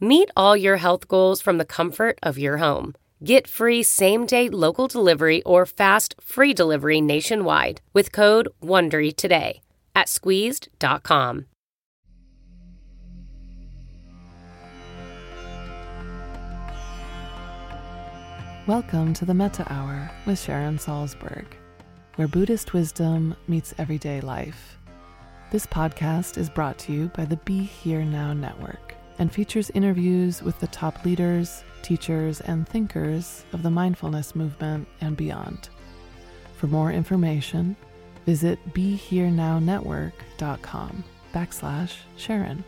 Meet 0.00 0.30
all 0.36 0.56
your 0.56 0.76
health 0.76 1.08
goals 1.08 1.42
from 1.42 1.58
the 1.58 1.64
comfort 1.64 2.20
of 2.22 2.38
your 2.38 2.58
home. 2.58 2.94
Get 3.24 3.48
free 3.48 3.82
same 3.82 4.26
day 4.26 4.48
local 4.48 4.86
delivery 4.86 5.42
or 5.42 5.66
fast 5.66 6.14
free 6.20 6.54
delivery 6.54 7.00
nationwide 7.00 7.80
with 7.92 8.12
code 8.12 8.48
WONDERY 8.62 9.16
today 9.16 9.60
at 9.96 10.08
squeezed.com. 10.08 11.46
Welcome 18.68 19.14
to 19.14 19.24
the 19.24 19.34
Metta 19.34 19.66
Hour 19.68 20.12
with 20.26 20.38
Sharon 20.38 20.78
Salzberg, 20.78 21.46
where 22.14 22.28
Buddhist 22.28 22.72
wisdom 22.72 23.34
meets 23.48 23.74
everyday 23.78 24.20
life. 24.20 24.78
This 25.50 25.66
podcast 25.66 26.38
is 26.38 26.48
brought 26.48 26.78
to 26.80 26.92
you 26.92 27.08
by 27.16 27.24
the 27.24 27.38
Be 27.38 27.64
Here 27.64 28.04
Now 28.04 28.32
Network 28.32 28.94
and 29.18 29.32
features 29.32 29.70
interviews 29.70 30.42
with 30.42 30.60
the 30.60 30.66
top 30.68 31.04
leaders, 31.04 31.64
teachers, 31.82 32.40
and 32.42 32.68
thinkers 32.68 33.44
of 33.52 33.62
the 33.62 33.70
mindfulness 33.70 34.34
movement 34.34 34.86
and 35.00 35.16
beyond. 35.16 35.70
For 36.56 36.66
more 36.66 36.92
information, 36.92 37.76
visit 38.26 38.58
BeHereNowNetwork.com 38.74 41.04
backslash 41.32 41.94
Sharon. 42.16 42.64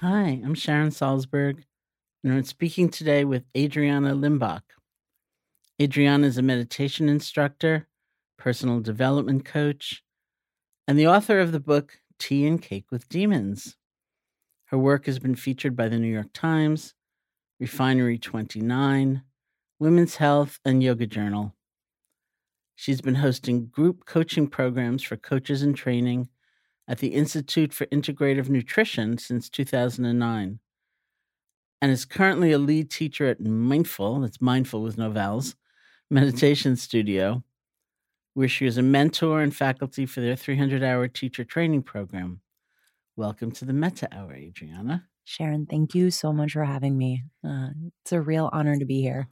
Hi, 0.00 0.40
I'm 0.44 0.54
Sharon 0.54 0.90
Salzberg, 0.90 1.62
and 2.22 2.34
I'm 2.34 2.44
speaking 2.44 2.90
today 2.90 3.24
with 3.24 3.50
Adreanna 3.54 4.18
Limbach. 4.18 4.60
Adreanna 5.80 6.24
is 6.24 6.36
a 6.36 6.42
meditation 6.42 7.08
instructor, 7.08 7.88
personal 8.36 8.80
development 8.80 9.44
coach, 9.44 10.02
and 10.86 10.98
the 10.98 11.06
author 11.06 11.40
of 11.40 11.52
the 11.52 11.60
book 11.60 12.00
Tea 12.18 12.46
and 12.46 12.60
Cake 12.60 12.86
with 12.90 13.08
Demons. 13.08 13.76
Her 14.66 14.78
work 14.78 15.06
has 15.06 15.18
been 15.18 15.34
featured 15.34 15.76
by 15.76 15.88
the 15.88 15.98
New 15.98 16.12
York 16.12 16.32
Times, 16.32 16.94
Refinery 17.58 18.18
29, 18.18 19.22
Women's 19.78 20.16
Health, 20.16 20.58
and 20.64 20.82
Yoga 20.82 21.06
Journal. 21.06 21.54
She's 22.76 23.00
been 23.00 23.16
hosting 23.16 23.66
group 23.66 24.04
coaching 24.04 24.48
programs 24.48 25.02
for 25.02 25.16
coaches 25.16 25.62
in 25.62 25.74
training 25.74 26.28
at 26.88 26.98
the 26.98 27.08
Institute 27.08 27.72
for 27.72 27.86
Integrative 27.86 28.48
Nutrition 28.48 29.16
since 29.16 29.48
2009 29.48 30.58
and 31.80 31.92
is 31.92 32.04
currently 32.04 32.52
a 32.52 32.58
lead 32.58 32.90
teacher 32.90 33.26
at 33.26 33.40
Mindful, 33.40 34.20
that's 34.20 34.40
Mindful 34.40 34.82
with 34.82 34.98
no 34.98 35.10
vowels, 35.10 35.54
meditation 36.10 36.76
studio 36.76 37.42
where 38.34 38.48
she 38.48 38.66
is 38.66 38.76
a 38.76 38.82
mentor 38.82 39.40
and 39.40 39.54
faculty 39.54 40.04
for 40.06 40.20
their 40.20 40.36
300 40.36 40.82
hour 40.82 41.06
teacher 41.08 41.44
training 41.44 41.82
program. 41.82 42.40
Welcome 43.16 43.52
to 43.52 43.64
the 43.64 43.72
Metta 43.72 44.08
Hour, 44.12 44.34
Adreanna. 44.34 45.04
Sharon, 45.24 45.66
thank 45.66 45.94
you 45.94 46.10
so 46.10 46.32
much 46.32 46.52
for 46.52 46.64
having 46.64 46.98
me. 46.98 47.22
Uh, 47.46 47.68
it's 48.02 48.12
a 48.12 48.20
real 48.20 48.50
honor 48.52 48.76
to 48.76 48.84
be 48.84 49.00
here. 49.00 49.28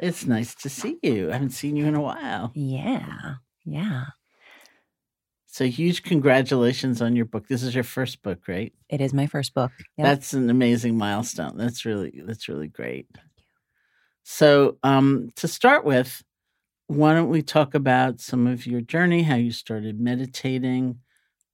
It's 0.00 0.26
nice 0.26 0.56
to 0.56 0.68
see 0.68 0.98
you. 1.02 1.30
I 1.30 1.34
haven't 1.34 1.50
seen 1.50 1.76
you 1.76 1.86
in 1.86 1.94
a 1.94 2.00
while. 2.00 2.50
Yeah. 2.54 3.34
Yeah. 3.64 4.06
So 5.46 5.66
huge 5.66 6.02
congratulations 6.02 7.00
on 7.00 7.14
your 7.14 7.26
book. 7.26 7.46
This 7.46 7.62
is 7.62 7.74
your 7.74 7.84
first 7.84 8.22
book, 8.22 8.48
right? 8.48 8.72
It 8.88 9.00
is 9.00 9.14
my 9.14 9.28
first 9.28 9.54
book. 9.54 9.70
Yep. 9.98 10.04
That's 10.04 10.32
an 10.32 10.50
amazing 10.50 10.98
milestone. 10.98 11.56
That's 11.56 11.84
really 11.84 12.22
that's 12.26 12.48
really 12.48 12.68
great. 12.68 13.06
Thank 13.14 13.28
you. 13.36 13.44
So, 14.24 14.78
um, 14.82 15.30
to 15.36 15.46
start 15.46 15.84
with, 15.84 16.22
why 16.96 17.14
don't 17.14 17.28
we 17.28 17.42
talk 17.42 17.74
about 17.74 18.20
some 18.20 18.46
of 18.46 18.66
your 18.66 18.80
journey, 18.80 19.22
how 19.22 19.36
you 19.36 19.52
started 19.52 20.00
meditating, 20.00 21.00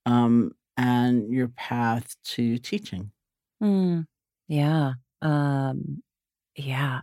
um, 0.07 0.53
and 0.77 1.33
your 1.33 1.49
path 1.49 2.17
to 2.25 2.59
teaching? 2.59 3.13
Mm, 3.63 4.07
yeah. 4.49 4.95
Um, 5.23 6.03
yeah. 6.57 7.03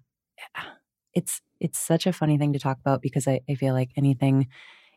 It's 1.13 1.41
it's 1.61 1.79
such 1.79 2.05
a 2.05 2.13
funny 2.13 2.37
thing 2.37 2.51
to 2.53 2.59
talk 2.59 2.77
about 2.79 3.01
because 3.01 3.27
I, 3.27 3.39
I 3.49 3.55
feel 3.55 3.73
like 3.73 3.91
anything 3.95 4.47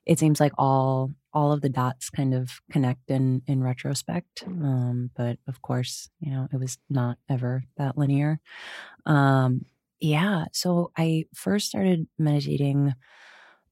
it 0.07 0.19
seems 0.19 0.41
like 0.41 0.53
all 0.59 1.13
all 1.35 1.53
of 1.53 1.63
the 1.63 1.69
dots 1.71 2.11
kind 2.11 2.35
of 2.35 2.61
connect 2.73 3.11
in 3.11 3.43
in 3.49 3.63
retrospect 3.63 4.45
um, 4.47 5.11
but 5.17 5.39
of 5.49 5.63
course 5.63 6.11
you 6.21 6.33
know 6.33 6.49
it 6.53 6.59
was 6.59 6.79
not 6.91 7.19
ever 7.29 7.65
that 7.79 7.99
linear 7.99 8.41
um, 9.07 9.67
yeah 10.01 10.47
so 10.53 10.93
i 10.99 11.25
first 11.35 11.69
started 11.69 12.09
meditating 12.19 12.95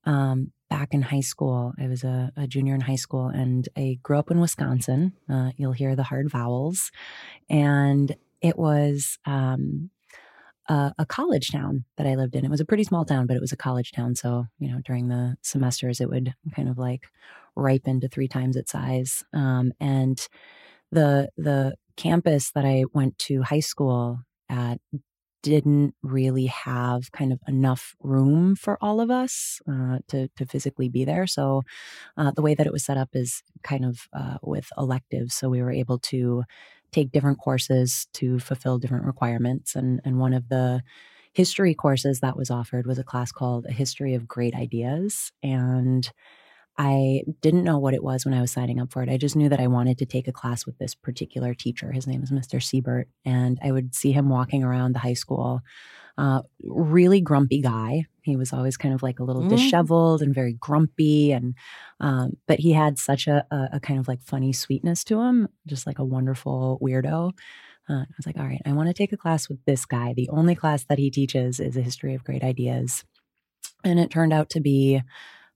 um, 0.06 0.52
back 0.70 0.94
in 0.94 1.02
high 1.02 1.20
school. 1.20 1.74
I 1.78 1.88
was 1.88 2.04
a, 2.04 2.32
a, 2.36 2.46
junior 2.46 2.74
in 2.74 2.80
high 2.80 2.96
school 2.96 3.26
and 3.26 3.68
I 3.76 3.98
grew 4.02 4.18
up 4.18 4.30
in 4.30 4.40
Wisconsin. 4.40 5.12
Uh, 5.28 5.50
you'll 5.56 5.72
hear 5.72 5.94
the 5.94 6.02
hard 6.04 6.30
vowels. 6.30 6.90
And 7.50 8.16
it 8.40 8.58
was 8.58 9.18
um, 9.26 9.90
a, 10.68 10.92
a, 10.98 11.06
college 11.06 11.50
town 11.50 11.84
that 11.96 12.06
I 12.06 12.14
lived 12.14 12.34
in. 12.34 12.44
It 12.44 12.50
was 12.50 12.60
a 12.60 12.64
pretty 12.64 12.84
small 12.84 13.04
town, 13.04 13.26
but 13.26 13.36
it 13.36 13.40
was 13.40 13.52
a 13.52 13.56
college 13.56 13.92
town. 13.92 14.14
So, 14.14 14.46
you 14.58 14.68
know, 14.70 14.80
during 14.84 15.08
the 15.08 15.36
semesters, 15.42 16.00
it 16.00 16.08
would 16.08 16.34
kind 16.54 16.68
of 16.68 16.78
like 16.78 17.06
ripen 17.54 18.00
to 18.00 18.08
three 18.08 18.28
times 18.28 18.56
its 18.56 18.72
size. 18.72 19.24
Um, 19.32 19.72
and 19.80 20.26
the, 20.90 21.28
the 21.36 21.74
campus 21.96 22.50
that 22.52 22.64
I 22.64 22.84
went 22.92 23.18
to 23.20 23.42
high 23.42 23.60
school 23.60 24.20
at 24.48 24.78
didn't 25.46 25.94
really 26.02 26.46
have 26.46 27.12
kind 27.12 27.32
of 27.32 27.40
enough 27.46 27.94
room 28.02 28.56
for 28.56 28.76
all 28.80 29.00
of 29.00 29.10
us 29.10 29.60
uh, 29.70 29.98
to 30.08 30.28
to 30.36 30.44
physically 30.44 30.88
be 30.88 31.04
there. 31.04 31.26
So 31.26 31.62
uh, 32.16 32.32
the 32.32 32.42
way 32.42 32.54
that 32.54 32.66
it 32.66 32.72
was 32.72 32.84
set 32.84 32.96
up 32.96 33.10
is 33.14 33.42
kind 33.62 33.84
of 33.84 34.08
uh, 34.12 34.38
with 34.42 34.68
electives. 34.76 35.34
So 35.34 35.48
we 35.48 35.62
were 35.62 35.70
able 35.70 35.98
to 36.10 36.44
take 36.90 37.12
different 37.12 37.38
courses 37.38 38.08
to 38.14 38.38
fulfill 38.40 38.78
different 38.78 39.06
requirements. 39.06 39.76
And 39.76 40.00
and 40.04 40.18
one 40.18 40.34
of 40.34 40.48
the 40.48 40.82
history 41.32 41.74
courses 41.74 42.20
that 42.20 42.36
was 42.36 42.50
offered 42.50 42.86
was 42.86 42.98
a 42.98 43.04
class 43.04 43.30
called 43.30 43.66
A 43.66 43.72
History 43.72 44.14
of 44.14 44.26
Great 44.26 44.54
Ideas 44.54 45.32
and 45.42 46.10
I 46.78 47.22
didn't 47.40 47.64
know 47.64 47.78
what 47.78 47.94
it 47.94 48.02
was 48.02 48.24
when 48.24 48.34
I 48.34 48.40
was 48.40 48.52
signing 48.52 48.80
up 48.80 48.92
for 48.92 49.02
it. 49.02 49.08
I 49.08 49.16
just 49.16 49.36
knew 49.36 49.48
that 49.48 49.60
I 49.60 49.66
wanted 49.66 49.98
to 49.98 50.06
take 50.06 50.28
a 50.28 50.32
class 50.32 50.66
with 50.66 50.78
this 50.78 50.94
particular 50.94 51.54
teacher. 51.54 51.90
His 51.90 52.06
name 52.06 52.22
is 52.22 52.30
Mr. 52.30 52.62
Siebert. 52.62 53.08
And 53.24 53.58
I 53.62 53.72
would 53.72 53.94
see 53.94 54.12
him 54.12 54.28
walking 54.28 54.62
around 54.62 54.92
the 54.92 54.98
high 54.98 55.14
school. 55.14 55.62
Uh, 56.18 56.42
really 56.62 57.20
grumpy 57.20 57.60
guy. 57.60 58.04
He 58.22 58.36
was 58.36 58.52
always 58.52 58.76
kind 58.76 58.94
of 58.94 59.02
like 59.02 59.20
a 59.20 59.24
little 59.24 59.42
mm. 59.42 59.48
disheveled 59.48 60.22
and 60.22 60.34
very 60.34 60.54
grumpy. 60.54 61.32
And, 61.32 61.54
um, 62.00 62.36
but 62.46 62.58
he 62.58 62.72
had 62.72 62.98
such 62.98 63.26
a, 63.26 63.46
a, 63.50 63.68
a, 63.74 63.80
kind 63.80 64.00
of 64.00 64.08
like 64.08 64.22
funny 64.22 64.52
sweetness 64.52 65.04
to 65.04 65.20
him, 65.20 65.48
just 65.66 65.86
like 65.86 65.98
a 65.98 66.04
wonderful 66.04 66.78
weirdo. 66.82 67.32
Uh, 67.88 68.00
I 68.00 68.06
was 68.16 68.26
like, 68.26 68.36
all 68.36 68.46
right, 68.46 68.62
I 68.66 68.72
want 68.72 68.88
to 68.88 68.94
take 68.94 69.12
a 69.12 69.16
class 69.16 69.48
with 69.48 69.64
this 69.64 69.84
guy. 69.84 70.12
The 70.12 70.28
only 70.30 70.54
class 70.54 70.84
that 70.88 70.98
he 70.98 71.10
teaches 71.10 71.60
is 71.60 71.76
a 71.76 71.82
history 71.82 72.14
of 72.14 72.24
great 72.24 72.42
ideas. 72.42 73.04
And 73.84 74.00
it 74.00 74.10
turned 74.10 74.32
out 74.32 74.50
to 74.50 74.60
be 74.60 75.02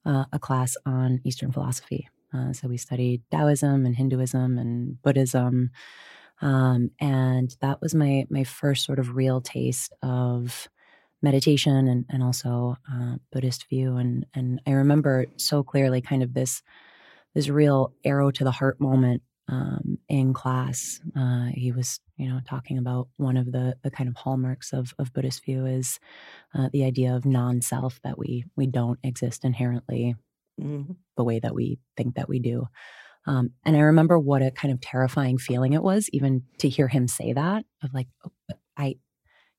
uh, 0.05 0.25
a 0.33 0.39
class 0.39 0.77
on 0.87 1.21
Eastern 1.25 1.53
philosophy. 1.53 2.09
Uh, 2.33 2.53
so 2.53 2.69
we 2.69 2.77
studied 2.77 3.23
Taoism 3.31 3.87
and 3.87 3.97
Hinduism 3.97 4.59
and 4.59 5.01
Buddhism, 5.03 5.71
um, 6.41 6.91
and 7.01 7.55
that 7.61 7.81
was 7.81 7.95
my 7.95 8.27
my 8.31 8.45
first 8.45 8.85
sort 8.85 8.99
of 8.99 9.17
real 9.17 9.41
taste 9.41 9.93
of 10.03 10.69
meditation 11.23 11.89
and 11.89 12.07
and 12.09 12.23
also 12.23 12.77
uh, 12.91 13.17
Buddhist 13.33 13.69
view. 13.69 13.97
And 13.97 14.27
and 14.33 14.61
I 14.67 14.73
remember 14.73 15.27
so 15.37 15.63
clearly, 15.63 16.01
kind 16.01 16.23
of 16.23 16.35
this 16.35 16.63
this 17.35 17.49
real 17.49 17.93
arrow 18.05 18.31
to 18.31 18.45
the 18.45 18.51
heart 18.51 18.81
moment 18.81 19.23
um, 19.51 19.99
in 20.09 20.33
class. 20.33 21.01
Uh, 21.17 21.47
he 21.53 21.73
was, 21.73 22.01
you 22.17 22.29
know, 22.29 22.41
talking 22.49 22.79
about 22.79 23.09
one 23.17 23.37
of 23.37 23.51
the 23.51 23.77
the 23.83 23.91
kind 23.91 24.09
of 24.09 24.17
hallmarks 24.17 24.73
of 24.73 24.95
of 24.99 25.13
Buddhist 25.13 25.45
view 25.45 25.67
is 25.67 25.99
uh, 26.55 26.69
the 26.73 26.85
idea 26.85 27.15
of 27.15 27.27
non-self 27.27 28.01
that 28.03 28.19
we 28.19 28.45
we 28.57 28.67
don't 28.67 29.01
exist 29.03 29.45
inherently 29.45 30.15
mm-hmm. 30.61 30.93
the 31.17 31.25
way 31.25 31.41
that 31.41 31.55
we 31.55 31.79
think 31.97 32.15
that 32.15 32.29
we 32.29 32.39
do. 32.39 32.69
Um, 33.27 33.51
and 33.65 33.77
I 33.77 33.81
remember 33.81 34.19
what 34.19 34.43
a 34.43 34.51
kind 34.51 34.73
of 34.73 34.81
terrifying 34.81 35.37
feeling 35.37 35.73
it 35.73 35.83
was, 35.83 36.09
even 36.13 36.45
to 36.59 36.69
hear 36.69 36.89
him 36.89 37.07
say 37.07 37.33
that 37.33 37.65
of 37.83 37.93
like, 37.93 38.09
oh, 38.25 38.55
I, 38.77 38.97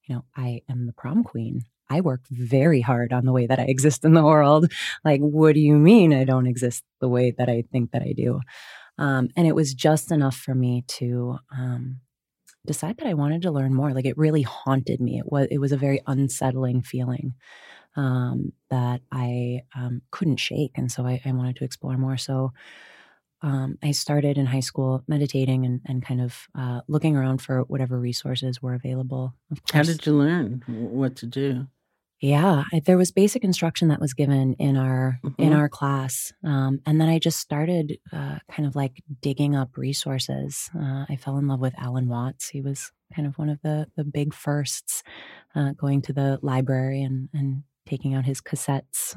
you 0.08 0.16
know, 0.16 0.26
I 0.36 0.62
am 0.70 0.88
the 0.88 0.94
prom 0.94 1.24
queen. 1.24 1.62
I 1.90 2.02
work 2.02 2.22
very 2.32 2.82
hard 2.82 3.12
on 3.12 3.26
the 3.26 3.34
way 3.34 3.48
that 3.48 3.60
I 3.60 3.64
exist 3.64 4.06
in 4.06 4.14
the 4.14 4.24
world. 4.24 4.72
Like, 5.04 5.20
what 5.20 5.54
do 5.54 5.60
you 5.60 5.76
mean 5.76 6.14
I 6.14 6.24
don't 6.24 6.48
exist 6.48 6.84
the 7.02 7.10
way 7.10 7.32
that 7.38 7.50
I 7.50 7.66
think 7.72 7.92
that 7.92 8.02
I 8.02 8.14
do? 8.16 8.40
Um, 9.02 9.30
and 9.36 9.48
it 9.48 9.56
was 9.56 9.74
just 9.74 10.12
enough 10.12 10.36
for 10.36 10.54
me 10.54 10.84
to 11.00 11.40
um, 11.52 12.02
decide 12.68 12.98
that 12.98 13.08
I 13.08 13.16
wanted 13.16 13.42
to 13.42 13.52
learn 13.52 13.74
more. 13.74 13.94
Like 13.94 14.06
it 14.06 14.16
really 14.16 14.44
haunted 14.44 15.02
me. 15.02 15.18
It 15.18 15.26
was 15.26 15.48
it 15.50 15.58
was 15.58 15.72
a 15.72 15.78
very 15.78 16.02
unsettling 16.06 16.84
feeling 16.84 17.34
um, 17.96 18.54
that 18.70 19.02
I 19.12 19.64
um, 19.76 20.04
couldn't 20.12 20.38
shake, 20.38 20.74
and 20.76 20.92
so 20.92 21.04
I, 21.08 21.20
I, 21.26 21.32
wanted 21.32 21.56
to 21.58 21.64
explore 21.64 21.98
more. 21.98 22.16
So 22.16 22.54
um, 23.42 23.80
I 23.82 23.90
started 23.90 24.38
in 24.38 24.46
high 24.46 24.62
school 24.62 25.04
meditating 25.08 25.66
and, 25.66 25.82
and 25.86 26.06
kind 26.06 26.22
of 26.22 26.48
uh, 26.56 26.82
looking 26.88 27.18
around 27.18 27.42
for 27.42 27.62
whatever 27.64 28.00
resources 28.00 28.62
were 28.62 28.76
available. 28.76 29.34
How 29.74 29.82
did 29.82 30.06
you 30.06 30.14
learn 30.14 30.64
what 30.68 31.16
to 31.18 31.26
do? 31.26 31.68
Yeah, 32.22 32.66
I, 32.72 32.80
there 32.80 33.00
was 33.00 33.12
basic 33.12 33.44
instruction 33.44 33.88
that 33.88 34.00
was 34.00 34.14
given 34.14 34.54
in 34.54 34.78
our 34.78 35.20
mm-hmm. 35.26 35.42
in 35.42 35.54
our 35.54 35.68
class, 35.68 36.32
um, 36.44 36.80
and 36.86 37.02
then 37.02 37.10
I 37.10 37.18
just 37.18 37.40
started 37.40 37.98
uh, 38.14 38.38
kind 38.50 38.68
of 38.68 38.76
like 38.76 39.02
digging 39.22 39.56
up 39.56 39.76
resources. 39.76 40.70
Uh, 40.80 41.06
I 41.10 41.16
fell 41.16 41.40
in 41.40 41.48
love 41.48 41.60
with 41.60 41.74
Alan 41.80 42.08
Watts. 42.08 42.48
He 42.48 42.62
was 42.62 42.92
kind 43.16 43.28
of 43.28 43.40
one 43.40 43.50
of 43.50 43.60
the 43.64 43.88
the 43.98 44.04
big 44.04 44.36
firsts, 44.36 45.02
uh, 45.56 45.72
going 45.72 46.04
to 46.04 46.14
the 46.14 46.38
library 46.44 47.02
and 47.02 47.28
and 47.34 47.64
taking 47.88 48.14
out 48.14 48.26
his 48.26 48.40
cassettes, 48.40 49.16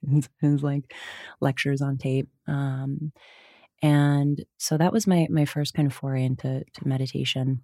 his, 0.10 0.30
his, 0.40 0.62
like 0.62 0.94
lectures 1.42 1.82
on 1.82 1.98
tape. 1.98 2.30
Um, 2.48 3.12
and 3.82 4.42
so 4.56 4.78
that 4.78 4.92
was 4.92 5.06
my 5.06 5.26
my 5.28 5.44
first 5.44 5.74
kind 5.74 5.86
of 5.86 5.92
foray 5.92 6.24
into 6.24 6.64
meditation. 6.82 7.60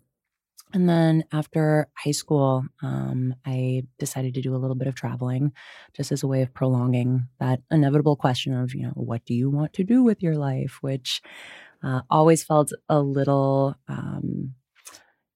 And 0.75 0.89
then 0.89 1.25
after 1.33 1.89
high 1.95 2.13
school, 2.13 2.65
um, 2.83 3.35
I 3.45 3.85
decided 3.99 4.35
to 4.35 4.41
do 4.41 4.55
a 4.55 4.59
little 4.59 4.77
bit 4.77 4.89
of 4.89 4.95
traveling 4.95 5.53
just 5.95 6.13
as 6.13 6.23
a 6.23 6.27
way 6.27 6.43
of 6.43 6.55
prolonging 6.55 7.29
that 7.41 7.61
inevitable 7.71 8.17
question 8.17 8.55
of, 8.55 8.75
you 8.75 8.83
know, 8.85 8.93
what 8.95 9.25
do 9.25 9.35
you 9.35 9.51
want 9.51 9.75
to 9.75 9.85
do 9.85 10.03
with 10.03 10.23
your 10.23 10.37
life? 10.37 10.79
Which 10.81 11.23
uh, 11.83 12.03
always 12.11 12.43
felt 12.43 12.73
a 12.89 13.01
little 13.01 13.75
um, 13.89 14.55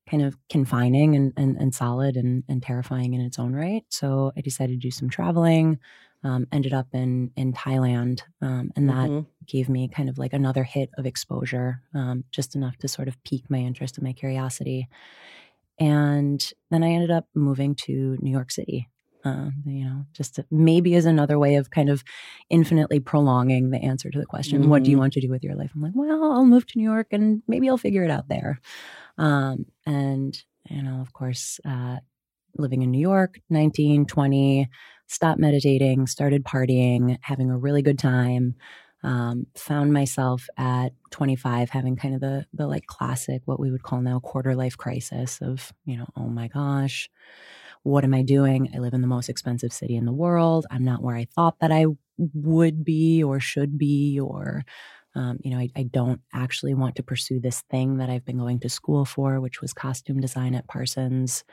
kind 0.09 0.23
of 0.23 0.37
confining 0.49 1.17
and, 1.17 1.33
and, 1.37 1.57
and 1.57 1.75
solid 1.75 2.17
and, 2.17 2.45
and 2.49 2.63
terrifying 2.63 3.15
in 3.15 3.21
its 3.21 3.39
own 3.39 3.53
right. 3.53 3.85
So 3.89 4.33
I 4.37 4.41
decided 4.41 4.81
to 4.81 4.87
do 4.87 4.91
some 4.91 5.11
traveling, 5.11 5.79
um, 6.27 6.49
ended 6.51 6.73
up 6.73 6.89
in 6.93 7.31
in 7.37 7.53
Thailand, 7.53 8.23
um, 8.43 8.73
and 8.75 8.89
that 8.89 9.09
mm-hmm. 9.09 9.29
gave 9.47 9.69
me 9.69 9.87
kind 9.87 10.09
of 10.09 10.19
like 10.19 10.33
another 10.33 10.65
hit 10.65 10.91
of 10.99 11.07
exposure, 11.07 11.83
um, 11.95 12.25
just 12.33 12.57
enough 12.57 12.77
to 12.79 12.89
sort 12.89 13.07
of 13.07 13.23
pique 13.23 13.49
my 13.49 13.59
interest 13.59 13.97
and 13.97 14.05
my 14.05 14.13
curiosity. 14.13 14.89
And 15.79 16.53
then 16.71 16.83
I 16.83 16.89
ended 16.89 17.13
up 17.13 17.29
moving 17.35 17.77
to 17.87 18.19
New 18.21 18.31
York 18.31 18.51
City. 18.51 18.89
Uh, 19.25 19.51
you 19.65 19.85
know, 19.85 20.07
just 20.13 20.37
to, 20.37 20.47
maybe 20.53 20.95
as 20.95 21.05
another 21.05 21.37
way 21.37 21.57
of 21.57 21.71
kind 21.73 21.91
of 21.91 22.05
infinitely 22.49 23.01
prolonging 23.01 23.71
the 23.71 23.79
answer 23.79 24.09
to 24.09 24.21
the 24.21 24.27
question, 24.27 24.61
mm-hmm. 24.61 24.71
"What 24.71 24.83
do 24.83 24.91
you 24.91 24.97
mm-hmm. 24.97 25.03
want 25.03 25.13
to 25.15 25.21
do 25.21 25.31
with 25.31 25.45
your 25.45 25.55
life?" 25.55 25.71
I'm 25.75 25.83
like, 25.83 25.93
well, 25.95 26.33
I'll 26.33 26.45
move 26.45 26.67
to 26.67 26.79
New 26.79 26.85
York 26.85 27.09
and 27.13 27.43
maybe 27.47 27.69
I'll 27.69 27.79
figure 27.79 28.05
it 28.05 28.11
out 28.11 28.29
there. 28.29 28.61
Um, 29.19 29.67
and 29.85 30.37
you 30.71 30.83
know, 30.83 31.01
of 31.01 31.13
course, 31.13 31.61
uh, 31.65 31.99
living 32.59 32.83
in 32.83 32.91
New 32.91 33.01
York, 33.01 33.41
19, 33.51 34.07
20, 34.07 34.69
stopped 35.07 35.41
meditating, 35.41 36.07
started 36.07 36.45
partying, 36.45 37.19
having 37.23 37.51
a 37.51 37.59
really 37.59 37.83
good 37.83 37.99
time. 37.99 38.55
Um, 39.03 39.47
found 39.55 39.93
myself 39.93 40.49
at 40.57 40.89
25 41.11 41.71
having 41.71 41.97
kind 41.97 42.15
of 42.15 42.21
the 42.21 42.47
the 42.55 42.67
like 42.67 42.87
classic 42.87 43.43
what 43.45 43.61
we 43.61 43.71
would 43.71 43.83
call 43.83 44.01
now 44.01 44.19
quarter 44.19 44.55
life 44.57 44.77
crisis 44.77 45.39
of 45.43 45.73
you 45.85 45.97
know 45.97 46.07
oh 46.17 46.27
my 46.27 46.49
gosh 46.49 47.09
what 47.83 48.05
am 48.05 48.15
i 48.15 48.23
doing 48.23 48.71
i 48.75 48.79
live 48.79 48.95
in 48.95 49.01
the 49.03 49.07
most 49.07 49.29
expensive 49.29 49.73
city 49.73 49.97
in 49.97 50.07
the 50.07 50.13
world 50.13 50.67
i'm 50.71 50.85
not 50.85 51.03
where 51.03 51.17
i 51.17 51.27
thought 51.35 51.59
that 51.61 51.71
i 51.73 51.87
would 52.35 52.85
be 52.85 53.23
or 53.23 53.39
should 53.39 53.79
be 53.79 54.19
or 54.19 54.65
um, 55.17 55.39
you 55.43 55.51
know 55.51 55.59
I, 55.59 55.71
I 55.75 55.83
don't 55.83 56.21
actually 56.33 56.75
want 56.75 56.97
to 56.97 57.03
pursue 57.03 57.41
this 57.41 57.63
thing 57.71 57.97
that 57.99 58.09
i've 58.11 58.25
been 58.25 58.39
going 58.39 58.61
to 58.61 58.69
school 58.69 59.05
for 59.05 59.41
which 59.41 59.61
was 59.61 59.73
costume 59.73 60.21
design 60.21 60.55
at 60.55 60.69
parsons 60.69 61.45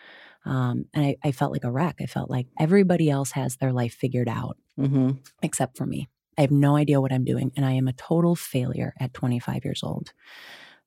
um, 0.46 0.86
and 0.94 1.06
I, 1.06 1.16
I, 1.24 1.32
felt 1.32 1.54
like 1.54 1.64
a 1.64 1.72
wreck. 1.72 1.98
I 2.02 2.06
felt 2.06 2.30
like 2.30 2.48
everybody 2.60 3.10
else 3.10 3.32
has 3.32 3.56
their 3.56 3.72
life 3.72 3.94
figured 3.94 4.28
out 4.28 4.58
mm-hmm. 4.78 5.12
except 5.42 5.78
for 5.78 5.86
me. 5.86 6.10
I 6.38 6.42
have 6.42 6.52
no 6.52 6.76
idea 6.76 7.00
what 7.00 7.14
I'm 7.14 7.24
doing, 7.24 7.52
and 7.56 7.66
I 7.66 7.74
am 7.74 7.88
a 7.88 7.94
total 7.94 8.36
failure 8.36 8.94
at 9.00 9.14
25 9.14 9.64
years 9.64 9.82
old. 9.84 10.12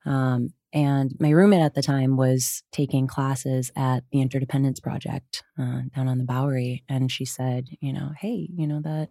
Um, 0.05 0.53
and 0.73 1.15
my 1.19 1.29
roommate 1.29 1.61
at 1.61 1.73
the 1.73 1.81
time 1.81 2.17
was 2.17 2.63
taking 2.71 3.07
classes 3.07 3.71
at 3.75 4.03
the 4.11 4.21
Interdependence 4.21 4.79
Project 4.79 5.43
uh, 5.57 5.81
down 5.95 6.07
on 6.07 6.17
the 6.17 6.25
Bowery, 6.25 6.83
and 6.89 7.11
she 7.11 7.25
said, 7.25 7.67
"You 7.79 7.93
know, 7.93 8.11
hey, 8.19 8.49
you 8.53 8.67
know 8.67 8.81
that 8.81 9.09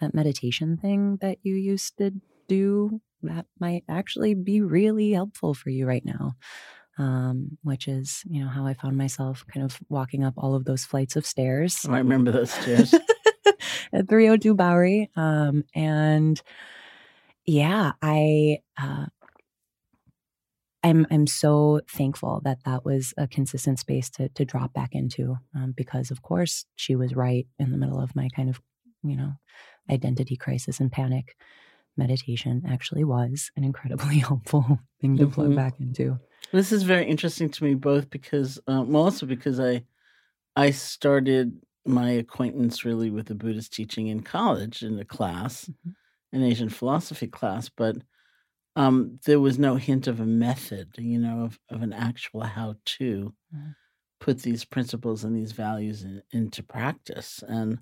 that 0.00 0.14
meditation 0.14 0.76
thing 0.76 1.18
that 1.20 1.38
you 1.42 1.54
used 1.54 1.98
to 1.98 2.12
do 2.48 3.00
that 3.22 3.46
might 3.60 3.84
actually 3.88 4.34
be 4.34 4.60
really 4.60 5.12
helpful 5.12 5.54
for 5.54 5.70
you 5.70 5.86
right 5.86 6.04
now." 6.04 6.34
um, 6.98 7.56
which 7.62 7.86
is, 7.86 8.22
you 8.28 8.42
know, 8.42 8.48
how 8.48 8.66
I 8.66 8.74
found 8.74 8.96
myself 8.96 9.44
kind 9.52 9.64
of 9.64 9.78
walking 9.88 10.24
up 10.24 10.34
all 10.36 10.54
of 10.54 10.64
those 10.64 10.84
flights 10.84 11.14
of 11.14 11.24
stairs. 11.24 11.86
Oh, 11.88 11.92
I 11.92 11.98
remember 11.98 12.32
those 12.32 12.50
stairs. 12.50 12.92
at 13.92 14.08
302 14.08 14.54
Bowery. 14.54 15.10
Um, 15.16 15.64
and 15.74 16.40
yeah, 17.46 17.92
I, 18.02 18.58
uh, 18.76 19.06
I'm 20.84 21.06
I'm 21.10 21.26
so 21.26 21.80
thankful 21.90 22.40
that 22.44 22.58
that 22.64 22.84
was 22.84 23.12
a 23.16 23.26
consistent 23.26 23.80
space 23.80 24.08
to 24.10 24.28
to 24.30 24.44
drop 24.44 24.72
back 24.72 24.90
into 24.94 25.36
um, 25.54 25.74
because 25.76 26.12
of 26.12 26.22
course 26.22 26.66
she 26.76 26.94
was 26.94 27.16
right 27.16 27.48
in 27.58 27.72
the 27.72 27.76
middle 27.76 28.00
of 28.00 28.14
my 28.14 28.28
kind 28.34 28.48
of 28.48 28.60
you 29.02 29.16
know 29.16 29.32
identity 29.90 30.36
crisis 30.36 30.78
and 30.78 30.92
panic. 30.92 31.34
Meditation 31.98 32.62
actually 32.68 33.04
was 33.04 33.50
an 33.56 33.64
incredibly 33.64 34.18
helpful 34.20 34.78
thing 35.00 35.16
to 35.16 35.24
mm-hmm. 35.24 35.32
plug 35.32 35.56
back 35.56 35.80
into. 35.80 36.18
This 36.52 36.72
is 36.72 36.82
very 36.82 37.06
interesting 37.06 37.50
to 37.50 37.64
me, 37.64 37.74
both 37.74 38.08
because, 38.08 38.58
um, 38.66 38.92
well, 38.92 39.04
also 39.04 39.26
because 39.26 39.60
I, 39.60 39.84
I 40.56 40.70
started 40.70 41.60
my 41.84 42.10
acquaintance 42.10 42.84
really 42.84 43.10
with 43.10 43.26
the 43.26 43.34
Buddhist 43.34 43.72
teaching 43.72 44.06
in 44.08 44.22
college 44.22 44.82
in 44.82 44.98
a 44.98 45.04
class, 45.04 45.66
mm-hmm. 45.66 46.36
an 46.36 46.42
Asian 46.44 46.68
philosophy 46.68 47.26
class, 47.26 47.68
but 47.68 47.96
um, 48.76 49.18
there 49.24 49.40
was 49.40 49.58
no 49.58 49.74
hint 49.74 50.06
of 50.06 50.20
a 50.20 50.26
method, 50.26 50.90
you 50.98 51.18
know, 51.18 51.44
of, 51.44 51.58
of 51.68 51.82
an 51.82 51.92
actual 51.92 52.42
how 52.42 52.76
to 52.84 53.34
mm-hmm. 53.54 53.70
put 54.20 54.42
these 54.42 54.64
principles 54.64 55.24
and 55.24 55.36
these 55.36 55.52
values 55.52 56.04
in, 56.04 56.22
into 56.30 56.62
practice, 56.62 57.42
and 57.48 57.78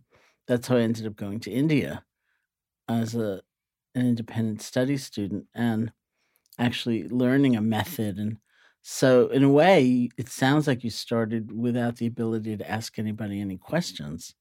that's 0.48 0.68
how 0.68 0.76
I 0.76 0.80
ended 0.80 1.06
up 1.06 1.16
going 1.16 1.40
to 1.40 1.50
India 1.50 2.02
as 2.88 3.14
a 3.14 3.42
an 3.96 4.06
independent 4.06 4.62
study 4.62 4.96
student 4.98 5.46
and 5.54 5.92
actually 6.58 7.08
learning 7.08 7.56
a 7.56 7.60
method 7.62 8.18
and 8.18 8.38
so, 8.88 9.26
in 9.30 9.42
a 9.42 9.50
way, 9.50 10.10
it 10.16 10.28
sounds 10.28 10.68
like 10.68 10.84
you 10.84 10.90
started 10.90 11.50
without 11.50 11.96
the 11.96 12.06
ability 12.06 12.56
to 12.56 12.70
ask 12.70 13.00
anybody 13.00 13.40
any 13.40 13.56
questions, 13.56 14.36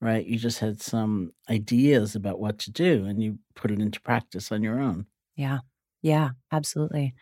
right? 0.00 0.26
You 0.26 0.38
just 0.38 0.60
had 0.60 0.80
some 0.80 1.32
ideas 1.50 2.14
about 2.16 2.40
what 2.40 2.58
to 2.60 2.72
do 2.72 3.06
and 3.06 3.22
you 3.22 3.38
put 3.56 3.70
it 3.70 3.80
into 3.80 4.00
practice 4.00 4.52
on 4.52 4.62
your 4.62 4.80
own. 4.80 5.06
Yeah. 5.36 5.60
Yeah, 6.02 6.30
absolutely. 6.50 7.14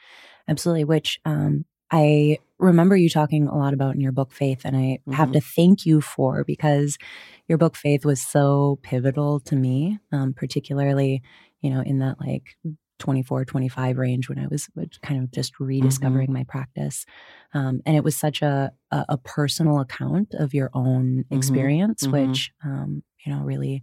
Absolutely. 0.48 0.84
Which 0.84 1.20
um, 1.24 1.64
I 1.90 2.38
remember 2.58 2.96
you 2.96 3.08
talking 3.08 3.46
a 3.46 3.56
lot 3.56 3.74
about 3.74 3.94
in 3.94 4.00
your 4.00 4.12
book, 4.12 4.32
Faith, 4.32 4.62
and 4.64 4.76
I 4.76 4.80
mm-hmm. 4.80 5.12
have 5.12 5.32
to 5.32 5.40
thank 5.40 5.86
you 5.86 6.00
for 6.00 6.44
because 6.44 6.98
your 7.46 7.58
book, 7.58 7.76
Faith, 7.76 8.04
was 8.04 8.20
so 8.20 8.78
pivotal 8.82 9.40
to 9.40 9.56
me, 9.56 9.98
um, 10.12 10.34
particularly, 10.34 11.22
you 11.60 11.70
know, 11.70 11.80
in 11.80 11.98
that 12.00 12.20
like 12.20 12.56
24, 12.98 13.44
25 13.44 13.98
range 13.98 14.28
when 14.28 14.38
I 14.38 14.46
was 14.48 14.68
kind 15.02 15.22
of 15.22 15.30
just 15.30 15.54
mm-hmm. 15.54 15.64
rediscovering 15.64 16.26
mm-hmm. 16.26 16.34
my 16.34 16.44
practice. 16.44 17.06
Um, 17.54 17.80
and 17.86 17.96
it 17.96 18.04
was 18.04 18.16
such 18.16 18.42
a, 18.42 18.72
a, 18.90 19.04
a, 19.10 19.18
personal 19.18 19.80
account 19.80 20.34
of 20.34 20.52
your 20.52 20.70
own 20.74 21.24
mm-hmm. 21.24 21.36
experience, 21.36 22.06
mm-hmm. 22.06 22.28
which, 22.28 22.52
um, 22.64 23.02
you 23.24 23.32
know, 23.32 23.42
really 23.42 23.82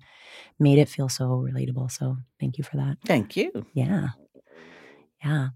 made 0.59 0.79
it 0.79 0.89
feel 0.89 1.09
so 1.09 1.25
relatable. 1.25 1.91
So 1.91 2.17
thank 2.39 2.57
you 2.57 2.63
for 2.63 2.77
that. 2.77 2.97
Thank 3.05 3.35
you. 3.35 3.65
Yeah. 3.73 4.09
Yeah. 5.23 5.49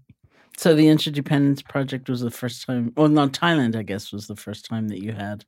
So 0.60 0.74
the 0.74 0.88
Interdependence 0.88 1.62
Project 1.62 2.10
was 2.10 2.20
the 2.20 2.30
first 2.30 2.66
time, 2.66 2.92
well, 2.94 3.08
not 3.08 3.32
Thailand, 3.32 3.74
I 3.74 3.82
guess, 3.82 4.12
was 4.12 4.26
the 4.26 4.36
first 4.36 4.66
time 4.66 4.88
that 4.88 5.02
you 5.02 5.12
had 5.12 5.46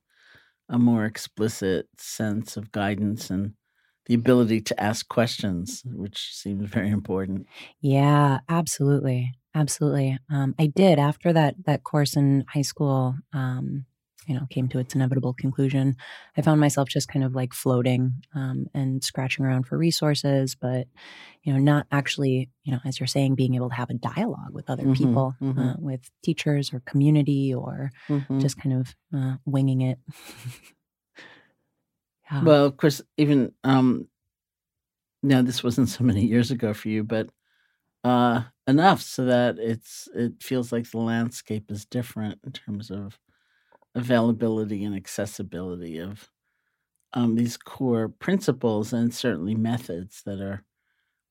a 0.71 0.78
more 0.78 1.04
explicit 1.04 1.87
sense 1.99 2.57
of 2.57 2.73
guidance 2.73 3.28
and 3.28 3.52
the 4.07 4.14
ability 4.14 4.62
to 4.62 4.83
ask 4.83 5.07
questions, 5.07 5.83
which 5.85 6.31
seems 6.33 6.64
very 6.71 6.88
important. 6.88 7.47
Yeah, 7.83 8.38
absolutely, 8.49 9.35
absolutely. 9.54 10.19
Um, 10.31 10.54
I 10.59 10.64
did 10.69 10.99
after 10.99 11.31
that 11.35 11.57
that 11.66 11.85
course 11.85 12.16
in 12.16 12.47
high 12.49 12.62
school. 12.62 13.14
Um, 13.35 13.85
you 14.26 14.35
know, 14.35 14.47
came 14.50 14.69
to 14.69 14.79
its 14.79 14.95
inevitable 14.95 15.35
conclusion. 15.35 15.97
I 16.37 16.43
found 16.43 16.61
myself 16.61 16.88
just 16.88 17.09
kind 17.09 17.25
of 17.25 17.35
like 17.35 17.52
floating 17.52 18.25
um, 18.35 18.67
and 18.75 19.02
scratching 19.02 19.45
around 19.45 19.64
for 19.67 19.79
resources, 19.79 20.55
but 20.55 20.87
you 21.43 21.52
know, 21.52 21.59
not 21.59 21.87
actually, 21.91 22.50
you 22.64 22.73
know, 22.73 22.81
as 22.85 23.00
you're 23.00 23.07
saying, 23.07 23.35
being 23.35 23.55
able 23.55 23.69
to 23.69 23.75
have 23.75 23.91
a 23.91 23.95
dialogue 23.95 24.52
with 24.52 24.71
other 24.71 24.85
mm-hmm, 24.85 24.93
people, 24.93 25.35
mm-hmm. 25.43 25.61
Uh, 25.61 25.75
with 25.79 26.11
teachers 26.23 26.73
or 26.73 26.81
community, 26.81 27.52
or 27.52 27.91
mm-hmm. 28.09 28.38
just 28.38 28.61
kind 28.61 28.75
of 28.75 28.95
uh, 29.17 29.37
winging 29.45 29.83
it. 29.83 29.99
Yeah. 32.31 32.45
Well, 32.45 32.64
of 32.64 32.76
course, 32.79 33.02
even 33.19 33.52
um, 33.62 34.09
now 35.23 35.43
this 35.43 35.62
wasn't 35.62 35.88
so 35.88 36.05
many 36.05 36.25
years 36.25 36.50
ago 36.50 36.73
for 36.73 36.88
you, 36.88 37.05
but 37.05 37.29
uh, 38.05 38.43
enough 38.67 39.02
so 39.02 39.25
that 39.26 39.59
it's 39.59 40.09
it 40.14 40.43
feels 40.43 40.73
like 40.73 40.91
the 40.91 40.99
landscape 40.99 41.71
is 41.71 41.85
different 41.85 42.41
in 42.45 42.52
terms 42.52 42.91
of 42.91 43.19
availability 43.95 44.85
and 44.85 44.95
accessibility 44.95 45.99
of 45.99 46.31
um, 47.15 47.35
these 47.35 47.57
core 47.57 48.09
principles 48.09 48.93
and 48.93 49.13
certainly 49.15 49.55
methods 49.55 50.23
that 50.25 50.41
are 50.41 50.65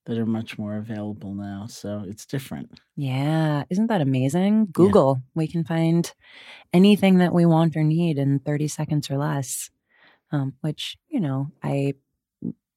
that 0.05 0.17
are 0.17 0.25
much 0.25 0.57
more 0.57 0.77
available 0.77 1.35
now. 1.35 1.67
So 1.67 2.03
it's 2.07 2.25
different. 2.25 2.79
Yeah. 2.95 3.63
Isn't 3.69 3.87
that 3.87 4.01
amazing? 4.01 4.69
Google, 4.71 5.17
yeah. 5.19 5.29
we 5.35 5.47
can 5.47 5.63
find 5.63 6.11
anything 6.73 7.19
that 7.19 7.33
we 7.33 7.45
want 7.45 7.77
or 7.77 7.83
need 7.83 8.17
in 8.17 8.39
30 8.39 8.67
seconds 8.67 9.11
or 9.11 9.17
less, 9.17 9.69
um, 10.31 10.53
which, 10.61 10.97
you 11.07 11.19
know, 11.19 11.51
I 11.61 11.93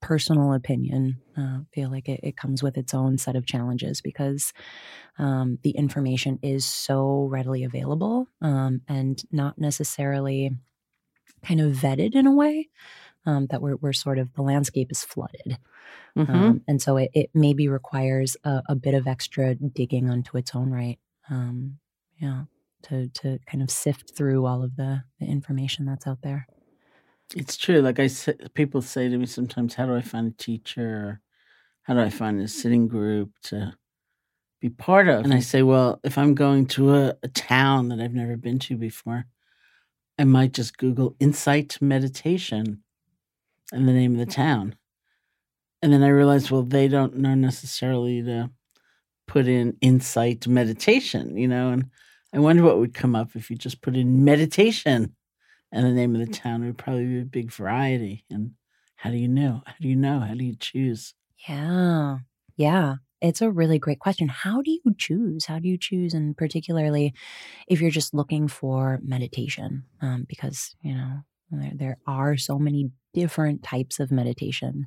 personal 0.04 0.52
opinion 0.52 1.16
uh, 1.34 1.61
feel 1.73 1.90
like 1.90 2.11
it, 2.11 2.20
it, 2.23 2.37
comes 2.37 2.62
with 2.62 2.76
its 2.76 2.92
own 2.92 3.16
set 3.16 3.37
of 3.37 3.46
challenges 3.46 4.02
because 4.02 4.52
um, 5.18 5.58
the 5.62 5.70
information 5.70 6.38
is 6.42 6.66
so 6.66 7.26
readily 7.30 7.64
available 7.64 8.28
um, 8.42 8.82
and 8.87 9.23
not 9.32 9.58
necessarily 9.58 10.50
kind 11.42 11.58
of 11.58 11.73
vetted 11.73 12.14
in 12.14 12.26
a 12.26 12.34
way 12.34 12.68
um, 13.25 13.46
that 13.46 13.62
we're, 13.62 13.76
we're 13.76 13.94
sort 13.94 14.18
of 14.18 14.30
the 14.34 14.42
landscape 14.42 14.88
is 14.90 15.02
flooded 15.02 15.56
mm-hmm. 16.14 16.30
Um, 16.30 16.61
and 16.68 16.82
so 16.82 16.99
it, 16.99 17.11
it 17.14 17.30
maybe 17.32 17.66
requires 17.68 18.37
a, 18.44 18.61
a, 18.68 18.75
bit 18.75 18.92
of 18.92 19.06
extra 19.06 19.54
digging 19.54 20.11
onto 20.11 20.37
its 20.37 20.54
own 20.54 20.70
right 20.70 20.99
um, 21.30 21.78
yeah 22.18 22.42
to 22.82 23.08
to 23.08 23.38
kind 23.46 23.62
of 23.62 23.70
sift 23.70 24.14
through 24.14 24.44
all 24.44 24.62
of 24.62 24.76
the, 24.76 25.04
the 25.18 25.25
information 25.25 25.87
that's 25.87 26.06
out 26.06 26.20
there 26.20 26.46
it's 27.37 27.57
true. 27.57 27.81
Like 27.81 27.99
I 27.99 28.09
say, 28.09 28.35
people 28.54 28.83
say 28.83 29.09
to 29.09 29.19
me 29.19 29.26
sometimes, 29.26 29.75
"How 29.75 29.87
do 29.87 29.95
I 29.95 30.02
find 30.02 30.28
a 30.28 30.37
teacher? 30.37 31.21
how 31.85 31.93
do 31.93 32.00
I 32.00 32.09
find 32.09 32.40
a 32.40 32.49
sitting 32.49 32.88
group 32.88 33.33
to 33.45 33.75
be 34.61 34.71
part 34.71 35.09
of?" 35.09 35.25
And 35.25 35.35
I 35.35 35.40
say, 35.40 35.62
"Well, 35.62 36.00
if 36.02 36.19
I'm 36.19 36.35
going 36.35 36.66
to 36.69 36.95
a, 36.95 37.14
a 37.23 37.28
town 37.28 37.88
that 37.88 38.00
I've 38.00 38.14
never 38.14 38.37
been 38.37 38.59
to 38.61 38.76
before, 38.76 39.26
I 40.19 40.25
might 40.25 40.52
just 40.52 40.78
Google 40.78 41.14
Insight 41.21 41.78
Meditation 41.81 42.83
and 43.73 43.88
the 43.88 43.93
name 43.93 44.12
of 44.12 44.26
the 44.26 44.33
town." 44.33 44.76
And 45.83 45.93
then 45.93 46.02
I 46.02 46.09
realized, 46.09 46.50
well, 46.50 46.62
they 46.62 46.88
don't 46.88 47.19
know 47.19 47.35
necessarily 47.35 48.23
to 48.23 48.50
put 49.26 49.47
in 49.47 49.76
Insight 49.83 50.49
Meditation, 50.49 51.37
you 51.37 51.47
know, 51.47 51.71
and 51.73 51.90
I 52.33 52.38
wonder 52.38 52.62
what 52.62 52.78
would 52.78 52.95
come 52.95 53.14
up 53.14 53.37
if 53.37 53.50
you 53.50 53.57
just 53.57 53.83
put 53.83 53.95
in 53.95 54.25
meditation 54.25 55.14
and 55.75 55.85
the 55.85 55.90
name 55.90 56.14
of 56.14 56.25
the 56.25 56.33
town 56.33 56.64
would 56.64 56.78
probably 56.78 57.04
be 57.04 57.21
a 57.21 57.25
big 57.25 57.50
variety. 57.50 58.25
And 58.31 58.52
how 58.95 59.11
do 59.11 59.16
you 59.16 59.26
know? 59.28 59.62
How 59.66 59.75
do 59.81 59.88
you 59.88 59.97
know? 59.97 60.21
How 60.21 60.35
do 60.35 60.45
you 60.45 60.54
choose? 60.54 61.14
Yeah. 61.49 62.19
Yeah. 62.57 62.95
It's 63.21 63.43
a 63.43 63.50
really 63.50 63.81
great 63.81 63.99
question. 63.99 64.28
How 64.28 64.62
do 64.62 64.71
you 64.71 64.95
choose? 64.97 65.47
How 65.47 65.59
do 65.59 65.66
you 65.66 65.76
choose? 65.76 66.14
And 66.14 66.37
particularly 66.37 67.12
if 67.66 67.81
you're 67.81 67.90
just 67.90 68.14
looking 68.14 68.47
for 68.47 69.00
meditation, 69.02 69.83
um, 70.00 70.26
because, 70.28 70.76
you 70.81 70.95
know, 70.95 71.23
there, 71.50 71.73
there 71.75 71.99
are 72.07 72.37
so 72.37 72.59
many 72.59 72.90
different 73.12 73.62
types 73.64 73.99
of 73.99 74.12
meditation, 74.12 74.87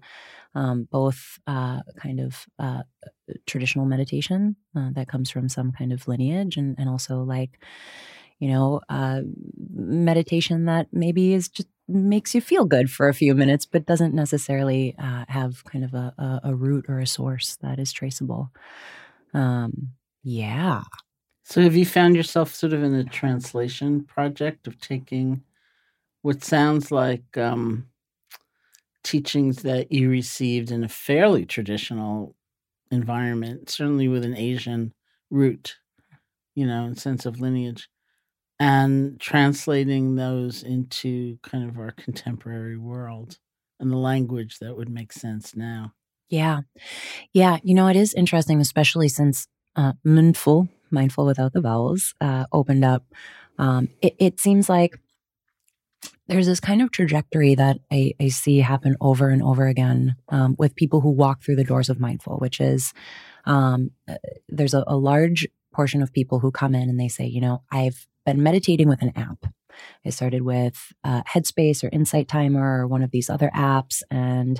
um, 0.55 0.87
both 0.89 1.37
uh, 1.47 1.81
kind 1.97 2.19
of 2.21 2.45
uh, 2.59 2.83
traditional 3.45 3.85
meditation 3.85 4.55
uh, 4.75 4.89
that 4.93 5.07
comes 5.09 5.29
from 5.29 5.49
some 5.49 5.71
kind 5.71 5.91
of 5.91 6.07
lineage 6.07 6.55
and, 6.57 6.75
and 6.77 6.87
also 6.89 7.23
like 7.23 7.59
you 8.39 8.49
know, 8.49 8.81
uh, 8.89 9.21
meditation 9.73 10.65
that 10.65 10.87
maybe 10.91 11.33
is 11.33 11.49
just 11.49 11.67
makes 11.87 12.35
you 12.35 12.41
feel 12.41 12.65
good 12.65 12.91
for 12.91 13.07
a 13.07 13.13
few 13.13 13.33
minutes, 13.33 13.65
but 13.65 13.85
doesn't 13.85 14.13
necessarily 14.13 14.95
uh, 14.99 15.25
have 15.29 15.63
kind 15.63 15.83
of 15.83 15.93
a, 15.93 16.13
a, 16.17 16.49
a, 16.49 16.55
root 16.55 16.85
or 16.89 16.99
a 16.99 17.07
source 17.07 17.57
that 17.61 17.79
is 17.79 17.93
traceable. 17.93 18.51
Um, 19.33 19.91
yeah. 20.23 20.83
So, 21.43 21.61
have 21.61 21.75
you 21.75 21.85
found 21.85 22.15
yourself 22.15 22.53
sort 22.53 22.73
of 22.73 22.83
in 22.83 22.93
a 22.93 23.05
translation 23.05 24.03
project 24.03 24.67
of 24.67 24.79
taking 24.81 25.43
what 26.21 26.43
sounds 26.43 26.91
like 26.91 27.37
um, 27.37 27.87
teachings 29.03 29.63
that 29.63 29.91
you 29.91 30.09
received 30.09 30.71
in 30.71 30.83
a 30.83 30.89
fairly 30.89 31.45
traditional 31.45 32.35
environment, 32.91 33.69
certainly 33.69 34.09
with 34.09 34.25
an 34.25 34.35
Asian 34.35 34.93
root, 35.29 35.77
you 36.55 36.67
know, 36.67 36.93
sense 36.93 37.25
of 37.25 37.39
lineage, 37.39 37.89
and 38.59 39.19
translating 39.19 40.15
those 40.15 40.63
into 40.63 41.37
kind 41.43 41.69
of 41.69 41.77
our 41.77 41.91
contemporary 41.91 42.77
world 42.77 43.37
and 43.79 43.91
the 43.91 43.97
language 43.97 44.59
that 44.59 44.75
would 44.75 44.89
make 44.89 45.13
sense 45.13 45.55
now. 45.55 45.93
Yeah. 46.29 46.61
Yeah. 47.33 47.57
You 47.63 47.75
know, 47.75 47.87
it 47.87 47.95
is 47.95 48.13
interesting, 48.13 48.59
especially 48.59 49.07
since 49.07 49.47
uh, 49.75 49.93
mindful, 50.03 50.67
mindful 50.89 51.25
without 51.25 51.53
the 51.53 51.61
vowels, 51.61 52.13
uh, 52.19 52.45
opened 52.51 52.83
up. 52.83 53.05
Um, 53.59 53.89
it, 54.01 54.15
it 54.19 54.39
seems 54.39 54.69
like 54.69 54.99
there's 56.27 56.47
this 56.47 56.59
kind 56.59 56.81
of 56.81 56.91
trajectory 56.91 57.55
that 57.55 57.77
I, 57.91 58.13
I 58.19 58.27
see 58.27 58.59
happen 58.59 58.97
over 58.99 59.29
and 59.29 59.41
over 59.41 59.67
again 59.67 60.15
um, 60.29 60.55
with 60.59 60.75
people 60.75 61.01
who 61.01 61.11
walk 61.11 61.41
through 61.41 61.55
the 61.55 61.63
doors 61.63 61.89
of 61.89 61.99
mindful, 61.99 62.37
which 62.37 62.59
is 62.59 62.93
um, 63.45 63.91
uh, 64.07 64.15
there's 64.49 64.73
a, 64.73 64.83
a 64.87 64.97
large 64.97 65.47
portion 65.73 66.01
of 66.01 66.11
people 66.11 66.39
who 66.39 66.51
come 66.51 66.75
in 66.75 66.89
and 66.89 66.99
they 66.99 67.07
say, 67.07 67.25
you 67.25 67.39
know, 67.39 67.61
I've 67.71 68.07
been 68.27 68.43
meditating 68.43 68.89
with 68.89 69.01
an 69.01 69.13
app. 69.15 69.45
I 70.05 70.09
started 70.09 70.41
with 70.41 70.93
uh, 71.03 71.23
Headspace 71.23 71.83
or 71.83 71.89
Insight 71.93 72.27
Timer 72.27 72.81
or 72.81 72.87
one 72.87 73.01
of 73.01 73.11
these 73.11 73.29
other 73.29 73.49
apps. 73.55 74.01
And, 74.09 74.59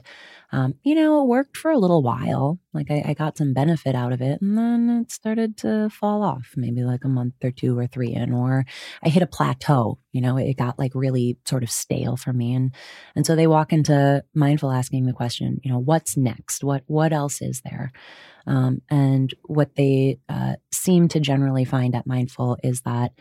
um, 0.52 0.76
you 0.84 0.96
know, 0.96 1.22
it 1.22 1.28
worked 1.28 1.58
for 1.58 1.72
a 1.72 1.78
little 1.78 2.02
while. 2.02 2.60
Like 2.74 2.90
I, 2.92 3.04
I, 3.08 3.14
got 3.14 3.38
some 3.38 3.54
benefit 3.54 3.96
out 3.96 4.14
of 4.14 4.22
it. 4.22 4.42
And 4.42 4.58
then 4.58 5.02
it 5.02 5.12
started 5.12 5.58
to 5.58 5.90
fall 5.90 6.24
off, 6.24 6.54
maybe 6.56 6.84
like 6.84 7.04
a 7.04 7.10
month 7.10 7.34
or 7.44 7.52
two 7.52 7.78
or 7.78 7.88
three 7.88 8.14
in, 8.14 8.34
or 8.34 8.66
I 9.04 9.10
hit 9.10 9.24
a 9.24 9.28
plateau. 9.28 9.98
You 10.12 10.22
know, 10.22 10.38
it 10.38 10.56
got 10.56 10.80
like 10.80 10.92
really 10.94 11.38
sort 11.46 11.64
of 11.64 11.72
stale 11.72 12.16
for 12.16 12.32
me. 12.32 12.54
And, 12.54 12.74
and 13.16 13.26
so 13.26 13.36
they 13.36 13.48
walk 13.48 13.74
into 13.74 14.24
mindful 14.34 14.72
asking 14.72 15.06
the 15.08 15.14
question, 15.14 15.60
you 15.64 15.72
know, 15.72 15.80
what's 15.80 16.16
next? 16.16 16.64
What, 16.64 16.84
what 16.86 17.12
else 17.12 17.42
is 17.42 17.62
there? 17.62 17.92
Um, 18.46 18.82
and 18.90 19.34
what 19.44 19.76
they 19.76 20.20
uh, 20.30 20.56
seem 20.72 21.10
to 21.10 21.20
generally 21.20 21.66
find 21.66 21.96
at 21.96 22.08
mindful 22.08 22.58
is 22.64 22.82
that 22.82 23.12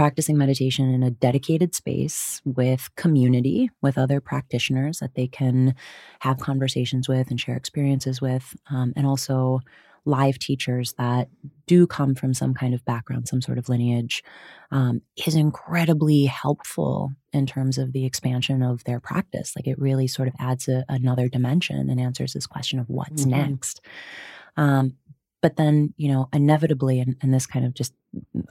practicing 0.00 0.38
meditation 0.38 0.94
in 0.94 1.02
a 1.02 1.10
dedicated 1.10 1.74
space 1.74 2.40
with 2.46 2.88
community, 2.96 3.68
with 3.82 3.98
other 3.98 4.18
practitioners 4.18 5.00
that 5.00 5.14
they 5.14 5.26
can 5.26 5.74
have 6.20 6.38
conversations 6.38 7.06
with 7.06 7.28
and 7.28 7.38
share 7.38 7.54
experiences 7.54 8.18
with, 8.18 8.56
um, 8.70 8.94
and 8.96 9.06
also 9.06 9.60
live 10.06 10.38
teachers 10.38 10.94
that 10.94 11.28
do 11.66 11.86
come 11.86 12.14
from 12.14 12.32
some 12.32 12.54
kind 12.54 12.72
of 12.72 12.82
background, 12.86 13.28
some 13.28 13.42
sort 13.42 13.58
of 13.58 13.68
lineage, 13.68 14.24
um, 14.70 15.02
is 15.26 15.34
incredibly 15.34 16.24
helpful 16.24 17.12
in 17.34 17.44
terms 17.44 17.76
of 17.76 17.92
the 17.92 18.06
expansion 18.06 18.62
of 18.62 18.82
their 18.84 19.00
practice. 19.00 19.52
Like 19.54 19.66
it 19.66 19.78
really 19.78 20.06
sort 20.06 20.28
of 20.28 20.34
adds 20.38 20.66
a, 20.66 20.82
another 20.88 21.28
dimension 21.28 21.90
and 21.90 22.00
answers 22.00 22.32
this 22.32 22.46
question 22.46 22.78
of 22.78 22.88
what's 22.88 23.26
mm-hmm. 23.26 23.50
next. 23.50 23.82
Um, 24.56 24.94
but 25.42 25.56
then, 25.56 25.94
you 25.96 26.08
know, 26.08 26.28
inevitably, 26.32 27.00
and, 27.00 27.16
and 27.22 27.32
this 27.32 27.46
kind 27.46 27.64
of 27.64 27.74
just 27.74 27.94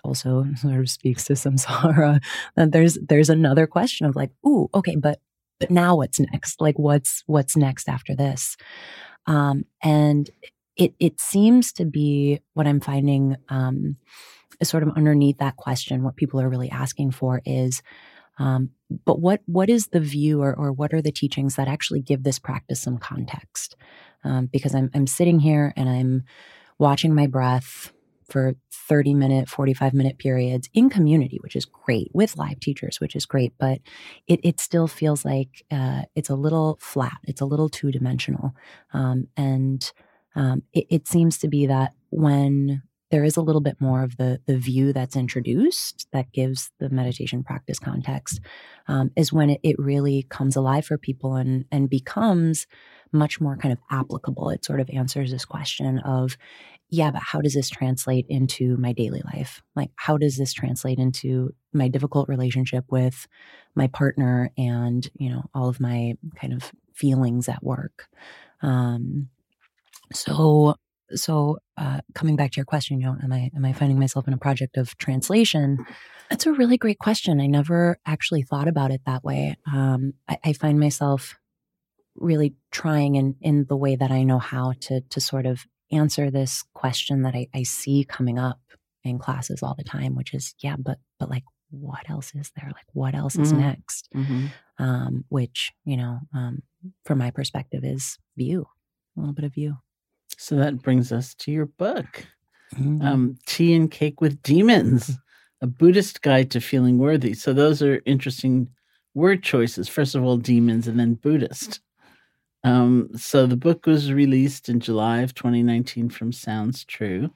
also 0.04 0.46
sort 0.56 0.80
of 0.80 0.90
speaks 0.90 1.26
to 1.26 1.34
samsara, 1.34 2.22
that 2.56 2.72
there's 2.72 2.98
there's 3.08 3.30
another 3.30 3.68
question 3.68 4.06
of 4.06 4.16
like, 4.16 4.32
ooh, 4.46 4.70
okay, 4.74 4.96
but 4.96 5.20
but 5.60 5.72
now 5.72 5.98
what's 5.98 6.20
next? 6.20 6.62
Like 6.62 6.80
what's 6.80 7.24
what's 7.28 7.56
next 7.58 7.90
after 7.90 8.16
this? 8.16 8.56
Um, 9.28 9.66
and 9.84 10.30
it 10.78 10.94
it 11.00 11.20
seems 11.20 11.74
to 11.74 11.86
be 11.86 12.40
what 12.54 12.66
I'm 12.66 12.80
finding 12.80 13.36
um, 13.50 13.98
sort 14.64 14.84
of 14.84 14.90
underneath 14.96 15.38
that 15.40 15.58
question. 15.58 16.04
What 16.04 16.16
people 16.16 16.42
are 16.42 16.50
really 16.50 16.72
asking 16.72 17.12
for 17.12 17.42
is, 17.46 17.82
um, 18.40 18.72
but 19.06 19.20
what 19.20 19.42
what 19.46 19.70
is 19.70 19.88
the 19.88 20.00
view 20.00 20.42
or 20.42 20.56
or 20.56 20.72
what 20.72 20.94
are 20.94 21.02
the 21.02 21.12
teachings 21.12 21.56
that 21.56 21.68
actually 21.68 22.02
give 22.02 22.24
this 22.24 22.40
practice 22.40 22.80
some 22.82 22.98
context? 22.98 23.76
Um, 24.24 24.48
because 24.48 24.74
I'm 24.74 24.90
I'm 24.94 25.08
sitting 25.08 25.40
here 25.40 25.74
and 25.76 25.90
I'm 25.90 26.24
watching 26.80 27.14
my 27.14 27.28
breath 27.28 27.94
for 28.30 28.56
30 28.72 29.14
minute, 29.14 29.50
45 29.50 29.94
minute 29.94 30.18
periods 30.18 30.70
in 30.74 30.90
community, 30.90 31.38
which 31.42 31.56
is 31.56 31.66
great 31.66 32.10
with 32.14 32.38
live 32.38 32.60
teachers, 32.60 33.00
which 33.00 33.16
is 33.16 33.26
great, 33.26 33.54
but 33.60 33.80
it, 34.28 34.40
it 34.44 34.60
still 34.60 34.88
feels 34.88 35.26
like 35.26 35.64
uh, 35.72 36.04
it's 36.16 36.30
a 36.30 36.36
little 36.36 36.78
flat. 36.82 37.18
It's 37.26 37.42
a 37.42 37.46
little 37.46 37.70
two 37.70 37.92
dimensional. 37.92 38.56
Um, 38.94 39.28
and 39.36 39.92
um, 40.36 40.64
it, 40.74 40.86
it 40.90 41.08
seems 41.08 41.38
to 41.40 41.48
be 41.48 41.68
that 41.68 41.94
when 42.10 42.84
there 43.12 43.24
is 43.24 43.38
a 43.38 43.42
little 43.42 43.62
bit 43.62 43.80
more 43.80 44.04
of 44.04 44.18
the 44.18 44.40
the 44.46 44.58
view 44.58 44.94
that's 44.94 45.16
introduced 45.16 46.08
that 46.14 46.32
gives 46.32 46.72
the 46.80 46.90
meditation 46.90 47.44
practice 47.44 47.80
context 47.80 48.40
um, 48.88 49.12
is 49.16 49.34
when 49.34 49.50
it, 49.50 49.60
it 49.64 49.76
really 49.80 50.24
comes 50.30 50.56
alive 50.56 50.86
for 50.86 50.98
people 50.98 51.36
and 51.36 51.66
and 51.72 51.90
becomes 51.90 52.68
much 53.12 53.42
more 53.42 53.58
kind 53.58 53.72
of 53.72 53.80
applicable. 53.92 54.50
It 54.50 54.66
sort 54.66 54.80
of 54.80 54.90
answers 54.90 55.32
this 55.32 55.46
question 55.46 56.00
of, 56.00 56.38
yeah, 56.90 57.12
but 57.12 57.22
how 57.22 57.42
does 57.42 57.54
this 57.54 57.70
translate 57.70 58.26
into 58.30 58.76
my 58.78 58.94
daily 58.94 59.22
life? 59.34 59.62
Like, 59.76 59.92
how 59.96 60.18
does 60.18 60.38
this 60.38 60.54
translate 60.54 60.98
into 60.98 61.54
my 61.72 61.88
difficult 61.88 62.28
relationship 62.28 62.86
with 62.90 63.28
my 63.76 63.88
partner 63.88 64.52
and, 64.58 65.08
you 65.16 65.30
know, 65.30 65.44
all 65.54 65.70
of 65.70 65.80
my 65.80 66.16
kind 66.36 66.54
of 66.54 66.72
feelings 66.94 67.48
at 67.48 67.64
work? 67.64 68.08
Um, 68.62 69.30
so 70.12 70.76
so 71.16 71.58
uh, 71.78 72.02
coming 72.14 72.36
back 72.36 72.52
to 72.52 72.58
your 72.58 72.66
question, 72.66 73.00
you 73.00 73.08
know, 73.08 73.18
am 73.24 73.32
I 73.32 73.52
am 73.56 73.66
I 73.66 73.74
finding 73.74 74.00
myself 74.00 74.28
in 74.28 74.34
a 74.34 74.38
project 74.38 74.78
of 74.78 74.98
translation? 74.98 75.86
That's 76.30 76.46
a 76.46 76.54
really 76.54 76.78
great 76.78 77.00
question. 77.00 77.42
I 77.42 77.48
never 77.48 77.98
actually 78.06 78.44
thought 78.44 78.68
about 78.68 78.92
it 78.92 79.02
that 79.06 79.24
way. 79.24 79.58
Um, 79.72 80.14
I, 80.28 80.38
I, 80.46 80.54
find 80.54 80.80
myself 80.80 81.40
really 82.20 82.56
trying 82.72 83.16
in 83.16 83.36
in 83.42 83.66
the 83.66 83.78
way 83.78 83.96
that 83.96 84.12
I 84.12 84.24
know 84.24 84.40
how 84.40 84.74
to 84.82 85.02
to 85.02 85.22
sort 85.22 85.46
of 85.46 85.66
answer 85.92 86.30
this 86.30 86.64
question 86.74 87.24
that 87.24 87.36
I, 87.36 87.48
I 87.54 87.64
see 87.64 88.06
coming 88.08 88.38
up 88.38 88.60
in 89.04 89.18
classes 89.18 89.64
all 89.64 89.76
the 89.78 89.84
time, 89.84 90.16
which 90.16 90.34
is, 90.34 90.54
yeah, 90.60 90.76
but 90.78 91.00
but 91.20 91.30
like 91.30 91.44
what 91.72 92.10
else 92.10 92.34
is 92.36 92.52
there? 92.56 92.68
Like 92.68 92.86
what 92.94 93.16
else 93.16 93.38
is 93.38 93.52
mm-hmm. 93.52 93.62
next? 93.62 94.10
Mm-hmm. 94.16 94.48
Um, 94.80 95.26
which, 95.30 95.72
you 95.84 95.98
know, 95.98 96.20
um, 96.34 96.64
from 97.06 97.18
my 97.18 97.32
perspective 97.32 97.84
is 97.84 98.18
view, 98.38 98.66
a 99.16 99.20
little 99.20 99.34
bit 99.34 99.46
of 99.46 99.54
view. 99.54 99.78
So 100.38 100.56
that 100.56 100.82
brings 100.82 101.12
us 101.12 101.34
to 101.36 101.52
your 101.52 101.66
book, 101.66 102.26
mm-hmm. 102.76 103.02
um, 103.02 103.36
Tea 103.46 103.76
and 103.76 103.92
Cake 103.92 104.22
with 104.22 104.42
Demons, 104.42 105.18
a 105.62 105.68
Buddhist 105.68 106.22
guide 106.22 106.50
to 106.52 106.62
feeling 106.62 106.98
worthy. 106.98 107.34
So 107.34 107.52
those 107.52 107.82
are 107.82 108.02
interesting 108.06 108.70
word 109.14 109.44
choices. 109.44 109.90
First 109.90 110.16
of 110.16 110.24
all, 110.24 110.38
demons 110.38 110.88
and 110.88 111.00
then 111.00 111.16
Buddhist. 111.16 111.82
Um, 112.64 113.10
so 113.16 113.46
the 113.46 113.58
book 113.58 113.86
was 113.86 114.12
released 114.12 114.70
in 114.70 114.80
July 114.80 115.20
of 115.20 115.34
2019 115.34 116.10
from 116.10 116.32
Sounds 116.32 116.84
True. 116.84 117.32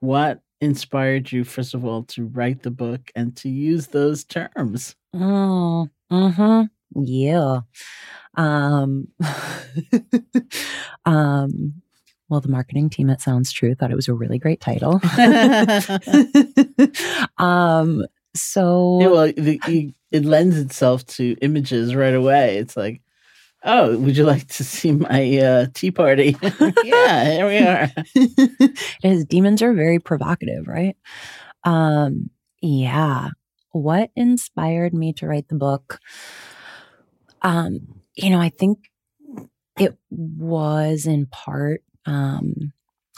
What 0.00 0.40
inspired 0.60 1.32
you, 1.32 1.44
first 1.44 1.74
of 1.74 1.84
all, 1.84 2.04
to 2.04 2.26
write 2.26 2.62
the 2.62 2.70
book 2.70 3.10
and 3.14 3.36
to 3.36 3.48
use 3.48 3.88
those 3.88 4.24
terms? 4.24 4.96
Oh, 5.14 5.88
uh-huh. 6.10 6.66
Yeah. 6.94 7.60
Um, 8.36 9.08
um, 11.04 11.82
well, 12.28 12.40
the 12.40 12.48
marketing 12.48 12.90
team 12.90 13.10
at 13.10 13.20
Sounds 13.20 13.52
True 13.52 13.74
thought 13.74 13.90
it 13.90 13.96
was 13.96 14.08
a 14.08 14.14
really 14.14 14.38
great 14.38 14.60
title. 14.60 15.00
um, 17.38 18.04
so, 18.34 18.98
yeah, 19.00 19.08
well, 19.08 19.32
the, 19.36 19.92
it 20.10 20.24
lends 20.24 20.58
itself 20.58 21.04
to 21.06 21.36
images 21.40 21.94
right 21.94 22.14
away. 22.14 22.58
It's 22.58 22.76
like, 22.76 23.02
oh, 23.64 23.96
would 23.98 24.16
you 24.16 24.24
like 24.24 24.46
to 24.48 24.64
see 24.64 24.92
my 24.92 25.38
uh, 25.38 25.66
tea 25.74 25.90
party? 25.90 26.36
yeah, 26.84 27.30
here 27.30 27.46
we 27.46 27.58
are. 27.58 27.90
His 29.02 29.24
demons 29.24 29.62
are 29.62 29.72
very 29.74 29.98
provocative, 29.98 30.66
right? 30.68 30.96
Um, 31.64 32.30
yeah. 32.60 33.30
What 33.72 34.10
inspired 34.16 34.94
me 34.94 35.12
to 35.14 35.26
write 35.26 35.48
the 35.48 35.56
book? 35.56 36.00
Um, 37.42 38.00
you 38.14 38.30
know, 38.30 38.40
I 38.40 38.48
think 38.48 38.90
it 39.78 39.96
was 40.10 41.06
in 41.06 41.26
part 41.26 41.82
um, 42.06 42.72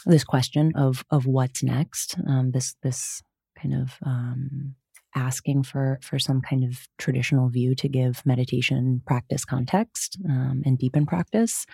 this 0.06 0.24
question 0.24 0.72
of 0.74 1.04
of 1.10 1.26
what's 1.26 1.62
next. 1.62 2.16
Um, 2.26 2.50
this 2.50 2.74
this 2.82 3.22
kind 3.56 3.74
of 3.74 3.94
um, 4.04 4.74
asking 5.14 5.62
for 5.62 5.98
for 6.02 6.18
some 6.18 6.40
kind 6.40 6.64
of 6.64 6.88
traditional 6.98 7.48
view 7.48 7.74
to 7.76 7.88
give 7.88 8.24
meditation 8.24 9.02
practice 9.06 9.44
context 9.44 10.18
um, 10.28 10.62
and 10.64 10.78
deepen 10.78 11.06
practice. 11.06 11.66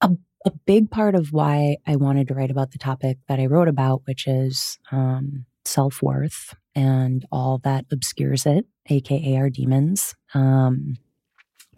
A, 0.00 0.10
a 0.44 0.50
big 0.66 0.90
part 0.90 1.14
of 1.14 1.32
why 1.32 1.76
I 1.86 1.96
wanted 1.96 2.28
to 2.28 2.34
write 2.34 2.50
about 2.50 2.72
the 2.72 2.78
topic 2.78 3.18
that 3.28 3.40
I 3.40 3.46
wrote 3.46 3.68
about, 3.68 4.02
which 4.06 4.26
is 4.26 4.78
um, 4.92 5.46
self 5.64 6.02
worth 6.02 6.54
and 6.74 7.24
all 7.32 7.58
that 7.64 7.86
obscures 7.90 8.46
it, 8.46 8.66
aka 8.88 9.36
our 9.36 9.50
demons, 9.50 10.14
um, 10.34 10.96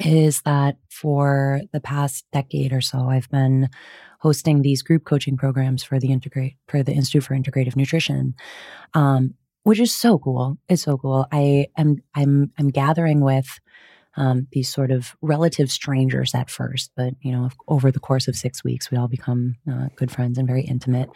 is 0.01 0.43
that 0.43 0.77
for 0.91 1.63
the 1.73 1.81
past 1.81 2.25
decade 2.33 2.73
or 2.73 2.81
so, 2.81 3.09
I've 3.09 3.29
been 3.31 3.69
hosting 4.21 4.63
these 4.63 4.83
group 4.83 5.05
coaching 5.05 5.37
programs 5.37 5.83
for 5.83 5.99
the 5.99 6.11
integrate 6.13 6.57
for 6.67 6.83
the 6.83 6.93
Institute 6.93 7.25
for 7.25 7.35
Integrative 7.35 7.77
Nutrition, 7.77 8.35
um, 8.95 9.35
which 9.63 9.81
is 9.81 9.95
so 9.95 10.19
cool. 10.19 10.59
It's 10.69 10.83
so 10.83 10.97
cool. 10.99 11.27
I 11.33 11.67
am 11.77 11.99
I'm 12.15 12.53
I'm 12.59 12.69
gathering 12.69 13.21
with 13.21 13.61
um, 14.17 14.49
these 14.51 14.69
sort 14.69 14.91
of 14.91 15.17
relative 15.23 15.71
strangers 15.71 16.35
at 16.35 16.51
first, 16.51 16.91
but 16.97 17.15
you 17.21 17.31
know, 17.31 17.51
over 17.69 17.93
the 17.93 18.01
course 18.01 18.27
of 18.27 18.35
six 18.35 18.65
weeks, 18.65 18.91
we 18.91 18.99
all 18.99 19.07
become 19.07 19.55
uh, 19.71 19.89
good 19.95 20.11
friends 20.11 20.39
and 20.39 20.49
very 20.49 20.63
intimate 20.63 21.09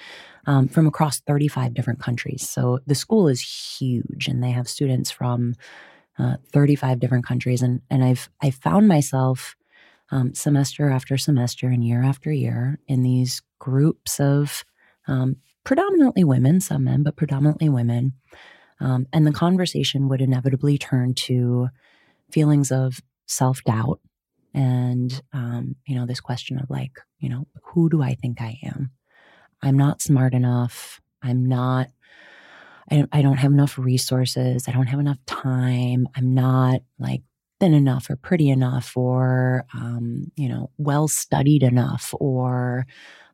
um, 0.46 0.68
from 0.68 0.87
across 0.87 1.18
35 1.20 1.74
different 1.74 2.00
countries. 2.00 2.48
So 2.48 2.78
the 2.87 2.94
school 2.94 3.26
is 3.26 3.40
huge, 3.40 4.28
and 4.28 4.42
they 4.42 4.50
have 4.50 4.68
students 4.68 5.11
from 5.11 5.55
uh, 6.18 6.37
35 6.52 7.00
different 7.00 7.26
countries. 7.26 7.62
And, 7.62 7.81
and 7.90 8.05
I've, 8.05 8.28
I 8.40 8.50
found 8.50 8.87
myself 8.87 9.57
um, 10.12 10.35
semester 10.35 10.88
after 10.90 11.16
semester 11.16 11.66
and 11.68 11.85
year 11.85 12.05
after 12.05 12.31
year 12.31 12.78
in 12.87 13.02
these 13.02 13.42
groups 13.59 14.20
of 14.20 14.64
um, 15.09 15.37
predominantly 15.64 16.25
women, 16.25 16.61
some 16.61 16.85
men, 16.85 17.03
but 17.03 17.16
predominantly 17.16 17.68
women. 17.68 18.14
Um, 18.81 19.07
and 19.12 19.27
the 19.27 19.33
conversation 19.33 20.09
would 20.09 20.20
inevitably 20.20 20.79
turn 20.79 21.14
to 21.14 21.68
feelings 22.31 22.72
of 22.72 23.01
self 23.27 23.62
doubt 23.64 24.01
and, 24.55 25.22
um, 25.33 25.77
you 25.87 25.94
know, 25.94 26.05
this 26.07 26.20
question 26.20 26.59
of 26.59 26.68
like, 26.68 26.92
you 27.18 27.29
know, 27.29 27.46
who 27.62 27.88
do 27.88 28.03
I 28.03 28.14
think 28.14 28.40
I 28.40 28.59
am? 28.62 28.90
I'm 29.62 29.77
not 29.77 30.03
smart 30.03 30.35
enough. 30.35 31.01
I'm 31.22 31.46
not 31.46 31.88
I, 32.90 33.07
I 33.12 33.22
don't 33.22 33.38
have 33.38 33.53
enough 33.53 33.79
resources. 33.79 34.68
I 34.68 34.72
don't 34.72 34.88
have 34.88 35.01
enough 35.01 35.25
time. 35.27 36.09
I'm 36.16 36.35
not 36.35 36.81
like 36.98 37.22
thin 37.61 37.75
enough 37.75 38.11
or 38.11 38.16
pretty 38.16 38.51
enough 38.51 38.96
or, 38.96 39.64
um, 39.72 40.33
you 40.37 40.48
know, 40.48 40.70
well 40.79 41.09
studied 41.09 41.62
enough 41.62 42.12
or 42.18 42.87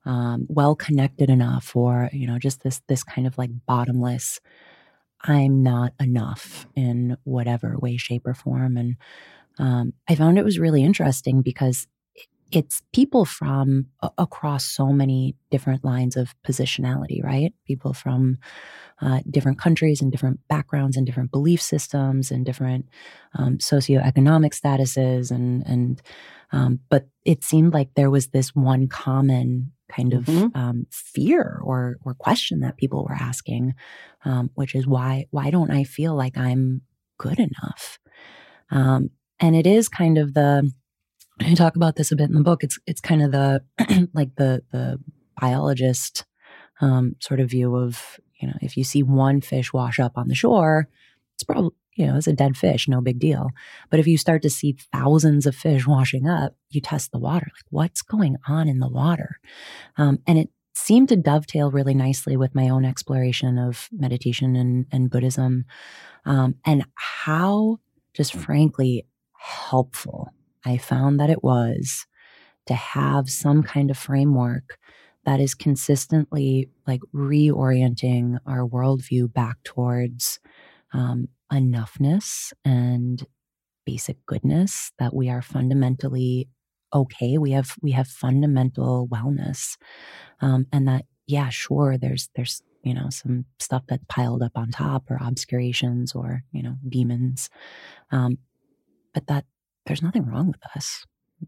um, 0.09 0.47
well 0.49 0.75
connected 0.75 1.29
enough 1.29 1.77
or, 1.77 2.09
you 2.13 2.27
know, 2.27 2.39
just 2.39 2.63
this, 2.63 2.81
this 2.89 3.05
kind 3.05 3.27
of 3.27 3.37
like 3.37 3.51
bottomless, 3.67 4.41
I'm 5.21 5.63
not 5.63 5.93
enough 6.01 6.67
in 6.75 7.19
whatever 7.25 7.77
way, 7.79 7.99
shape, 7.99 8.27
or 8.27 8.35
form. 8.35 8.79
And 8.79 8.97
um, 9.59 9.93
I 10.09 10.15
found 10.15 10.39
it 10.39 10.47
was 10.47 10.59
really 10.59 10.83
interesting 10.83 11.43
because 11.43 11.87
it's 12.51 12.83
people 12.95 13.27
from 13.27 13.87
across 14.17 14.65
so 14.65 14.87
many 14.87 15.37
different 15.51 15.85
lines 15.85 16.17
of 16.17 16.35
positionality, 16.43 17.23
right? 17.23 17.53
People 17.67 17.93
from 17.93 18.39
uh, 19.03 19.21
different 19.31 19.59
countries 19.59 20.01
and 20.01 20.11
different 20.11 20.41
backgrounds 20.49 20.97
and 20.97 21.05
different 21.05 21.31
belief 21.31 21.61
systems 21.61 22.31
and 22.31 22.47
different 22.47 22.89
um, 23.35 23.59
socioeconomic 23.59 24.59
statuses 24.59 25.31
and 25.31 25.67
and 25.67 26.01
um, 26.51 26.81
but 26.89 27.07
it 27.27 27.45
seemed 27.45 27.75
like 27.75 27.91
there 27.95 28.11
was 28.11 28.29
this 28.29 28.55
one 28.55 28.89
common 28.89 29.73
kind 29.89 30.13
of 30.15 30.25
mm-hmm. 30.25 30.59
um, 30.59 30.87
fear 30.91 31.61
or 31.63 31.99
or 32.05 32.15
question 32.15 32.61
that 32.61 32.77
people 32.77 33.05
were 33.05 33.15
asking, 33.15 33.75
um, 34.25 34.51
which 34.55 34.75
is 34.75 34.87
why 34.87 35.27
why 35.31 35.51
don't 35.51 35.71
I 35.71 35.85
feel 35.85 36.15
like 36.15 36.37
I'm 36.37 36.83
good 37.19 37.39
enough? 37.39 37.99
Um, 38.71 39.11
and 39.41 39.57
it 39.57 39.67
is 39.67 39.89
kind 39.89 40.19
of 40.19 40.35
the 40.35 40.71
I 41.41 41.55
talk 41.55 41.77
about 41.77 41.97
this 41.97 42.11
a 42.13 42.17
bit 42.17 42.29
in 42.29 42.35
the 42.35 42.43
book. 42.43 42.65
It's 42.65 42.79
it's 42.87 43.01
kind 43.01 43.23
of 43.23 43.33
the 43.33 43.63
like 44.15 44.35
the 44.37 44.63
the 44.73 45.01
biologist 45.41 46.25
um, 46.81 47.17
sort 47.21 47.41
of 47.41 47.51
view 47.51 47.77
of 47.77 48.21
you 48.41 48.49
know, 48.49 48.55
if 48.63 48.77
you 48.77 48.85
see 48.85 49.03
one 49.03 49.41
fish 49.41 49.73
wash 49.73 49.99
up 49.99 50.17
on 50.17 50.29
the 50.29 50.35
shore, 50.35 50.89
it's 51.35 51.43
probably, 51.43 51.71
you 51.99 52.07
know, 52.07 52.17
it's 52.17 52.29
a 52.29 52.33
dead 52.33 52.57
fish, 52.57 52.87
no 52.87 53.01
big 53.01 53.19
deal. 53.19 53.51
But 53.91 53.99
if 53.99 54.07
you 54.07 54.17
start 54.17 54.43
to 54.43 54.51
see 54.51 54.77
thousands 54.93 55.47
of 55.47 55.57
fish 55.57 55.85
washing 55.87 56.29
up, 56.29 56.55
you 56.71 56.81
test 56.81 57.11
the 57.11 57.19
water. 57.19 57.47
Like, 57.47 57.65
what's 57.71 58.03
going 58.03 58.37
on 58.47 58.69
in 58.69 58.79
the 58.79 58.89
water? 58.89 59.41
Um, 59.97 60.21
and 60.27 60.39
it 60.39 60.51
seemed 60.75 61.09
to 61.09 61.17
dovetail 61.17 61.73
really 61.73 61.95
nicely 61.95 62.37
with 62.37 62.55
my 62.55 62.69
own 62.69 62.85
exploration 62.85 63.59
of 63.59 63.89
meditation 63.91 64.55
and, 64.55 64.87
and 64.93 65.11
Buddhism 65.11 65.65
um, 66.25 66.55
and 66.65 66.85
how, 66.95 67.79
just 68.15 68.33
frankly, 68.33 69.05
helpful 69.37 70.29
I 70.65 70.77
found 70.77 71.19
that 71.19 71.31
it 71.31 71.43
was 71.43 72.07
to 72.67 72.75
have 72.75 73.29
some 73.29 73.63
kind 73.63 73.91
of 73.91 73.99
framework 73.99 74.79
that 75.25 75.41
is 75.41 75.55
consistently 75.55 76.69
like 76.87 77.01
reorienting 77.15 78.39
our 78.47 78.67
worldview 78.67 79.33
back 79.33 79.57
towards 79.65 80.39
um, 80.93 81.29
enoughness 81.53 82.53
and 82.65 83.27
basic 83.87 84.25
goodness 84.27 84.93
that 84.99 85.15
we 85.15 85.31
are 85.31 85.43
fundamentally 85.43 86.49
okay 86.95 87.39
we 87.39 87.53
have 87.53 87.73
we 87.83 87.93
have 87.93 88.07
fundamental 88.07 89.09
wellness 89.09 89.77
um, 90.41 90.67
and 90.73 90.87
that 90.89 91.05
yeah 91.27 91.49
sure 91.49 91.97
there's 91.97 92.29
there's 92.35 92.63
you 92.83 92.95
know 92.95 93.09
some 93.11 93.45
stuff 93.59 93.83
that's 93.89 94.05
piled 94.09 94.43
up 94.43 94.53
on 94.57 94.71
top 94.71 95.11
or 95.11 95.19
obscurations 95.21 96.13
or 96.15 96.43
you 96.53 96.63
know 96.63 96.77
demons 96.89 97.49
um, 98.11 98.39
but 99.15 99.27
that 99.27 99.45
there's 99.87 100.03
nothing 100.03 100.27
wrong 100.27 100.49
with 100.49 100.61
us 100.77 101.05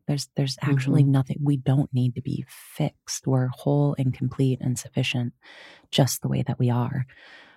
there's 0.06 0.28
there's 0.36 0.56
actually 0.62 1.02
mm-hmm. 1.02 1.12
nothing 1.12 1.38
we 1.42 1.56
don't 1.56 1.92
need 1.92 2.14
to 2.14 2.22
be 2.22 2.44
fixed. 2.48 3.26
We're 3.26 3.48
whole 3.48 3.94
and 3.98 4.14
complete 4.14 4.60
and 4.60 4.78
sufficient 4.78 5.34
just 5.90 6.22
the 6.22 6.28
way 6.28 6.42
that 6.46 6.58
we 6.58 6.70
are. 6.70 7.06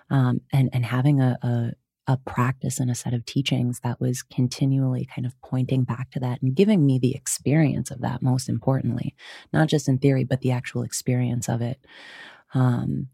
Um, 0.10 0.42
and 0.52 0.70
and 0.74 0.86
having 0.86 1.22
a, 1.22 1.38
a 1.42 1.72
a 2.06 2.18
practice 2.18 2.80
and 2.80 2.92
a 2.92 2.96
set 2.96 3.14
of 3.14 3.26
teachings 3.26 3.80
that 3.80 4.00
was 4.02 4.24
continually 4.24 5.08
kind 5.16 5.26
of 5.26 5.34
pointing 5.42 5.86
back 5.86 6.12
to 6.12 6.20
that 6.20 6.42
and 6.42 6.54
giving 6.54 6.86
me 6.86 7.00
the 7.00 7.16
experience 7.16 7.92
of 7.92 8.02
that 8.02 8.22
most 8.22 8.50
importantly 8.50 9.16
not 9.54 9.70
just 9.70 9.88
in 9.88 9.98
theory 9.98 10.26
but 10.26 10.42
the 10.42 10.52
actual 10.52 10.84
experience 10.84 11.48
of 11.48 11.62
it 11.62 11.80
um 12.54 13.08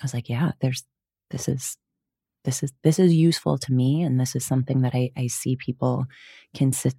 i 0.00 0.04
was 0.04 0.12
like 0.12 0.28
yeah 0.28 0.50
there's 0.60 0.84
this 1.30 1.48
is 1.48 1.78
this 2.44 2.62
is 2.62 2.72
this 2.84 2.98
is 2.98 3.14
useful 3.14 3.56
to 3.56 3.72
me 3.72 4.02
and 4.02 4.20
this 4.20 4.36
is 4.36 4.44
something 4.44 4.82
that 4.82 4.94
i 4.94 5.10
i 5.16 5.26
see 5.26 5.56
people 5.56 6.04
consi- 6.54 6.94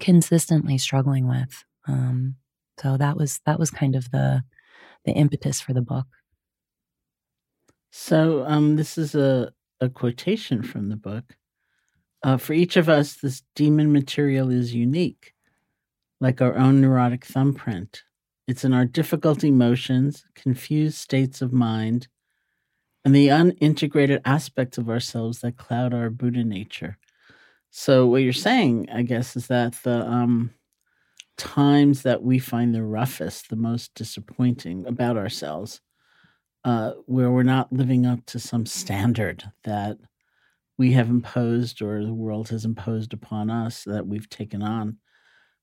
consistently 0.00 0.78
struggling 0.78 1.28
with. 1.28 1.64
Um 1.86 2.36
so 2.78 2.96
that 2.96 3.16
was 3.16 3.40
that 3.46 3.58
was 3.58 3.70
kind 3.70 3.96
of 3.96 4.10
the 4.10 4.42
the 5.04 5.12
impetus 5.12 5.60
for 5.60 5.72
the 5.72 5.82
book 5.82 6.06
So, 7.90 8.44
um, 8.46 8.76
this 8.76 8.98
is 8.98 9.14
a, 9.14 9.52
a 9.80 9.88
quotation 9.88 10.62
from 10.62 10.88
the 10.88 10.96
book. 10.96 11.36
Uh, 12.22 12.36
for 12.36 12.52
each 12.52 12.76
of 12.76 12.88
us, 12.88 13.14
this 13.14 13.42
demon 13.54 13.92
material 13.92 14.50
is 14.50 14.74
unique, 14.74 15.34
like 16.20 16.40
our 16.40 16.56
own 16.56 16.80
neurotic 16.80 17.24
thumbprint. 17.24 18.02
It's 18.46 18.64
in 18.64 18.72
our 18.72 18.84
difficult 18.84 19.44
emotions, 19.44 20.24
confused 20.34 20.96
states 20.96 21.42
of 21.42 21.52
mind, 21.52 22.08
and 23.04 23.14
the 23.14 23.28
unintegrated 23.28 24.20
aspects 24.24 24.78
of 24.78 24.88
ourselves 24.88 25.40
that 25.40 25.56
cloud 25.56 25.94
our 25.94 26.10
Buddha 26.10 26.44
nature. 26.44 26.98
So, 27.70 28.06
what 28.06 28.22
you're 28.22 28.32
saying, 28.32 28.88
I 28.92 29.02
guess, 29.02 29.36
is 29.36 29.46
that 29.46 29.74
the 29.84 30.06
um, 30.06 30.50
times 31.36 32.02
that 32.02 32.22
we 32.22 32.38
find 32.38 32.74
the 32.74 32.82
roughest, 32.82 33.48
the 33.48 33.56
most 33.56 33.94
disappointing 33.94 34.86
about 34.86 35.16
ourselves, 35.16 35.80
uh, 36.64 36.92
where 37.06 37.30
we're 37.30 37.42
not 37.42 37.72
living 37.72 38.04
up 38.06 38.24
to 38.26 38.38
some 38.38 38.66
standard 38.66 39.50
that 39.64 39.98
we 40.76 40.92
have 40.92 41.08
imposed 41.08 41.82
or 41.82 42.04
the 42.04 42.14
world 42.14 42.48
has 42.50 42.64
imposed 42.64 43.12
upon 43.12 43.50
us 43.50 43.84
that 43.84 44.06
we've 44.06 44.28
taken 44.28 44.62
on. 44.62 44.98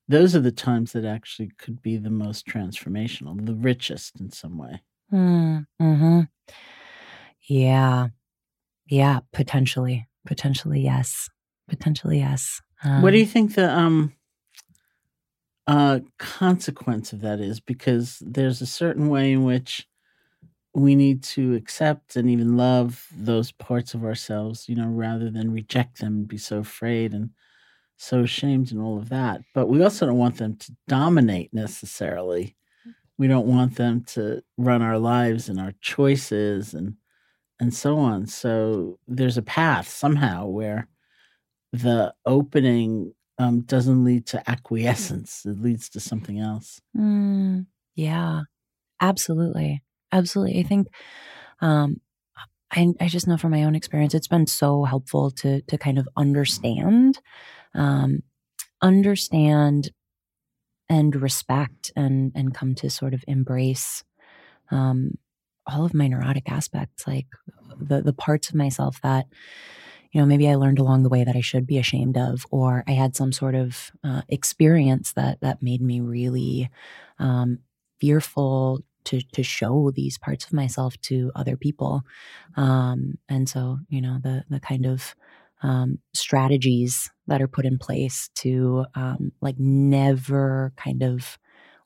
Those 0.08 0.36
are 0.36 0.40
the 0.40 0.52
times 0.52 0.92
that 0.92 1.04
actually 1.04 1.50
could 1.58 1.82
be 1.82 1.96
the 1.96 2.10
most 2.10 2.46
transformational, 2.46 3.44
the 3.44 3.54
richest 3.54 4.20
in 4.20 4.30
some 4.30 4.56
way. 4.58 4.82
Mm, 5.12 5.66
hmm 5.80 6.20
Yeah. 7.48 8.08
Yeah. 8.88 9.20
Potentially. 9.32 10.06
Potentially, 10.26 10.80
yes. 10.80 11.28
Potentially, 11.68 12.18
yes. 12.18 12.60
what 13.00 13.10
do 13.10 13.18
you 13.18 13.24
Um, 13.24 13.30
think 13.30 13.54
the 13.54 13.70
um 13.70 14.12
uh 15.66 16.00
consequence 16.18 17.12
of 17.12 17.20
that 17.22 17.40
is? 17.40 17.58
Because 17.60 18.22
there's 18.24 18.60
a 18.62 18.66
certain 18.66 19.08
way 19.08 19.32
in 19.32 19.44
which 19.44 19.88
we 20.76 20.96
need 20.96 21.24
to 21.24 21.54
accept 21.56 22.16
and 22.16 22.30
even 22.30 22.58
love 22.58 23.08
those 23.16 23.52
parts 23.52 23.94
of 23.94 24.04
ourselves, 24.04 24.68
you 24.68 24.76
know, 24.76 24.88
rather 24.88 25.30
than 25.30 25.52
reject 25.52 26.00
them 26.00 26.14
and 26.18 26.28
be 26.28 26.38
so 26.38 26.58
afraid 26.58 27.14
and 27.14 27.30
so 27.98 28.22
ashamed 28.22 28.72
and 28.72 28.80
all 28.80 28.98
of 28.98 29.08
that. 29.10 29.42
But 29.54 29.68
we 29.68 29.82
also 29.82 30.06
don't 30.06 30.18
want 30.18 30.38
them 30.38 30.56
to 30.56 30.76
dominate 30.88 31.54
necessarily. 31.54 32.56
We 33.18 33.28
don't 33.28 33.46
want 33.48 33.76
them 33.76 34.04
to 34.14 34.42
run 34.58 34.82
our 34.82 34.98
lives 34.98 35.48
and 35.48 35.60
our 35.60 35.72
choices 35.82 36.74
and 36.74 36.96
and 37.60 37.74
so 37.74 37.98
on. 37.98 38.26
So 38.26 38.98
there's 39.08 39.38
a 39.38 39.42
path 39.42 39.88
somehow 39.88 40.46
where 40.46 40.88
the 41.72 42.14
opening 42.26 43.14
um, 43.38 43.62
doesn't 43.62 44.04
lead 44.04 44.26
to 44.28 44.50
acquiescence. 44.50 45.46
It 45.46 45.60
leads 45.60 45.88
to 45.90 46.00
something 46.00 46.38
else. 46.40 46.80
mm, 46.96 47.66
yeah. 47.94 48.42
Absolutely. 49.00 49.82
Absolutely. 50.12 50.60
I 50.60 50.62
think 50.62 50.88
um 51.60 52.00
I 52.72 52.88
I 53.00 53.08
just 53.08 53.28
know 53.28 53.36
from 53.38 53.52
my 53.52 53.64
own 53.64 53.74
experience 53.76 54.14
it's 54.14 54.28
been 54.28 54.46
so 54.46 54.84
helpful 54.84 55.30
to 55.32 55.62
to 55.62 55.78
kind 55.78 55.98
of 55.98 56.08
understand 56.16 57.20
um 57.74 58.22
understand 58.82 59.90
and 60.88 61.16
respect 61.16 61.92
and 61.96 62.32
and 62.34 62.54
come 62.54 62.74
to 62.76 62.90
sort 62.90 63.14
of 63.14 63.24
embrace 63.28 64.04
um 64.70 65.12
all 65.66 65.84
of 65.84 65.94
my 65.94 66.08
neurotic 66.08 66.50
aspects 66.50 67.06
like 67.06 67.26
the 67.80 68.02
the 68.02 68.12
parts 68.14 68.48
of 68.50 68.54
myself 68.56 69.00
that 69.02 69.26
you 70.12 70.20
know 70.20 70.26
maybe 70.26 70.48
I 70.48 70.54
learned 70.56 70.78
along 70.78 71.02
the 71.02 71.08
way 71.08 71.24
that 71.24 71.36
I 71.36 71.40
should 71.40 71.66
be 71.66 71.78
ashamed 71.78 72.16
of 72.16 72.46
or 72.50 72.84
I 72.86 72.92
had 72.92 73.16
some 73.16 73.32
sort 73.32 73.54
of 73.54 73.90
uh, 74.04 74.22
experience 74.28 75.12
that 75.12 75.40
that 75.40 75.62
made 75.62 75.82
me 75.82 76.00
really 76.00 76.70
um 77.18 77.58
fearful 78.00 78.80
to 79.06 79.20
to 79.32 79.42
show 79.42 79.90
these 79.94 80.18
parts 80.18 80.44
of 80.44 80.52
myself 80.52 81.00
to 81.02 81.32
other 81.34 81.56
people. 81.56 82.02
Um 82.56 83.14
and 83.28 83.48
so 83.48 83.78
you 83.88 84.00
know 84.00 84.18
the 84.22 84.44
the 84.50 84.60
kind 84.60 84.86
of 84.86 85.14
um 85.62 85.98
strategies 86.14 87.10
that 87.26 87.40
are 87.42 87.48
put 87.48 87.64
in 87.64 87.78
place 87.78 88.30
to 88.36 88.84
um 88.94 89.32
like 89.40 89.56
never 89.58 90.72
kind 90.76 91.02
of 91.02 91.38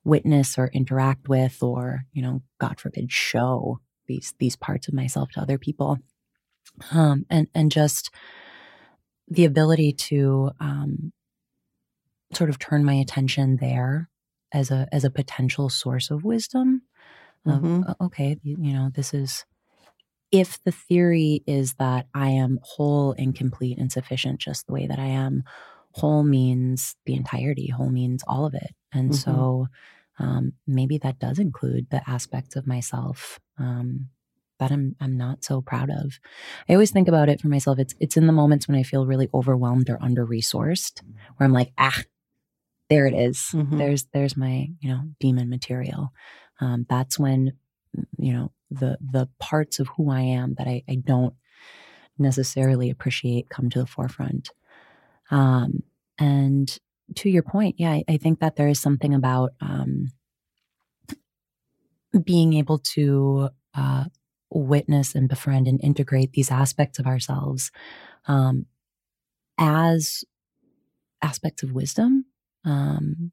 witness 0.05 0.59
or 0.59 0.69
interact 0.73 1.29
with 1.29 1.63
or 1.63 2.03
you 2.13 2.23
know 2.23 2.43
god 2.59 2.81
forbid 2.81 3.13
show 3.13 3.79
these 4.07 4.35
these 4.39 4.57
parts 4.57 4.89
of 4.89 4.95
myself 4.95 5.31
to 5.31 5.41
other 5.41 5.59
people. 5.59 5.99
Um 6.93 7.27
and 7.31 7.49
and 7.55 7.71
just 7.71 8.11
the 9.29 9.45
ability 9.45 9.93
to 9.93 10.51
um 10.61 11.13
sort 12.33 12.51
of 12.51 12.59
turn 12.59 12.85
my 12.85 12.95
attention 12.95 13.59
there 13.61 14.09
as 14.53 14.71
a 14.71 14.89
as 14.93 15.05
a 15.05 15.11
potential 15.11 15.69
source 15.69 16.11
of 16.11 16.25
wisdom 16.25 16.83
of, 17.47 17.63
Mhm. 17.63 17.89
uh, 17.89 17.95
okay 18.03 18.37
you, 18.43 18.57
you 18.61 18.73
know 18.73 18.91
this 18.95 19.15
is 19.15 19.45
if 20.33 20.63
the 20.65 20.73
theory 20.73 21.43
is 21.47 21.75
that 21.75 22.07
i 22.15 22.29
am 22.29 22.59
whole 22.63 23.13
and 23.19 23.35
complete 23.35 23.79
and 23.79 23.91
sufficient 23.93 24.41
just 24.41 24.67
the 24.67 24.73
way 24.73 24.87
that 24.87 24.99
i 24.99 25.07
am 25.07 25.43
whole 25.93 26.23
means 26.23 26.97
the 27.07 27.15
entirety 27.15 27.69
whole 27.69 27.91
means 27.91 28.23
all 28.29 28.47
of 28.47 28.55
it 28.55 28.75
and 28.93 29.13
Mhm. 29.13 29.15
so 29.15 29.69
um, 30.19 30.53
maybe 30.67 30.99
that 30.99 31.19
does 31.19 31.39
include 31.39 31.89
the 31.91 32.09
aspects 32.09 32.55
of 32.55 32.67
myself 32.67 33.41
um, 33.59 34.11
that 34.59 34.71
I'm 34.71 34.95
I'm 35.01 35.17
not 35.17 35.43
so 35.45 35.63
proud 35.63 35.89
of. 35.89 36.19
I 36.69 36.75
always 36.75 36.91
think 36.91 37.09
about 37.09 37.31
it 37.31 37.41
for 37.41 37.49
myself. 37.49 37.79
It's 37.79 37.95
it's 38.01 38.19
in 38.19 38.27
the 38.27 38.33
moments 38.35 38.69
when 38.69 38.77
I 38.77 38.83
feel 38.83 39.07
really 39.07 39.31
overwhelmed 39.33 39.89
or 39.89 39.97
under 40.03 40.27
resourced, 40.27 41.01
where 41.37 41.47
I'm 41.47 41.55
like, 41.55 41.73
ah, 41.79 42.03
there 42.91 43.07
it 43.07 43.15
is. 43.15 43.51
Mhm. 43.55 43.79
There's 43.79 44.05
there's 44.13 44.37
my 44.37 44.69
you 44.81 44.91
know 44.91 45.03
demon 45.21 45.51
material. 45.51 46.13
Um, 46.61 46.87
that's 46.91 47.19
when 47.19 47.55
you 48.19 48.33
know 48.35 48.53
the 48.71 48.99
the 49.01 49.29
parts 49.41 49.81
of 49.81 49.89
who 49.97 50.11
I 50.11 50.23
am 50.23 50.55
that 50.59 50.69
I, 50.69 50.83
I 50.89 50.97
don't 50.97 51.35
necessarily 52.19 52.91
appreciate 52.91 53.49
come 53.51 53.71
to 53.71 53.81
the 53.81 53.87
forefront. 53.87 54.51
Um, 55.31 55.83
and 56.19 56.79
to 57.17 57.31
your 57.31 57.43
point, 57.43 57.77
yeah, 57.79 57.93
I, 57.93 58.05
I 58.09 58.17
think 58.19 58.41
that 58.41 58.57
there 58.57 58.69
is 58.69 58.81
something 58.81 59.15
about 59.15 59.53
um, 59.61 60.09
being 62.25 62.55
able 62.55 62.79
to 62.79 63.51
uh, 63.75 64.05
witness 64.51 65.15
and 65.15 65.29
befriend 65.29 65.69
and 65.69 65.81
integrate 65.83 66.33
these 66.33 66.51
aspects 66.51 66.99
of 66.99 67.07
ourselves 67.07 67.71
um, 68.27 68.67
as 69.59 70.25
aspects 71.23 71.63
of 71.63 71.73
wisdom 71.73 72.25
um, 72.65 73.33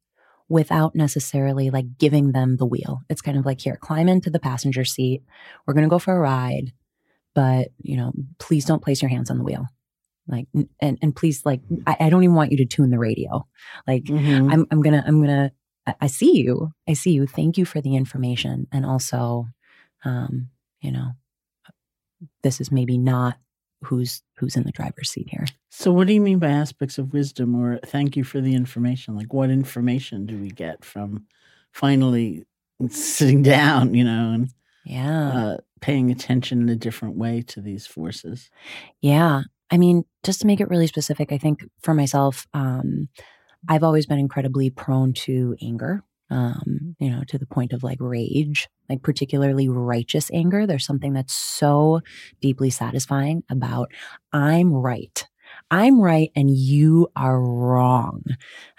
without 0.49 0.95
necessarily 0.95 1.69
like 1.69 1.97
giving 1.97 2.31
them 2.31 2.57
the 2.57 2.65
wheel. 2.65 3.01
It's 3.09 3.21
kind 3.21 3.37
of 3.37 3.45
like 3.45 3.61
here, 3.61 3.77
climb 3.81 4.07
into 4.07 4.29
the 4.29 4.39
passenger 4.39 4.85
seat. 4.85 5.23
We're 5.65 5.73
going 5.73 5.83
to 5.83 5.89
go 5.89 5.99
for 5.99 6.15
a 6.15 6.19
ride, 6.19 6.71
but 7.35 7.69
you 7.81 7.97
know, 7.97 8.13
please 8.39 8.65
don't 8.65 8.81
place 8.81 9.01
your 9.01 9.09
hands 9.09 9.29
on 9.29 9.37
the 9.37 9.43
wheel. 9.43 9.67
Like, 10.29 10.47
and, 10.81 10.97
and 11.01 11.15
please, 11.15 11.45
like, 11.45 11.61
I, 11.85 11.95
I 12.01 12.09
don't 12.09 12.23
even 12.23 12.35
want 12.35 12.51
you 12.51 12.57
to 12.57 12.65
tune 12.65 12.89
the 12.89 12.99
radio. 12.99 13.47
Like, 13.87 14.03
Mhm. 14.03 14.51
I'm, 14.51 14.67
I'm 14.71 14.81
gonna, 14.81 15.03
I'm 15.07 15.21
gonna, 15.21 15.51
I, 15.85 15.95
I 16.01 16.07
see 16.07 16.37
you. 16.37 16.71
I 16.87 16.93
see 16.93 17.11
you. 17.11 17.27
Thank 17.27 17.57
you 17.57 17.63
for 17.63 17.79
the 17.79 17.95
information. 17.95 18.67
And 18.73 18.85
also, 18.85 19.47
um, 20.03 20.49
you 20.81 20.91
know, 20.91 21.11
this 22.43 22.59
is 22.59 22.71
maybe 22.71 22.97
not 22.97 23.37
who's, 23.83 24.21
who's 24.37 24.55
in 24.55 24.63
the 24.63 24.71
driver's 24.71 25.09
seat 25.11 25.27
here. 25.29 25.45
So, 25.69 25.91
what 25.91 26.07
do 26.07 26.13
you 26.13 26.21
mean 26.21 26.39
by 26.39 26.47
aspects 26.49 26.97
of 26.97 27.13
wisdom 27.13 27.55
or 27.55 27.79
thank 27.85 28.15
you 28.17 28.23
for 28.23 28.41
the 28.41 28.55
information? 28.55 29.15
Like, 29.15 29.33
what 29.33 29.49
information 29.49 30.25
do 30.25 30.37
we 30.37 30.49
get 30.49 30.83
from 30.83 31.25
finally 31.71 32.45
sitting 32.89 33.41
down, 33.43 33.93
you 33.93 34.03
know, 34.03 34.31
and 34.31 34.49
Yeah. 34.85 35.29
uh, 35.29 35.57
paying 35.81 36.09
attention 36.11 36.61
in 36.61 36.69
a 36.69 36.75
different 36.75 37.15
way 37.17 37.41
to 37.43 37.61
these 37.61 37.85
forces? 37.85 38.49
Yeah. 39.01 39.41
I 39.69 39.77
mean, 39.77 40.05
just 40.23 40.41
to 40.41 40.47
make 40.47 40.61
it 40.61 40.69
really 40.69 40.87
specific, 40.87 41.31
I 41.31 41.37
think 41.37 41.59
for 41.81 41.93
myself, 41.93 42.47
um, 42.53 43.09
I've 43.67 43.83
always 43.83 44.05
been 44.05 44.19
incredibly 44.19 44.69
prone 44.69 45.13
to 45.13 45.55
anger, 45.61 46.03
um, 46.29 46.95
you 46.99 47.09
know, 47.09 47.23
to 47.27 47.37
the 47.37 47.45
point 47.45 47.73
of 47.73 47.83
like 47.83 47.99
rage, 47.99 48.67
like 48.89 49.01
particularly 49.01 49.69
righteous 49.69 50.29
anger. 50.33 50.67
There's 50.67 50.85
something 50.85 51.13
that's 51.13 51.33
so 51.33 52.01
deeply 52.41 52.69
satisfying 52.69 53.43
about 53.49 53.91
I'm 54.33 54.73
right. 54.73 55.25
I'm 55.69 55.99
right 55.99 56.31
and 56.35 56.49
you 56.49 57.09
are 57.15 57.41
wrong. 57.41 58.23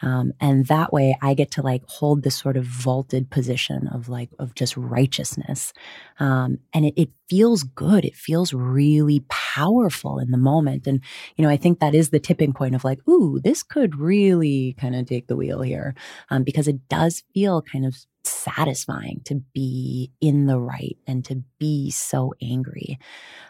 Um, 0.01 0.33
and 0.40 0.66
that 0.66 0.92
way 0.92 1.16
I 1.20 1.35
get 1.35 1.51
to 1.53 1.62
like 1.62 1.83
hold 1.87 2.22
this 2.22 2.37
sort 2.37 2.57
of 2.57 2.64
vaulted 2.64 3.31
position 3.31 3.88
of 3.88 4.09
like, 4.09 4.31
of 4.38 4.55
just 4.55 4.77
righteousness. 4.77 5.72
Um, 6.18 6.59
and 6.72 6.87
it, 6.87 6.94
it 6.96 7.11
feels 7.29 7.62
good. 7.62 8.07
It 8.07 8.16
feels 8.16 8.55
really 8.55 9.22
powerful 9.29 10.18
in 10.18 10.31
the 10.31 10.38
moment. 10.38 10.87
And, 10.87 11.03
you 11.37 11.44
know, 11.44 11.51
I 11.51 11.59
think 11.59 11.81
that 11.81 11.94
is 11.94 12.09
the 12.09 12.20
tipping 12.20 12.55
point 12.55 12.74
of 12.74 12.85
like, 12.85 13.07
ooh, 13.07 13.38
this 13.38 13.62
could 13.62 13.96
really 13.98 14.74
kind 14.81 14.96
of 14.96 15.07
take 15.07 15.27
the 15.27 15.37
wheel 15.37 15.61
here. 15.61 15.94
Um, 16.31 16.42
because 16.42 16.68
it 16.68 16.88
does 16.88 17.22
feel 17.35 17.61
kind 17.61 17.85
of 17.85 17.96
satisfying 18.24 19.20
to 19.24 19.42
be 19.53 20.11
in 20.20 20.46
the 20.46 20.59
right 20.59 20.96
and 21.07 21.24
to 21.27 21.42
be 21.59 21.90
so 21.90 22.35
angry. 22.42 22.98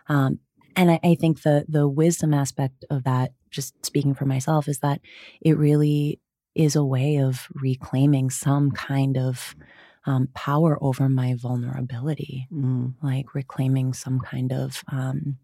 Um, 0.09 0.41
and 0.77 0.91
I, 0.91 1.01
I, 1.03 1.15
think 1.15 1.43
the 1.43 1.65
the 1.69 1.89
wisdom 1.89 2.35
aspect 2.35 2.85
of 2.91 3.05
that, 3.05 3.33
just 3.51 3.85
speaking 3.85 4.15
for 4.15 4.27
myself, 4.27 4.69
is 4.69 4.79
that 4.81 5.01
it 5.41 5.57
really 5.57 6.21
is 6.55 6.77
a 6.77 6.85
way 6.85 7.17
of 7.17 7.47
reclaiming 7.55 8.31
some 8.31 8.71
kind 8.71 9.17
of 9.17 9.55
um, 10.07 10.29
power 10.35 10.79
over 10.83 11.09
my 11.09 11.35
vulnerability, 11.35 12.49
mm. 12.53 12.95
like 13.03 13.35
reclaiming 13.35 13.93
some 13.93 14.21
kind 14.21 14.53
of 14.53 14.83
um, 14.91 15.39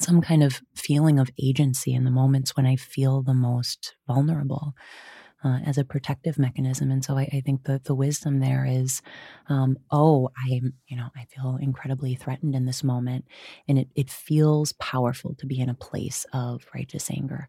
some 0.00 0.20
kind 0.20 0.42
of 0.42 0.62
feeling 0.74 1.18
of 1.18 1.30
agency 1.42 1.94
in 1.94 2.04
the 2.04 2.10
moments 2.10 2.56
when 2.56 2.66
I 2.66 2.76
feel 2.76 3.22
the 3.22 3.34
most 3.34 3.94
vulnerable 4.06 4.74
uh, 5.44 5.58
as 5.66 5.76
a 5.76 5.84
protective 5.84 6.38
mechanism. 6.38 6.90
And 6.90 7.04
so 7.04 7.18
I, 7.18 7.28
I 7.32 7.42
think 7.44 7.64
that 7.64 7.84
the 7.84 7.94
wisdom 7.94 8.40
there 8.40 8.64
is, 8.64 9.02
um, 9.48 9.76
oh, 9.90 10.30
I'm, 10.46 10.72
you 10.88 10.96
know, 10.96 11.08
I 11.14 11.26
feel 11.26 11.58
incredibly 11.60 12.14
threatened 12.14 12.54
in 12.54 12.64
this 12.64 12.82
moment, 12.82 13.26
and 13.68 13.78
it 13.78 13.88
it 13.94 14.10
feels 14.10 14.72
powerful 14.72 15.34
to 15.34 15.46
be 15.46 15.60
in 15.60 15.68
a 15.68 15.74
place 15.74 16.24
of 16.32 16.64
righteous 16.74 17.10
anger. 17.10 17.48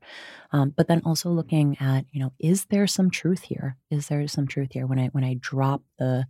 Um, 0.51 0.73
but 0.75 0.87
then 0.87 1.01
also 1.05 1.29
looking 1.29 1.77
at, 1.79 2.05
you 2.11 2.19
know, 2.19 2.33
is 2.39 2.65
there 2.65 2.87
some 2.87 3.09
truth 3.09 3.43
here? 3.43 3.77
Is 3.89 4.07
there 4.07 4.27
some 4.27 4.47
truth 4.47 4.69
here 4.73 4.85
when 4.85 4.99
I 4.99 5.07
when 5.07 5.23
I 5.23 5.35
drop 5.39 5.81
the 5.97 6.25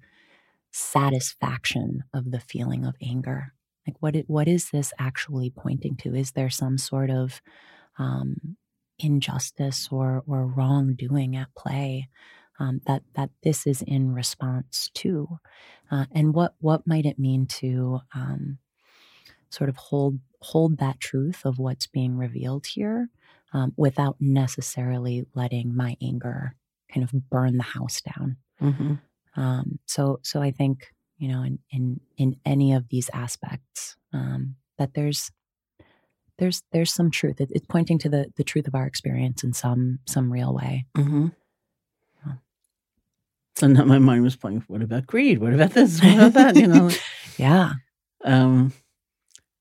satisfaction 0.72 2.04
of 2.14 2.32
the 2.32 2.40
feeling 2.40 2.86
of 2.86 2.96
anger? 3.02 3.54
Like 3.88 3.98
what 4.00 4.16
it, 4.16 4.30
what 4.30 4.48
is 4.48 4.70
this 4.70 4.94
actually 5.00 5.50
pointing 5.50 5.96
to? 5.98 6.16
Is 6.16 6.32
there 6.32 6.50
some 6.50 6.78
sort 6.78 7.10
of 7.10 7.42
um, 7.98 8.58
injustice 9.00 9.90
or 9.92 10.24
or 10.28 10.46
wrongdoing 10.46 11.36
at 11.36 11.54
play 11.56 12.10
um, 12.60 12.82
that 12.88 13.04
that 13.16 13.30
this 13.44 13.68
is 13.68 13.82
in 13.82 14.14
response 14.14 14.90
to, 14.96 15.40
uh, 15.92 16.06
and 16.12 16.34
what 16.34 16.56
what 16.60 16.88
might 16.88 17.06
it 17.06 17.20
mean 17.20 17.46
to 17.46 18.00
um, 18.14 18.58
sort 19.50 19.70
of 19.70 19.78
hold 19.78 20.20
hold 20.42 20.78
that 20.78 21.00
truth 21.00 21.46
of 21.46 21.60
what's 21.60 21.88
being 21.88 22.18
revealed 22.18 22.66
here 22.68 23.10
um, 23.54 23.74
without 23.78 24.16
necessarily 24.20 25.26
letting 25.34 25.76
my 25.76 25.98
anger 26.02 26.56
kind 26.94 27.04
of 27.04 27.30
burn 27.30 27.58
the 27.58 27.64
house 27.64 28.02
down. 28.02 28.38
Mm-hmm. 28.62 28.94
Um, 29.36 29.80
so 29.86 30.20
so 30.24 30.42
I 30.42 30.52
think 30.52 30.94
you 31.18 31.28
know 31.28 31.44
in 31.44 31.60
in 31.72 32.00
in 32.18 32.36
any 32.46 32.74
of 32.74 32.88
these 32.90 33.10
aspects 33.14 33.98
um, 34.14 34.56
that 34.78 34.94
there's 34.94 35.32
there's 36.38 36.64
there's 36.72 36.94
some 36.94 37.12
truth. 37.12 37.40
It, 37.42 37.50
it's 37.52 37.68
pointing 37.68 37.98
to 38.00 38.10
the 38.10 38.32
the 38.36 38.44
truth 38.44 38.68
of 38.68 38.76
our 38.76 38.86
experience 38.86 39.44
in 39.44 39.54
some 39.54 40.00
some 40.06 40.32
real 40.32 40.54
way. 40.54 40.86
Mm-hmm. 40.98 41.28
So 43.56 43.68
now 43.68 43.86
my 43.86 44.00
mind 44.00 44.24
was 44.24 44.36
playing. 44.36 44.64
What 44.68 44.82
about 44.82 45.08
greed? 45.08 45.40
What 45.40 45.54
about 45.54 45.72
this? 45.72 46.02
What 46.04 46.14
about 46.14 46.34
that? 46.34 46.56
You 46.58 46.68
know. 46.68 46.92
yeah. 47.38 47.74
Um, 48.24 48.74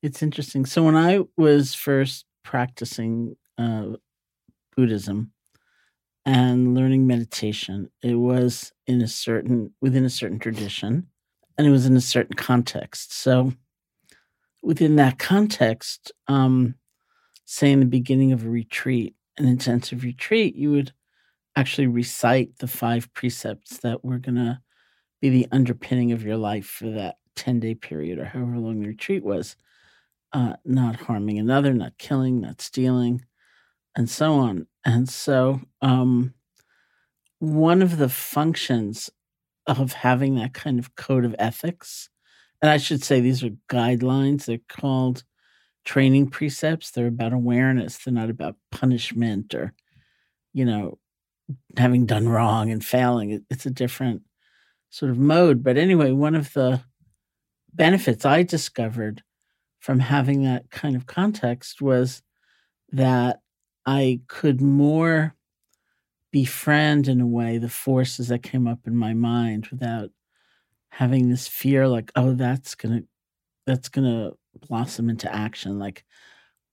it's 0.03 0.23
interesting. 0.23 0.67
So 0.67 0.83
when 0.83 0.97
I 0.97 1.21
was 1.37 1.75
first 1.75 2.25
practicing 2.43 3.37
uh, 3.57 3.93
Buddhism 4.77 5.33
and 6.27 6.75
learning 6.75 7.07
meditation, 7.07 7.91
it 8.03 8.15
was 8.15 8.73
in 8.87 9.01
a 9.01 9.09
certain 9.09 9.73
within 9.81 10.05
a 10.05 10.11
certain 10.11 10.41
tradition, 10.41 11.07
and 11.57 11.67
it 11.67 11.71
was 11.71 11.87
in 11.87 11.97
a 11.97 12.01
certain 12.01 12.35
context. 12.35 13.13
So 13.13 13.53
within 14.65 14.97
that 14.97 15.19
context, 15.19 16.13
um, 16.27 16.75
say 17.45 17.71
in 17.71 17.81
the 17.81 17.87
beginning 17.87 18.33
of 18.33 18.45
a 18.45 18.49
retreat, 18.49 19.15
an 19.37 19.47
intensive 19.47 20.03
retreat, 20.03 20.55
you 20.55 20.71
would 20.73 20.93
actually 21.57 21.87
recite 21.87 22.59
the 22.59 22.67
five 22.67 23.13
precepts 23.15 23.79
that 23.79 24.05
were 24.05 24.19
going 24.19 24.37
to 24.37 24.61
be 25.21 25.29
the 25.29 25.47
underpinning 25.53 26.13
of 26.13 26.23
your 26.23 26.37
life 26.37 26.67
for 26.67 26.91
that 26.91 27.17
10 27.37 27.61
day 27.61 27.75
period 27.75 28.19
or 28.19 28.25
however 28.25 28.59
long 28.59 28.81
the 28.81 28.89
retreat 28.89 29.25
was. 29.25 29.57
Uh, 30.33 30.55
not 30.65 30.97
harming 30.97 31.39
another, 31.39 31.73
not 31.73 31.97
killing, 31.97 32.41
not 32.41 32.61
stealing, 32.61 33.25
and 33.95 34.11
so 34.11 34.33
on. 34.33 34.67
And 34.85 35.09
so, 35.09 35.61
um, 35.81 36.35
one 37.39 37.83
of 37.83 37.99
the 37.99 38.09
functions 38.09 39.11
of 39.67 39.93
having 39.93 40.35
that 40.35 40.53
kind 40.53 40.81
of 40.81 40.97
code 40.97 41.25
of 41.25 41.37
ethics 41.39 42.11
and 42.65 42.71
I 42.71 42.79
should 42.79 43.05
say 43.05 43.21
these 43.21 43.45
are 43.45 43.51
guidelines. 43.69 44.47
They're 44.47 44.59
called 44.71 45.23
training 45.85 46.31
precepts. 46.31 46.91
They're 46.91 47.09
about 47.09 47.35
awareness. 47.35 47.99
They're 47.99 48.15
not 48.15 48.31
about 48.31 48.57
punishment 48.73 49.55
or, 49.55 49.75
you 50.55 50.65
know, 50.65 50.97
having 51.77 52.07
done 52.07 52.27
wrong 52.27 52.71
and 52.71 52.83
failing. 52.83 53.45
It's 53.51 53.67
a 53.67 53.71
different 53.71 54.23
sort 54.89 55.11
of 55.11 55.19
mode. 55.19 55.63
But 55.63 55.77
anyway, 55.77 56.13
one 56.13 56.35
of 56.35 56.55
the 56.55 56.81
benefits 57.75 58.25
I 58.25 58.45
discovered 58.45 59.23
from 59.81 59.99
having 59.99 60.45
that 60.45 60.71
kind 60.71 60.97
of 60.97 61.05
context 61.05 61.83
was 61.83 62.23
that 62.93 63.41
I 63.85 64.23
could 64.27 64.63
more 64.63 65.35
befriend 66.33 67.09
in 67.09 67.21
a 67.21 67.27
way 67.27 67.59
the 67.59 67.69
forces 67.69 68.29
that 68.29 68.43
came 68.43 68.67
up 68.67 68.87
in 68.87 68.97
my 68.97 69.13
mind 69.13 69.67
without 69.67 70.13
having 70.95 71.29
this 71.29 71.49
fear 71.49 71.89
like 71.89 72.13
oh 72.15 72.35
that's 72.35 72.77
gonna 72.77 73.03
that's 73.67 73.89
gonna 73.89 74.31
blossom 74.69 75.11
into 75.11 75.33
action 75.35 75.77
like 75.77 76.05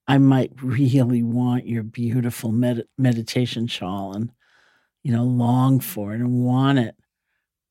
i 0.07 0.19
might 0.19 0.51
really 0.62 1.23
want 1.23 1.65
your 1.65 1.81
beautiful 1.81 2.51
med- 2.51 2.86
meditation 2.99 3.65
shawl 3.65 4.13
and 4.13 4.31
you 5.01 5.12
know 5.12 5.23
long 5.23 5.79
for 5.79 6.13
it 6.13 6.19
and 6.19 6.45
want 6.45 6.77
it. 6.77 6.95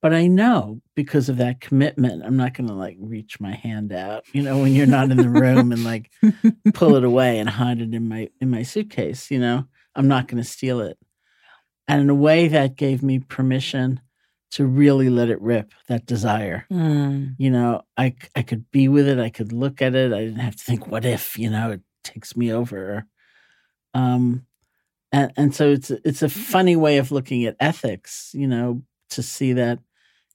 But 0.03 0.13
i 0.13 0.27
know 0.27 0.81
because 0.97 1.29
of 1.29 1.37
that 1.37 1.61
commitment 1.61 2.25
i'm 2.25 2.37
not 2.37 2.55
gonna 2.55 2.75
like 2.75 2.97
reach 2.99 3.39
my 3.39 3.53
hand 3.53 3.93
out 3.93 4.25
you 4.33 4.43
know 4.43 4.59
when 4.59 4.75
you're 4.75 4.87
not 4.87 5.13
in 5.13 5.19
the 5.19 5.29
room 5.29 5.71
and 5.71 5.85
like 5.85 6.11
pull 6.75 6.97
it 6.97 7.05
away 7.05 7.39
and 7.39 7.49
hide 7.49 7.81
it 7.81 7.95
in 7.95 8.09
my 8.09 8.29
in 8.41 8.51
my 8.51 8.63
suitcase 8.63 9.31
you 9.31 9.39
know? 9.39 9.67
I'm 9.95 10.09
not 10.09 10.27
gonna 10.27 10.45
steal 10.45 10.81
it. 10.81 10.99
And 11.87 12.01
in 12.01 12.11
a 12.11 12.15
way 12.15 12.49
that 12.49 12.77
gave 12.77 13.03
me 13.03 13.19
permission 13.19 14.01
to 14.53 14.67
really 14.67 15.09
let 15.09 15.29
it 15.29 15.41
rip 15.41 15.73
that 15.89 16.07
desire. 16.07 16.67
Mm. 16.71 17.35
You 17.39 17.51
know, 17.51 17.83
I 17.97 18.15
I 18.35 18.43
could 18.43 18.71
be 18.71 18.89
with 18.89 19.09
it, 19.09 19.19
I 19.19 19.31
could 19.31 19.53
look 19.53 19.81
at 19.81 19.95
it, 19.95 20.13
I 20.13 20.21
didn't 20.21 20.41
have 20.41 20.57
to 20.57 20.65
think 20.65 20.87
what 20.87 21.05
if, 21.05 21.39
you 21.39 21.51
know, 21.51 21.73
it 21.73 21.83
takes 22.05 22.37
me 22.37 22.53
over. 22.53 23.07
Um 23.95 24.47
and 25.13 25.33
and 25.37 25.55
so 25.55 25.71
it's 25.71 25.91
it's 25.91 26.23
a 26.23 26.29
funny 26.29 26.77
way 26.77 26.99
of 26.99 27.13
looking 27.13 27.45
at 27.45 27.57
ethics, 27.61 28.31
you 28.35 28.47
know, 28.47 28.83
to 29.11 29.23
see 29.23 29.53
that 29.55 29.81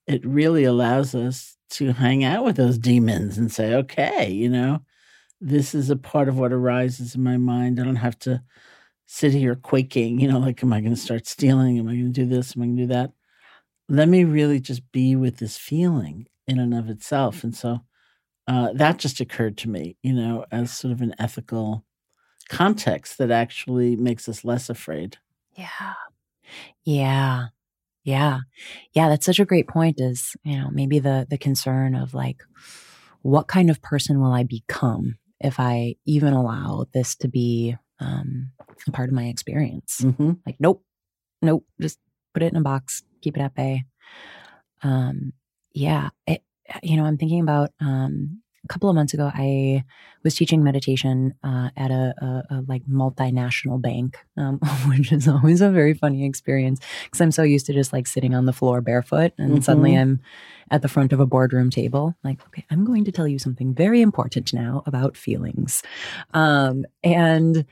it 0.08 0.26
really 0.26 0.64
allows 0.64 1.16
us 1.16 1.58
to 1.72 1.94
hang 1.94 2.24
out 2.24 2.46
with 2.46 2.58
those 2.58 2.78
demons 2.78 3.38
and 3.38 3.52
say, 3.52 3.74
okay, 3.74 4.30
you 4.30 4.50
know, 4.50 4.82
this 5.42 5.74
is 5.76 5.90
a 5.90 5.96
part 5.96 6.30
of 6.30 6.38
what 6.38 6.54
arises 6.54 7.16
in 7.16 7.24
my 7.24 7.38
mind. 7.38 7.80
I 7.80 7.84
don't 7.84 7.96
have 7.96 8.20
to 8.20 8.42
sit 9.08 9.34
here 9.34 9.56
quaking, 9.56 10.20
you 10.20 10.28
know, 10.28 10.40
like, 10.40 10.64
am 10.64 10.74
I 10.74 10.82
going 10.82 10.94
to 10.96 11.00
start 11.00 11.28
stealing? 11.28 11.78
Am 11.80 11.88
I 11.88 11.94
going 11.94 12.14
to 12.14 12.22
do 12.22 12.26
this? 12.26 12.56
Am 12.56 12.64
I 12.64 12.66
going 12.66 12.78
to 12.78 12.84
do 12.84 12.88
that? 12.88 13.12
Let 13.88 14.08
me 14.08 14.24
really 14.24 14.60
just 14.60 14.92
be 14.92 15.16
with 15.16 15.38
this 15.38 15.58
feeling 15.58 16.28
in 16.48 16.60
and 16.60 16.74
of 16.74 16.90
itself. 16.90 17.44
And 17.44 17.56
so 17.56 17.82
uh, 18.48 18.74
that 18.74 18.98
just 18.98 19.20
occurred 19.20 19.58
to 19.60 19.70
me, 19.70 19.98
you 20.02 20.14
know, 20.14 20.46
as 20.52 20.72
sort 20.72 20.92
of 20.92 21.02
an 21.02 21.16
ethical 21.20 21.86
context 22.50 23.18
that 23.18 23.32
actually 23.32 23.96
makes 23.96 24.30
us 24.30 24.46
less 24.46 24.70
afraid. 24.70 25.18
Yeah. 25.56 25.94
Yeah. 26.84 27.46
Yeah. 28.04 28.40
Yeah. 28.94 29.10
That's 29.10 29.26
such 29.26 29.40
a 29.40 29.46
great 29.46 29.68
point 29.68 30.00
is, 30.00 30.36
you 30.44 30.58
know, 30.58 30.70
maybe 30.72 31.00
the, 31.00 31.26
the 31.30 31.38
concern 31.38 31.96
of 31.96 32.14
like, 32.14 32.44
what 33.24 33.48
kind 33.48 33.72
of 33.72 33.82
person 33.82 34.22
will 34.22 34.32
I 34.32 34.44
become 34.44 35.18
if 35.40 35.60
I 35.60 35.96
even 36.06 36.34
allow 36.34 36.86
this 36.94 37.16
to 37.16 37.28
be 37.28 37.76
um, 38.00 38.52
a 38.88 38.92
part 38.92 39.10
of 39.10 39.16
my 39.16 39.26
experience? 39.26 40.02
Mm-hmm. 40.04 40.34
Like, 40.46 40.58
nope, 40.60 40.84
nope, 41.42 41.66
just 41.82 41.98
put 42.36 42.44
it 42.44 42.52
in 42.52 42.58
a 42.58 42.62
box, 42.62 43.02
keep 43.26 43.38
it 43.38 43.42
at 43.42 43.56
bay. 43.56 43.84
Um, 44.84 45.34
yeah, 45.74 46.10
it, 46.28 46.44
you 46.84 46.96
know, 46.96 47.06
I'm 47.06 47.18
thinking 47.18 47.42
about 47.42 47.72
um, 47.82 48.42
a 48.64 48.68
couple 48.68 48.90
of 48.90 48.96
months 48.96 49.14
ago, 49.14 49.32
I 49.34 49.84
was 50.24 50.36
teaching 50.36 50.64
meditation 50.64 51.34
uh, 51.44 51.70
at 51.76 51.92
a, 51.92 52.14
a, 52.20 52.56
a, 52.56 52.64
like 52.68 52.84
multinational 52.86 53.82
bank, 53.82 54.18
um, 54.38 54.60
which 54.88 55.12
is 55.12 55.28
always 55.28 55.62
a 55.62 55.70
very 55.70 55.94
funny 55.94 56.26
experience 56.26 56.80
because 57.06 57.22
I'm 57.22 57.32
so 57.32 57.44
used 57.44 57.66
to 57.68 57.74
just 57.74 57.94
like 57.94 58.08
sitting 58.08 58.36
on 58.36 58.46
the 58.46 58.54
floor 58.54 58.82
barefoot, 58.82 59.34
and 59.38 59.54
mm-hmm. 59.54 59.62
suddenly 59.62 59.96
I'm 59.96 60.20
at 60.70 60.82
the 60.82 60.88
front 60.88 61.14
of 61.14 61.20
a 61.20 61.26
boardroom 61.26 61.70
table. 61.70 62.16
Like, 62.24 62.46
okay, 62.48 62.66
I'm 62.70 62.86
going 62.86 63.06
to 63.06 63.12
tell 63.12 63.28
you 63.28 63.40
something 63.40 63.74
very 63.74 64.02
important 64.02 64.54
now 64.54 64.84
about 64.86 65.18
feelings, 65.18 65.82
um, 66.34 66.86
and 67.04 67.66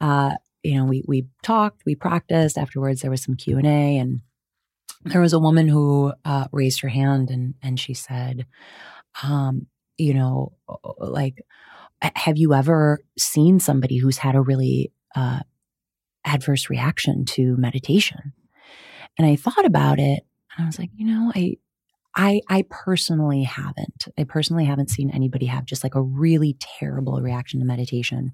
uh, 0.00 0.34
you 0.62 0.76
know, 0.76 0.84
we 0.84 1.04
we 1.06 1.26
talked, 1.42 1.82
we 1.86 1.94
practiced. 1.94 2.58
Afterwards, 2.58 3.02
there 3.02 3.10
was 3.10 3.22
some 3.22 3.36
Q 3.36 3.58
and 3.58 3.66
A, 3.66 3.98
and 3.98 4.20
there 5.04 5.20
was 5.20 5.32
a 5.32 5.38
woman 5.38 5.68
who 5.68 6.12
uh, 6.24 6.46
raised 6.52 6.80
her 6.80 6.88
hand 6.88 7.30
and 7.30 7.54
and 7.62 7.78
she 7.78 7.94
said, 7.94 8.46
um, 9.22 9.66
you 9.96 10.14
know, 10.14 10.52
like, 10.98 11.42
have 12.02 12.38
you 12.38 12.54
ever 12.54 13.00
seen 13.18 13.60
somebody 13.60 13.98
who's 13.98 14.18
had 14.18 14.34
a 14.34 14.40
really 14.40 14.92
uh, 15.14 15.40
adverse 16.24 16.70
reaction 16.70 17.24
to 17.26 17.56
meditation? 17.56 18.32
And 19.18 19.26
I 19.26 19.36
thought 19.36 19.64
about 19.66 19.98
it, 19.98 20.22
and 20.56 20.64
I 20.64 20.66
was 20.66 20.78
like, 20.78 20.90
you 20.94 21.06
know, 21.06 21.32
I 21.34 21.56
I 22.14 22.40
I 22.48 22.64
personally 22.68 23.44
haven't. 23.44 24.08
I 24.18 24.24
personally 24.24 24.64
haven't 24.64 24.90
seen 24.90 25.10
anybody 25.10 25.46
have 25.46 25.64
just 25.64 25.84
like 25.84 25.94
a 25.94 26.02
really 26.02 26.56
terrible 26.58 27.20
reaction 27.20 27.60
to 27.60 27.66
meditation. 27.66 28.32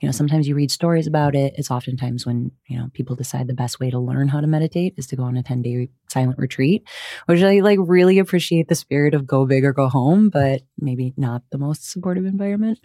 You 0.00 0.08
know, 0.08 0.12
sometimes 0.12 0.48
you 0.48 0.54
read 0.54 0.70
stories 0.70 1.06
about 1.06 1.34
it. 1.34 1.54
It's 1.56 1.70
oftentimes 1.70 2.26
when, 2.26 2.50
you 2.66 2.78
know, 2.78 2.88
people 2.92 3.14
decide 3.14 3.46
the 3.46 3.54
best 3.54 3.78
way 3.78 3.90
to 3.90 3.98
learn 3.98 4.28
how 4.28 4.40
to 4.40 4.46
meditate 4.46 4.94
is 4.96 5.06
to 5.08 5.16
go 5.16 5.22
on 5.22 5.36
a 5.36 5.42
10-day 5.42 5.88
silent 6.08 6.38
retreat, 6.38 6.82
which 7.26 7.42
I 7.42 7.60
like 7.60 7.78
really 7.80 8.18
appreciate 8.18 8.68
the 8.68 8.74
spirit 8.74 9.14
of 9.14 9.26
go 9.26 9.46
big 9.46 9.64
or 9.64 9.72
go 9.72 9.88
home, 9.88 10.28
but 10.28 10.62
maybe 10.78 11.14
not 11.16 11.42
the 11.50 11.58
most 11.58 11.90
supportive 11.90 12.26
environment 12.26 12.80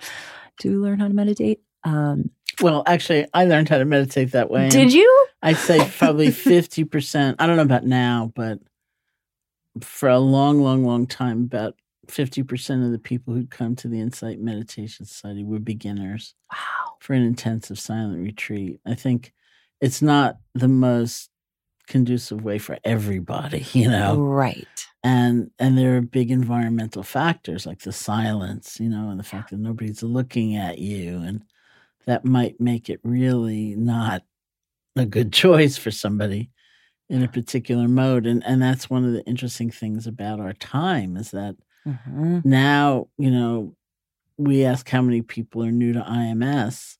to 0.62 0.82
learn 0.82 1.00
how 1.00 1.08
to 1.08 1.14
meditate. 1.14 1.62
Um 1.84 2.32
well, 2.60 2.82
actually, 2.88 3.28
I 3.36 3.46
learned 3.46 3.70
how 3.70 3.78
to 3.78 3.86
meditate 3.86 4.32
that 4.32 4.50
way. 4.50 4.70
Did 4.70 4.92
you? 4.92 5.28
I'd 5.44 5.58
say 5.58 5.88
probably 5.98 6.30
50%. 6.30 7.36
I 7.38 7.46
don't 7.46 7.56
know 7.56 7.62
about 7.62 7.86
now, 7.86 8.32
but 8.36 8.58
for 9.84 10.10
a 10.10 10.20
long, 10.20 10.62
long, 10.62 10.84
long 10.84 11.08
time, 11.08 11.44
about 11.44 11.76
50% 12.08 12.86
of 12.86 12.92
the 12.92 13.00
people 13.00 13.34
who'd 13.34 13.52
come 13.52 13.76
to 13.78 13.88
the 13.88 14.00
Insight 14.00 14.40
Meditation 14.40 15.06
Society 15.06 15.44
were 15.44 15.60
beginners. 15.60 16.36
Wow. 16.52 16.96
For 17.00 17.14
an 17.14 17.24
intensive 17.24 17.80
silent 17.80 18.24
retreat. 18.24 18.80
I 18.86 18.96
think 18.96 19.34
it's 19.82 20.02
not 20.02 20.38
the 20.54 20.68
most 20.68 21.30
conducive 21.88 22.44
way 22.44 22.58
for 22.58 22.78
everybody, 22.84 23.66
you 23.74 23.90
know. 23.90 24.18
Right. 24.18 24.68
And 25.04 25.52
and 25.60 25.78
there 25.78 25.98
are 25.98 26.02
big 26.02 26.32
environmental 26.32 27.04
factors 27.04 27.66
like 27.66 27.80
the 27.80 27.94
silence, 27.94 28.80
you 28.80 28.90
know, 28.90 29.10
and 29.10 29.20
the 29.20 29.24
fact 29.24 29.52
that 29.52 29.60
nobody's 29.60 30.04
looking 30.04 30.56
at 30.56 30.80
you 30.80 31.20
and 31.20 31.44
that 32.06 32.26
might 32.26 32.60
make 32.60 32.90
it 32.90 33.00
really 33.04 33.76
not 33.76 34.24
a 34.96 35.06
good 35.06 35.32
choice 35.44 35.78
for 35.78 35.92
somebody 35.92 36.50
in 37.10 37.24
a 37.24 37.28
particular 37.28 37.88
mode 37.88 38.26
and 38.26 38.44
and 38.46 38.62
that's 38.62 38.90
one 38.90 39.06
of 39.06 39.14
the 39.14 39.24
interesting 39.26 39.72
things 39.72 40.08
about 40.08 40.40
our 40.40 40.54
time 40.54 41.16
is 41.16 41.32
that 41.32 41.56
mm-hmm. 41.86 42.40
now 42.44 43.08
you 43.18 43.32
know 43.32 43.74
we 44.38 44.66
ask 44.66 44.90
how 44.90 45.02
many 45.02 45.22
people 45.22 45.64
are 45.64 45.72
new 45.72 45.94
to 45.94 46.02
IMS 46.02 46.98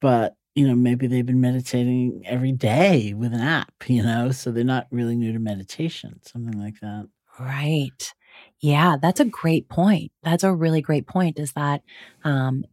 but 0.00 0.34
you 0.54 0.66
know 0.66 0.74
maybe 0.74 1.06
they've 1.06 1.26
been 1.26 1.40
meditating 1.40 2.22
every 2.26 2.52
day 2.52 3.14
with 3.14 3.32
an 3.32 3.40
app 3.40 3.72
you 3.86 4.02
know 4.02 4.32
so 4.32 4.50
they're 4.50 4.64
not 4.64 4.86
really 4.90 5.16
new 5.16 5.32
to 5.32 5.38
meditation 5.38 6.20
something 6.24 6.60
like 6.60 6.80
that. 6.80 7.06
Right. 7.38 8.12
Yeah 8.60 8.96
that's 9.00 9.20
a 9.20 9.24
great 9.24 9.68
point. 9.68 10.10
That's 10.24 10.42
a 10.42 10.52
really 10.52 10.80
great 10.80 11.06
point 11.06 11.38
is 11.38 11.52
that 11.52 11.82
um 12.24 12.64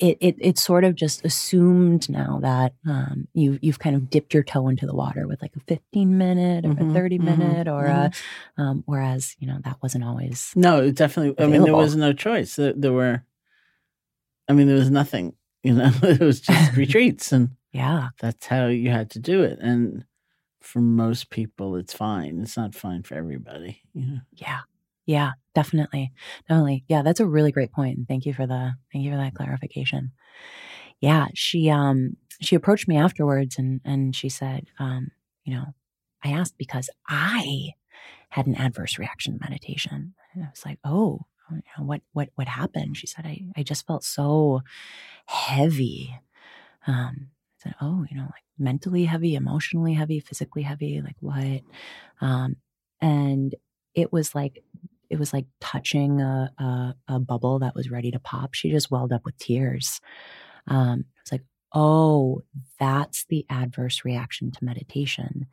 it, 0.00 0.18
it 0.20 0.36
it's 0.40 0.62
sort 0.62 0.82
of 0.84 0.96
just 0.96 1.24
assumed 1.24 2.08
now 2.08 2.40
that 2.42 2.74
um, 2.86 3.28
you 3.32 3.58
you've 3.62 3.78
kind 3.78 3.94
of 3.94 4.10
dipped 4.10 4.34
your 4.34 4.42
toe 4.42 4.68
into 4.68 4.86
the 4.86 4.94
water 4.94 5.28
with 5.28 5.40
like 5.40 5.54
a 5.56 5.60
15 5.60 6.18
minute 6.18 6.64
or 6.64 6.70
mm-hmm, 6.70 6.90
a 6.90 6.94
30 6.94 7.18
mm-hmm, 7.18 7.26
minute 7.26 7.68
or 7.68 7.84
mm-hmm. 7.84 8.60
a 8.60 8.62
um, 8.62 8.82
whereas 8.86 9.36
you 9.38 9.46
know 9.46 9.58
that 9.64 9.76
wasn't 9.82 10.02
always 10.02 10.52
no 10.56 10.90
definitely 10.90 11.30
available. 11.30 11.54
I 11.54 11.58
mean 11.58 11.64
there 11.64 11.76
was 11.76 11.96
no 11.96 12.12
choice 12.12 12.56
there, 12.56 12.72
there, 12.72 12.92
were 12.92 13.22
I 14.48 14.52
mean 14.52 14.66
there 14.66 14.76
was 14.76 14.90
nothing 14.90 15.34
you 15.62 15.74
know 15.74 15.92
it 16.02 16.20
was 16.20 16.40
just 16.40 16.72
retreats 16.76 17.30
and 17.30 17.50
yeah 17.72 18.08
that's 18.20 18.46
how 18.46 18.66
you 18.66 18.90
had 18.90 19.10
to 19.10 19.20
do 19.20 19.42
it 19.42 19.58
and 19.60 20.04
for 20.60 20.80
most 20.80 21.30
people 21.30 21.76
it's 21.76 21.92
fine 21.92 22.40
it's 22.40 22.56
not 22.56 22.74
fine 22.74 23.02
for 23.02 23.14
everybody 23.14 23.82
you 23.92 24.06
know? 24.06 24.20
yeah 24.32 24.60
yeah, 25.06 25.32
definitely. 25.54 26.12
Definitely. 26.48 26.84
Yeah, 26.88 27.02
that's 27.02 27.20
a 27.20 27.26
really 27.26 27.52
great 27.52 27.72
point. 27.72 28.00
Thank 28.08 28.26
you 28.26 28.32
for 28.34 28.46
the 28.46 28.72
thank 28.92 29.04
you 29.04 29.10
for 29.10 29.16
that 29.18 29.34
clarification. 29.34 30.12
Yeah, 31.00 31.28
she 31.34 31.70
um 31.70 32.16
she 32.40 32.56
approached 32.56 32.88
me 32.88 32.96
afterwards 32.96 33.58
and 33.58 33.80
and 33.84 34.14
she 34.16 34.28
said, 34.28 34.66
um, 34.78 35.08
you 35.44 35.54
know, 35.54 35.66
I 36.24 36.30
asked 36.30 36.56
because 36.58 36.90
I 37.08 37.70
had 38.30 38.46
an 38.46 38.56
adverse 38.56 38.98
reaction 38.98 39.34
to 39.34 39.40
meditation. 39.44 40.14
And 40.34 40.44
I 40.44 40.48
was 40.50 40.64
like, 40.66 40.78
oh, 40.84 41.22
know, 41.78 41.84
what 41.84 42.02
what 42.12 42.30
what 42.36 42.48
happened? 42.48 42.96
She 42.96 43.06
said, 43.06 43.26
I 43.26 43.42
I 43.56 43.62
just 43.62 43.86
felt 43.86 44.04
so 44.04 44.62
heavy. 45.26 46.14
Um, 46.86 47.28
I 47.28 47.62
said, 47.70 47.74
oh, 47.80 48.04
you 48.10 48.16
know, 48.16 48.24
like 48.24 48.44
mentally 48.58 49.04
heavy, 49.04 49.34
emotionally 49.34 49.94
heavy, 49.94 50.20
physically 50.20 50.62
heavy, 50.62 51.00
like 51.02 51.16
what? 51.20 51.62
Um, 52.20 52.56
and 53.00 53.54
it 53.94 54.12
was 54.12 54.34
like 54.34 54.62
it 55.10 55.18
was 55.18 55.32
like 55.32 55.46
touching 55.60 56.20
a, 56.20 56.50
a, 56.58 56.94
a, 57.08 57.20
bubble 57.20 57.58
that 57.60 57.74
was 57.74 57.90
ready 57.90 58.10
to 58.10 58.18
pop. 58.18 58.54
She 58.54 58.70
just 58.70 58.90
welled 58.90 59.12
up 59.12 59.24
with 59.24 59.38
tears. 59.38 60.00
Um, 60.66 61.04
it's 61.20 61.32
like, 61.32 61.44
oh, 61.72 62.42
that's 62.78 63.24
the 63.26 63.44
adverse 63.50 64.04
reaction 64.04 64.50
to 64.52 64.64
meditation. 64.64 65.46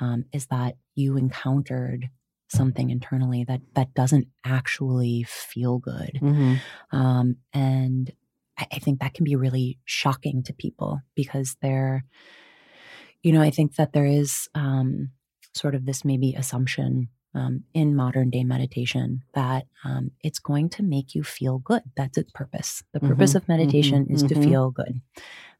Um, 0.00 0.24
is 0.32 0.46
that 0.46 0.76
you 0.94 1.16
encountered 1.16 2.08
something 2.48 2.90
internally 2.90 3.44
that 3.44 3.60
that 3.74 3.94
doesn't 3.94 4.26
actually 4.44 5.24
feel 5.28 5.78
good, 5.78 6.18
mm-hmm. 6.22 6.54
um, 6.96 7.36
and 7.52 8.10
I, 8.58 8.66
I 8.72 8.78
think 8.78 9.00
that 9.00 9.14
can 9.14 9.24
be 9.24 9.36
really 9.36 9.78
shocking 9.84 10.42
to 10.44 10.54
people 10.54 11.00
because 11.14 11.56
they're, 11.60 12.04
you 13.22 13.32
know, 13.32 13.42
I 13.42 13.50
think 13.50 13.76
that 13.76 13.92
there 13.92 14.06
is 14.06 14.48
um, 14.54 15.10
sort 15.54 15.74
of 15.74 15.84
this 15.84 16.04
maybe 16.04 16.34
assumption 16.34 17.08
um, 17.34 17.64
in 17.74 17.94
modern 17.94 18.30
day 18.30 18.44
meditation 18.44 19.22
that 19.34 19.66
um, 19.84 20.10
it's 20.22 20.38
going 20.38 20.68
to 20.70 20.82
make 20.82 21.14
you 21.14 21.22
feel 21.22 21.58
good. 21.58 21.82
That's 21.96 22.18
its 22.18 22.32
purpose. 22.32 22.82
The 22.92 23.00
purpose 23.00 23.30
mm-hmm, 23.30 23.38
of 23.38 23.48
meditation 23.48 24.04
mm-hmm, 24.04 24.14
is 24.14 24.24
mm-hmm. 24.24 24.40
to 24.40 24.48
feel 24.48 24.70
good. 24.70 25.00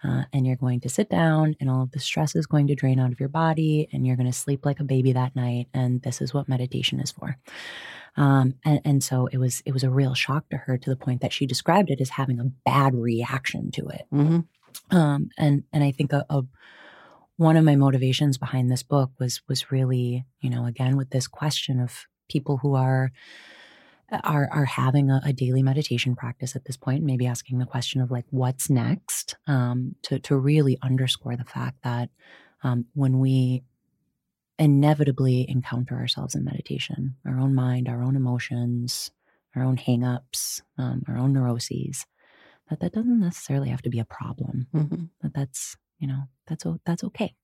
Uh, 0.03 0.25
and 0.33 0.47
you're 0.47 0.57
going 0.57 0.81
to 0.81 0.89
sit 0.89 1.11
down, 1.11 1.55
and 1.61 1.69
all 1.69 1.83
of 1.83 1.91
the 1.91 2.01
stress 2.01 2.35
is 2.35 2.47
going 2.47 2.67
to 2.69 2.75
drain 2.75 2.99
out 2.99 3.13
of 3.13 3.21
your 3.21 3.29
body, 3.29 3.87
and 3.93 4.07
you're 4.07 4.17
going 4.17 4.31
to 4.31 4.33
sleep 4.33 4.65
like 4.65 4.81
a 4.81 4.85
baby 4.85 5.13
that 5.13 5.37
night. 5.37 5.69
And 5.75 6.01
this 6.03 6.23
is 6.23 6.33
what 6.33 6.49
meditation 6.49 7.01
is 7.01 7.11
for. 7.11 7.37
Um, 8.17 8.55
and, 8.65 8.81
and, 8.85 9.05
so 9.05 9.29
it 9.29 9.39
was 9.39 9.63
it 9.67 9.73
was 9.73 9.85
a 9.85 9.91
real 9.91 10.15
shock 10.15 10.49
to 10.51 10.57
her 10.57 10.77
to 10.77 10.91
the 10.91 10.97
point 10.97 11.21
that 11.21 11.33
she 11.33 11.47
described 11.47 11.91
it 11.91 12.01
as 12.01 12.09
having 12.09 12.41
a 12.41 12.51
bad 12.65 12.95
reaction 12.95 13.71
to 13.73 13.89
it. 13.89 14.03
Mm-hmm. 14.13 14.97
Um, 14.97 15.31
and 15.39 15.63
and 15.73 15.85
I 15.85 15.93
think 15.93 16.13
a, 16.13 16.27
a 16.29 16.43
one 17.41 17.57
of 17.57 17.65
my 17.65 17.75
motivations 17.75 18.37
behind 18.37 18.71
this 18.71 18.83
book 18.83 19.13
was 19.19 19.41
was 19.49 19.73
really 19.73 20.27
you 20.41 20.51
know 20.51 20.67
again 20.67 20.99
with 20.99 21.09
this 21.09 21.27
question 21.27 21.81
of 21.81 22.05
people 22.29 22.59
who 22.59 22.75
are 22.75 23.11
are 24.13 24.47
are 24.53 24.67
having 24.67 25.11
a, 25.11 25.23
a 25.25 25.33
daily 25.33 25.63
meditation 25.63 26.15
practice 26.15 26.55
at 26.55 26.67
this 26.67 26.77
point 26.77 27.03
maybe 27.03 27.27
asking 27.27 27.59
the 27.59 27.65
question 27.65 28.03
of 28.03 28.11
like 28.11 28.27
what's 28.29 28.69
next 28.69 29.37
um, 29.47 29.95
to 30.03 30.19
to 30.19 30.37
really 30.37 30.77
underscore 30.83 31.35
the 31.35 31.45
fact 31.45 31.79
that 31.83 32.11
um, 32.63 32.85
when 32.93 33.21
we 33.21 33.63
inevitably 34.59 35.47
encounter 35.49 35.95
ourselves 35.95 36.35
in 36.35 36.45
meditation 36.45 37.17
our 37.27 37.39
own 37.39 37.55
mind 37.55 37.89
our 37.89 38.03
own 38.03 38.17
emotions 38.17 39.13
our 39.57 39.65
own 39.65 39.79
hangups 39.79 40.61
um, 40.77 41.03
our 41.09 41.17
own 41.17 41.33
neuroses 41.33 42.05
that 42.69 42.81
that 42.81 42.93
doesn't 42.93 43.19
necessarily 43.19 43.71
have 43.71 43.81
to 43.81 43.89
be 43.89 43.99
a 43.99 44.05
problem 44.05 44.67
mm-hmm. 44.75 45.05
that 45.23 45.33
that's 45.33 45.79
you 46.01 46.09
know, 46.09 46.23
that's 46.49 46.65
that's 46.85 47.05
okay. 47.05 47.35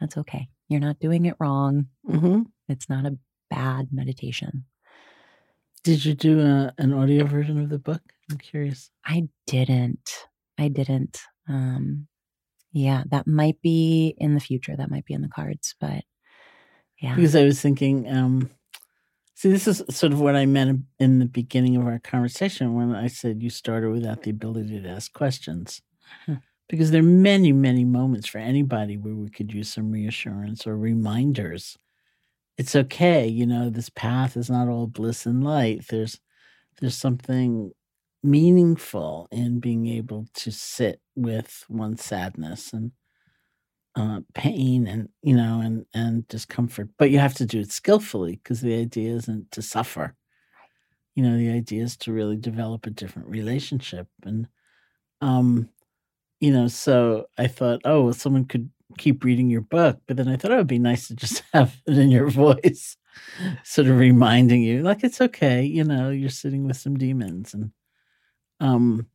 That's 0.00 0.16
okay. 0.18 0.48
You're 0.68 0.80
not 0.80 1.00
doing 1.00 1.26
it 1.26 1.36
wrong. 1.40 1.86
Mm-hmm. 2.08 2.42
It's 2.68 2.88
not 2.88 3.06
a 3.06 3.18
bad 3.50 3.88
meditation. 3.92 4.64
Did 5.82 6.04
you 6.04 6.14
do 6.14 6.40
a, 6.40 6.72
an 6.78 6.92
audio 6.92 7.24
version 7.24 7.60
of 7.60 7.68
the 7.68 7.78
book? 7.78 8.00
I'm 8.30 8.38
curious. 8.38 8.90
I 9.04 9.28
didn't. 9.46 10.10
I 10.58 10.68
didn't. 10.68 11.20
Um, 11.48 12.06
yeah, 12.72 13.04
that 13.10 13.26
might 13.26 13.60
be 13.60 14.14
in 14.18 14.34
the 14.34 14.40
future. 14.40 14.76
That 14.76 14.90
might 14.90 15.04
be 15.04 15.14
in 15.14 15.22
the 15.22 15.28
cards, 15.28 15.74
but 15.80 16.04
yeah. 17.00 17.14
Because 17.14 17.36
I 17.36 17.44
was 17.44 17.60
thinking, 17.60 18.10
um, 18.10 18.50
see, 19.34 19.50
this 19.50 19.68
is 19.68 19.82
sort 19.90 20.12
of 20.12 20.20
what 20.20 20.36
I 20.36 20.46
meant 20.46 20.84
in 20.98 21.18
the 21.18 21.26
beginning 21.26 21.76
of 21.76 21.86
our 21.86 21.98
conversation 21.98 22.74
when 22.74 22.94
I 22.94 23.08
said 23.08 23.42
you 23.42 23.50
started 23.50 23.90
without 23.90 24.22
the 24.22 24.30
ability 24.30 24.80
to 24.80 24.88
ask 24.88 25.12
questions. 25.12 25.82
Because 26.68 26.90
there 26.90 27.00
are 27.00 27.04
many, 27.04 27.52
many 27.52 27.84
moments 27.84 28.26
for 28.26 28.38
anybody 28.38 28.96
where 28.96 29.14
we 29.14 29.28
could 29.28 29.52
use 29.52 29.68
some 29.68 29.90
reassurance 29.90 30.66
or 30.66 30.76
reminders. 30.76 31.76
It's 32.58 32.76
okay, 32.76 33.26
you 33.28 33.46
know, 33.46 33.70
this 33.70 33.90
path 33.90 34.36
is 34.36 34.50
not 34.50 34.68
all 34.68 34.86
bliss 34.86 35.26
and 35.26 35.44
light. 35.44 35.88
There's 35.88 36.20
there's 36.80 36.96
something 36.96 37.72
meaningful 38.22 39.28
in 39.32 39.60
being 39.60 39.86
able 39.88 40.26
to 40.34 40.52
sit 40.52 41.00
with 41.16 41.64
one's 41.68 42.04
sadness 42.04 42.72
and 42.72 42.92
uh, 43.96 44.20
pain 44.34 44.86
and 44.88 45.08
you 45.22 45.36
know 45.36 45.60
and 45.60 45.86
and 45.94 46.26
discomfort 46.26 46.88
but 46.98 47.10
you 47.10 47.18
have 47.20 47.34
to 47.34 47.46
do 47.46 47.60
it 47.60 47.70
skillfully 47.70 48.40
because 48.42 48.60
the 48.60 48.74
idea 48.74 49.14
isn't 49.14 49.48
to 49.52 49.62
suffer 49.62 50.16
you 51.14 51.22
know 51.22 51.36
the 51.36 51.50
idea 51.50 51.82
is 51.82 51.96
to 51.96 52.12
really 52.12 52.36
develop 52.36 52.86
a 52.86 52.90
different 52.90 53.28
relationship 53.28 54.06
and 54.24 54.48
um 55.20 55.68
you 56.44 56.52
know, 56.52 56.68
so 56.68 57.26
I 57.38 57.46
thought, 57.56 57.80
oh, 57.84 58.04
well, 58.04 58.12
someone 58.12 58.44
could 58.44 58.68
keep 58.98 59.24
reading 59.24 59.48
your 59.50 59.62
book, 59.76 59.96
but 60.06 60.16
then 60.16 60.28
I 60.28 60.36
thought 60.36 60.50
oh, 60.52 60.54
it 60.54 60.58
would 60.58 60.76
be 60.78 60.78
nice 60.90 61.08
to 61.08 61.14
just 61.16 61.42
have 61.54 61.70
it 61.86 61.96
in 61.98 62.10
your 62.10 62.28
voice, 62.28 62.96
sort 63.64 63.88
of 63.88 63.98
reminding 63.98 64.62
you, 64.62 64.82
like 64.82 65.02
it's 65.04 65.20
okay, 65.20 65.62
you 65.64 65.84
know, 65.84 66.10
you're 66.10 66.30
sitting 66.42 66.66
with 66.66 66.76
some 66.76 66.96
demons, 66.98 67.54
and 67.54 67.70
um, 68.60 69.06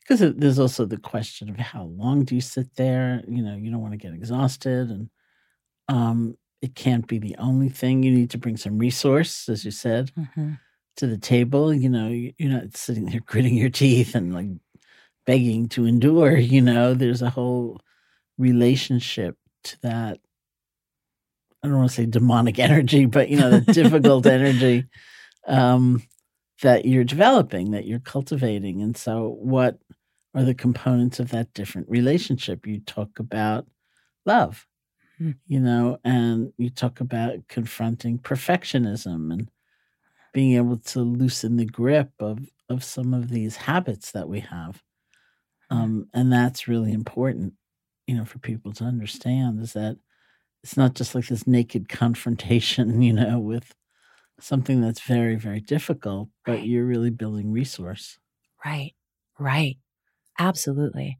because 0.00 0.20
there's 0.36 0.58
also 0.58 0.86
the 0.86 0.96
question 0.96 1.50
of 1.50 1.56
how 1.58 1.84
long 1.84 2.24
do 2.24 2.34
you 2.34 2.40
sit 2.40 2.74
there? 2.76 3.22
You 3.28 3.42
know, 3.42 3.56
you 3.56 3.70
don't 3.70 3.82
want 3.82 3.92
to 3.92 3.98
get 4.06 4.14
exhausted, 4.14 4.88
and 4.90 5.10
um, 5.88 6.36
it 6.62 6.74
can't 6.74 7.06
be 7.06 7.18
the 7.18 7.36
only 7.38 7.68
thing. 7.68 8.02
You 8.02 8.10
need 8.12 8.30
to 8.30 8.38
bring 8.38 8.56
some 8.56 8.78
resource, 8.78 9.48
as 9.48 9.64
you 9.64 9.70
said, 9.70 10.10
Mm-hmm. 10.18 10.52
to 10.96 11.06
the 11.06 11.18
table. 11.18 11.72
You 11.74 11.90
know, 11.90 12.08
you- 12.08 12.32
you're 12.38 12.50
not 12.58 12.76
sitting 12.76 13.04
there 13.06 13.20
gritting 13.26 13.56
your 13.56 13.70
teeth 13.70 14.14
and 14.14 14.32
like 14.34 14.48
begging 15.28 15.68
to 15.70 15.86
endure. 15.86 16.36
You 16.56 16.62
know, 16.62 16.94
there's 16.94 17.22
a 17.22 17.30
whole 17.30 17.80
relationship 18.38 19.36
to 19.64 19.80
that. 19.82 20.18
I 21.62 21.68
don't 21.68 21.78
want 21.78 21.90
to 21.90 21.96
say 21.96 22.06
demonic 22.06 22.58
energy, 22.68 23.06
but 23.06 23.28
you 23.28 23.38
know, 23.38 23.60
the 23.60 23.72
difficult 23.72 24.26
energy 24.38 24.86
um, 25.46 26.02
that 26.62 26.86
you're 26.86 27.04
developing, 27.04 27.72
that 27.72 27.86
you're 27.86 28.00
cultivating. 28.00 28.82
And 28.82 28.96
so, 28.96 29.36
what 29.40 29.78
are 30.34 30.44
the 30.44 30.54
components 30.54 31.20
of 31.20 31.30
that 31.30 31.54
different 31.54 31.88
relationship? 31.90 32.66
You 32.66 32.80
talk 32.80 33.18
about 33.18 33.66
love, 34.26 34.66
Hmm. 35.18 35.32
you 35.48 35.60
know, 35.60 35.98
and 36.04 36.52
you 36.58 36.70
talk 36.70 37.00
about 37.00 37.48
confronting 37.48 38.18
perfectionism 38.20 39.32
and 39.32 39.50
being 40.34 40.54
able 40.56 40.78
to 40.78 41.00
loosen 41.00 41.56
the 41.56 41.66
grip 41.66 42.12
of 42.20 42.40
of 42.68 42.84
some 42.84 43.14
of 43.14 43.30
these 43.30 43.56
habits 43.56 44.12
that 44.12 44.28
we 44.28 44.40
have. 44.40 44.82
Um, 45.70 46.08
and 46.14 46.32
that's 46.32 46.68
really 46.68 46.92
important, 46.92 47.54
you 48.06 48.16
know, 48.16 48.24
for 48.24 48.38
people 48.38 48.72
to 48.74 48.84
understand 48.84 49.60
is 49.60 49.74
that 49.74 49.98
it's 50.64 50.76
not 50.76 50.94
just 50.94 51.14
like 51.14 51.28
this 51.28 51.46
naked 51.46 51.88
confrontation, 51.88 53.02
you 53.08 53.12
know, 53.14 53.38
with 53.38 53.74
something 54.40 54.80
that's 54.80 55.00
very, 55.02 55.36
very 55.36 55.60
difficult, 55.60 56.30
but 56.46 56.52
Right. 56.54 56.68
you're 56.68 56.86
really 56.86 57.10
building 57.10 57.52
resource. 57.52 58.18
Right. 58.64 58.94
Right. 59.38 59.78
Absolutely. 60.38 61.18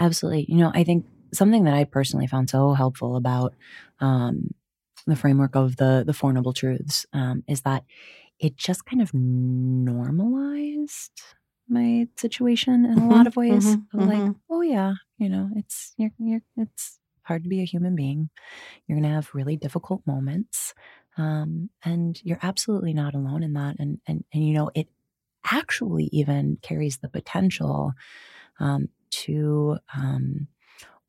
Absolutely. 0.00 0.46
You 0.48 0.58
know, 0.58 0.72
I 0.74 0.84
think 0.84 1.06
something 1.34 1.64
that 1.64 1.74
I 1.74 1.84
personally 1.84 2.26
found 2.28 2.50
so 2.50 2.74
helpful 2.74 3.16
about 3.16 3.54
um, 4.00 4.50
the 5.06 5.16
framework 5.16 5.56
of 5.56 5.76
the 5.76 6.04
the 6.06 6.14
Four 6.14 6.32
Noble 6.32 6.52
Truths 6.52 7.06
um, 7.12 7.44
is 7.48 7.62
that 7.62 7.84
it 8.40 8.56
just 8.56 8.86
kind 8.86 9.02
of 9.02 9.12
normalized 9.14 11.12
my 11.68 12.08
situation 12.16 12.84
in 12.86 12.98
a 12.98 13.08
lot 13.08 13.26
Mhm, 13.26 13.26
of 13.26 13.36
ways. 13.36 13.78
mhm, 13.78 13.86
Of 13.94 14.06
like, 14.06 14.24
oh 14.50 14.62
yeah, 14.62 14.94
you 15.18 15.28
know, 15.28 15.50
it's 15.56 15.94
you're, 15.98 16.10
you're 16.18 16.42
it's 16.56 17.00
hard 17.24 17.42
to 17.44 17.48
be 17.48 17.60
a 17.60 17.64
human 17.66 17.96
being. 17.96 18.30
You're 18.86 18.98
gonna 18.98 19.14
have 19.14 19.34
really 19.34 19.56
difficult 19.56 20.06
moments, 20.06 20.74
um, 21.18 21.70
and 21.84 22.22
you're 22.24 22.40
absolutely 22.42 22.94
not 22.94 23.14
alone 23.14 23.42
in 23.42 23.54
that. 23.54 23.76
And 23.80 24.00
and 24.08 24.24
and 24.32 24.44
you 24.46 24.54
know, 24.54 24.70
it 24.74 24.88
actually 25.52 26.06
even 26.12 26.58
carries 26.62 26.98
the 26.98 27.08
potential 27.08 27.92
um, 28.60 28.88
to 29.10 29.78
um, 29.96 30.48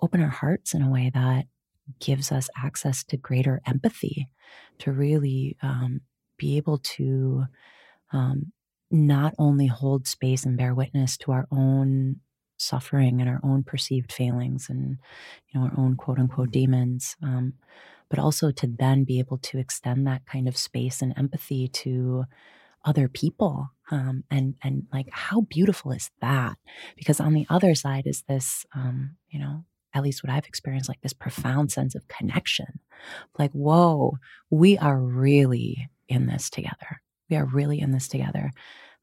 open 0.01 0.21
our 0.21 0.29
hearts 0.29 0.73
in 0.73 0.81
a 0.81 0.91
way 0.91 1.11
that 1.13 1.47
gives 1.99 2.31
us 2.31 2.49
access 2.57 3.03
to 3.05 3.17
greater 3.17 3.61
empathy, 3.67 4.29
to 4.79 4.91
really 4.91 5.57
um, 5.61 6.01
be 6.37 6.57
able 6.57 6.79
to 6.79 7.45
um, 8.11 8.51
not 8.89 9.33
only 9.37 9.67
hold 9.67 10.07
space 10.07 10.45
and 10.45 10.57
bear 10.57 10.73
witness 10.73 11.17
to 11.17 11.31
our 11.31 11.47
own 11.51 12.17
suffering 12.57 13.21
and 13.21 13.29
our 13.29 13.39
own 13.43 13.63
perceived 13.63 14.11
failings 14.11 14.67
and 14.69 14.97
you 15.49 15.59
know 15.59 15.67
our 15.67 15.73
own 15.77 15.95
quote 15.95 16.17
unquote 16.17 16.49
demons 16.51 17.15
um, 17.21 17.53
but 18.09 18.19
also 18.19 18.51
to 18.51 18.67
then 18.67 19.03
be 19.03 19.19
able 19.19 19.37
to 19.37 19.59
extend 19.59 20.07
that 20.07 20.25
kind 20.25 20.47
of 20.47 20.57
space 20.57 21.01
and 21.01 21.13
empathy 21.17 21.67
to 21.67 22.25
other 22.85 23.07
people 23.07 23.69
um, 23.91 24.23
and 24.31 24.55
and 24.63 24.87
like 24.91 25.07
how 25.11 25.41
beautiful 25.41 25.91
is 25.91 26.09
that? 26.21 26.57
Because 26.95 27.19
on 27.19 27.33
the 27.33 27.45
other 27.49 27.75
side 27.75 28.05
is 28.05 28.23
this 28.23 28.65
um, 28.75 29.15
you 29.29 29.39
know 29.39 29.63
at 29.93 30.03
least 30.03 30.21
what 30.21 30.31
i've 30.31 30.45
experienced 30.45 30.89
like 30.89 31.01
this 31.01 31.13
profound 31.13 31.71
sense 31.71 31.95
of 31.95 32.07
connection. 32.07 32.79
Like 33.37 33.51
whoa 33.51 34.17
we 34.49 34.77
are 34.77 34.99
really 34.99 35.89
in 36.07 36.27
this 36.27 36.49
together 36.49 37.01
we 37.29 37.35
are 37.35 37.45
really 37.45 37.79
in 37.79 37.91
this 37.91 38.07
together 38.07 38.51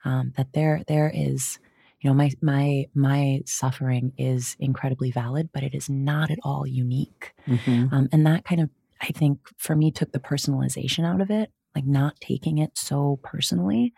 um, 0.05 0.33
that 0.37 0.53
there 0.53 0.83
there 0.89 1.11
is 1.15 1.59
you 2.01 2.11
know 2.11 2.15
my 2.15 2.31
my 2.43 2.87
my 2.95 3.41
suffering 3.47 4.13
is 4.19 4.57
incredibly 4.59 5.11
valid 5.11 5.51
but 5.53 5.63
it 5.63 5.75
is 5.75 5.89
not 5.89 6.31
at 6.31 6.39
all 6.43 6.67
unique 6.67 7.33
Mhm. 7.49 7.93
um, 7.93 8.09
and 8.13 8.27
that 8.27 8.45
kind 8.45 8.61
of 8.61 8.71
i 9.01 9.07
think 9.09 9.41
for 9.59 9.75
me 9.77 9.91
took 9.91 10.13
the 10.13 10.21
personalization 10.21 11.05
out 11.07 11.21
of 11.21 11.31
it 11.31 11.51
like 11.75 11.87
not 11.87 12.21
taking 12.21 12.59
it 12.59 12.77
so 12.77 13.19
personally 13.23 13.93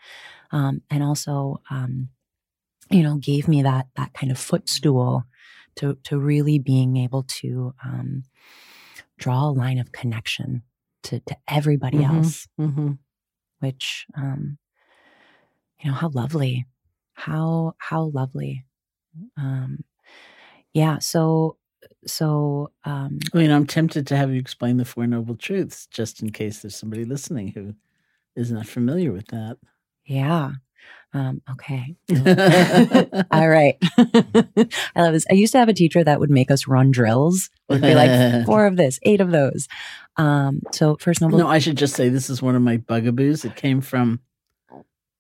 um, 0.53 0.83
and 0.91 1.03
also 1.03 1.61
um, 1.71 2.09
you 2.91 3.03
know 3.03 3.17
gave 3.19 3.49
me 3.49 3.63
that 3.63 3.87
that 3.97 4.15
kind 4.15 4.31
of 4.33 4.39
footstool 4.39 5.25
to 5.77 5.95
to 6.05 6.19
really 6.19 6.59
being 6.59 6.97
able 6.97 7.25
to 7.25 7.75
um, 7.85 8.23
draw 9.19 9.49
a 9.49 9.53
line 9.53 9.79
of 9.79 9.93
connection 9.93 10.63
to 11.03 11.21
to 11.21 11.37
everybody 11.49 11.99
Mhm. 11.99 12.05
else 12.05 12.49
Mhm. 12.59 12.99
Which 13.61 14.07
um, 14.17 14.59
you 15.81 15.91
know 15.91 15.97
how 15.97 16.09
lovely 16.09 16.67
how 17.15 17.75
how 17.79 18.11
lovely 18.15 18.65
um, 19.37 19.85
yeah 20.73 20.99
so 20.99 21.57
so 22.07 22.71
um, 22.85 23.19
I 23.35 23.39
mean, 23.39 23.51
I'm 23.51 23.67
tempted 23.67 24.07
to 24.09 24.17
have 24.17 24.31
you 24.31 24.39
explain 24.39 24.77
the 24.77 24.85
Four 24.85 25.07
Noble 25.07 25.37
Truths 25.37 25.87
just 25.87 26.23
in 26.23 26.31
case 26.31 26.61
there's 26.61 26.77
somebody 26.77 27.05
listening 27.05 27.49
who 27.49 27.75
is 28.35 28.51
not 28.51 28.67
familiar 28.67 29.13
with 29.13 29.27
that. 29.29 29.59
Yeah. 30.05 30.53
Um, 31.13 31.43
okay. 31.51 31.97
All 33.31 33.49
right. 33.49 33.77
I 33.99 35.03
love 35.03 35.13
this. 35.15 35.27
I 35.31 35.35
used 35.35 35.53
to 35.53 35.59
have 35.59 35.69
a 35.69 35.75
teacher 35.75 36.05
that 36.05 36.21
would 36.21 36.31
make 36.31 36.51
us 36.51 36.69
run 36.69 36.91
drills. 36.91 37.51
Would 37.69 37.83
be 37.83 37.95
like 37.95 38.47
four 38.47 38.67
of 38.67 38.77
this, 38.77 38.99
eight 39.03 39.21
of 39.21 39.31
those. 39.31 39.67
Um, 40.19 40.63
so 40.73 40.97
first 41.01 41.21
noble. 41.21 41.39
No, 41.39 41.47
I 41.49 41.59
should 41.59 41.77
just 41.77 41.95
say 41.95 42.09
this 42.09 42.31
is 42.31 42.41
one 42.43 42.57
of 42.57 42.63
my 42.63 42.79
bugaboos. 42.79 43.45
It 43.45 43.57
came 43.57 43.81
from 43.81 44.21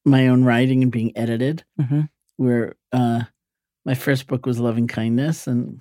my 0.04 0.28
own 0.28 0.44
writing 0.44 0.82
and 0.82 0.92
being 0.92 1.12
edited, 1.16 1.64
Mhm. 1.80 2.08
where 2.36 2.76
uh, 2.92 3.22
my 3.84 3.94
first 3.94 4.26
book 4.26 4.46
was 4.46 4.58
Loving 4.58 4.86
Kindness, 4.86 5.46
and 5.46 5.80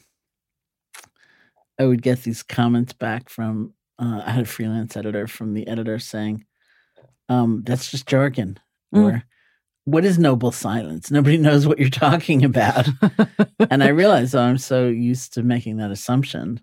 I 1.79 1.85
would 1.85 2.01
get 2.01 2.23
these 2.23 2.43
comments 2.43 2.93
back 2.93 3.29
from 3.29 3.73
uh, 3.97 4.21
I 4.25 4.31
had 4.31 4.43
a 4.43 4.47
freelance 4.47 4.97
editor 4.97 5.25
from 5.25 5.53
the 5.53 5.67
editor 5.67 5.99
saying, 5.99 6.43
um, 7.29 7.63
"That's 7.65 7.89
just 7.89 8.07
jargon," 8.07 8.59
Mm. 8.93 8.99
or 9.03 9.23
"What 9.85 10.03
is 10.03 10.19
noble 10.19 10.51
silence? 10.51 11.09
Nobody 11.11 11.37
knows 11.37 11.65
what 11.65 11.79
you're 11.79 11.89
talking 11.89 12.43
about." 12.43 12.89
and 13.71 13.81
I 13.83 13.89
realized 13.89 14.35
oh, 14.35 14.41
I'm 14.41 14.57
so 14.57 14.87
used 14.89 15.33
to 15.35 15.43
making 15.43 15.77
that 15.77 15.91
assumption 15.91 16.59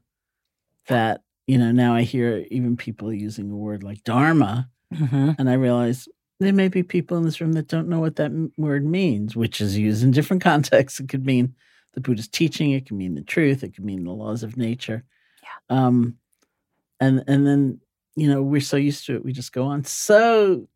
that 0.89 1.23
you 1.47 1.59
know 1.59 1.73
now 1.73 1.95
I 1.95 2.03
hear 2.03 2.45
even 2.51 2.77
people 2.77 3.13
using 3.13 3.51
a 3.51 3.57
word 3.57 3.83
like 3.83 4.05
dharma, 4.05 4.69
Mhm. 4.95 5.37
and 5.39 5.51
I 5.51 5.55
realize 5.55 6.09
there 6.41 6.53
may 6.53 6.69
be 6.69 6.83
people 6.83 7.17
in 7.19 7.25
this 7.25 7.41
room 7.41 7.53
that 7.55 7.69
don't 7.69 7.89
know 7.89 8.01
what 8.01 8.17
that 8.17 8.33
m- 8.33 8.53
word 8.59 8.85
means, 8.85 9.37
which 9.37 9.61
is 9.61 9.79
used 9.79 10.03
in 10.03 10.11
different 10.11 10.43
contexts. 10.51 11.01
It 11.01 11.09
could 11.09 11.25
mean 11.27 11.55
the 11.95 12.01
Buddhist 12.01 12.33
teaching, 12.33 12.73
it 12.73 12.87
could 12.87 12.97
mean 12.97 13.15
the 13.15 13.23
truth, 13.23 13.63
it 13.65 13.75
could 13.75 13.85
mean 13.85 14.05
the 14.05 14.13
laws 14.13 14.43
of 14.43 14.57
nature. 14.57 15.05
Yeah. 15.43 15.77
Um, 15.87 16.17
and 17.01 17.25
and 17.29 17.47
then 17.47 17.81
you 18.17 18.29
know 18.29 18.43
we're 18.43 18.61
so 18.61 18.77
used 18.77 19.07
to 19.07 19.17
it, 19.17 19.25
we 19.25 19.33
just 19.33 19.53
go 19.53 19.65
on. 19.65 19.85
So 19.85 20.69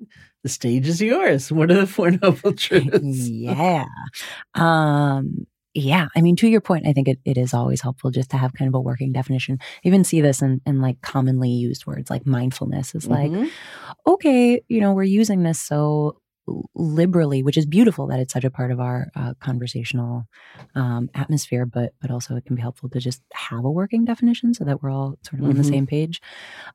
the 0.42 0.48
stage 0.48 0.88
is 0.88 1.00
yours. 1.02 1.50
What 1.52 1.70
are 1.70 1.74
the 1.74 1.86
four 1.86 2.10
noble 2.22 2.52
truths? 2.54 3.02
yeah. 3.28 3.84
Um, 4.54 5.46
yeah. 5.76 6.08
I 6.16 6.22
mean, 6.22 6.36
to 6.36 6.48
your 6.48 6.60
point, 6.62 6.86
I 6.86 6.92
think 6.92 7.06
it, 7.08 7.18
it 7.24 7.36
is 7.36 7.52
always 7.54 7.80
helpful 7.82 8.10
just 8.10 8.30
to 8.30 8.36
have 8.38 8.52
kind 8.54 8.68
of 8.68 8.74
a 8.74 8.80
working 8.80 9.12
definition. 9.12 9.58
I 9.62 9.88
even 9.88 10.04
see 10.04 10.20
this 10.22 10.40
in, 10.42 10.60
in 10.66 10.80
like 10.80 11.00
commonly 11.02 11.50
used 11.50 11.86
words 11.86 12.10
like 12.10 12.26
mindfulness 12.26 12.94
is 12.94 13.06
like, 13.08 13.30
Mhm. 13.30 13.50
okay, 14.06 14.62
you 14.68 14.80
know, 14.80 14.92
we're 14.94 15.02
using 15.04 15.42
this 15.42 15.60
so 15.60 16.18
liberally, 16.74 17.42
which 17.42 17.56
is 17.56 17.66
beautiful 17.66 18.06
that 18.06 18.20
it's 18.20 18.32
such 18.32 18.44
a 18.44 18.50
part 18.50 18.70
of 18.70 18.80
our 18.80 19.08
uh, 19.16 19.34
conversational 19.40 20.24
um, 20.76 21.10
atmosphere, 21.14 21.66
but 21.66 21.92
but 22.00 22.10
also 22.10 22.36
it 22.36 22.44
can 22.46 22.56
be 22.56 22.62
helpful 22.62 22.88
to 22.90 23.00
just 23.00 23.20
have 23.34 23.64
a 23.64 23.70
working 23.70 24.04
definition 24.04 24.54
so 24.54 24.64
that 24.64 24.82
we're 24.82 24.90
all 24.90 25.18
sort 25.28 25.40
of 25.42 25.46
on 25.48 25.56
the 25.56 25.62
Mhm. 25.62 25.70
same 25.70 25.86
page. 25.86 26.20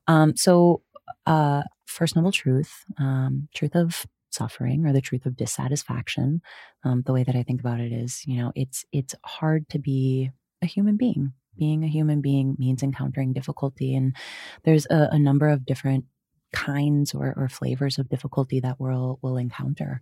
Um, 0.08 0.36
so, 0.36 0.82
uh, 1.26 1.62
first 1.86 2.16
noble 2.16 2.32
truth, 2.32 2.84
um, 2.98 3.48
truth 3.54 3.74
of 3.74 4.06
suffering 4.34 4.86
or 4.86 4.92
the 4.92 5.00
truth 5.00 5.26
of 5.26 5.36
dissatisfaction. 5.36 6.42
Um, 6.84 7.02
the 7.06 7.12
way 7.12 7.24
that 7.24 7.36
I 7.36 7.42
think 7.42 7.60
about 7.60 7.80
it 7.80 7.92
is, 7.92 8.26
you 8.26 8.40
know, 8.40 8.52
it's 8.54 8.84
it's 8.92 9.14
hard 9.24 9.68
to 9.70 9.78
be 9.78 10.30
a 10.62 10.66
human 10.66 10.96
being. 10.96 11.32
Being 11.58 11.84
a 11.84 11.88
human 11.88 12.22
being 12.22 12.56
means 12.58 12.82
encountering 12.82 13.32
difficulty, 13.34 13.94
and 13.94 14.16
there's 14.64 14.86
a, 14.86 15.10
a 15.12 15.18
number 15.18 15.48
of 15.48 15.66
different 15.66 16.06
kinds 16.52 17.14
or, 17.14 17.34
or 17.36 17.48
flavors 17.48 17.98
of 17.98 18.08
difficulty 18.08 18.60
that 18.60 18.80
we'll 18.80 19.18
will 19.22 19.36
encounter. 19.36 20.00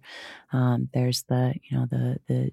Um, 0.53 0.89
there's 0.95 1.25
the 1.25 1.55
you 1.69 1.77
know 1.77 1.87
the 1.91 2.19
the 2.29 2.53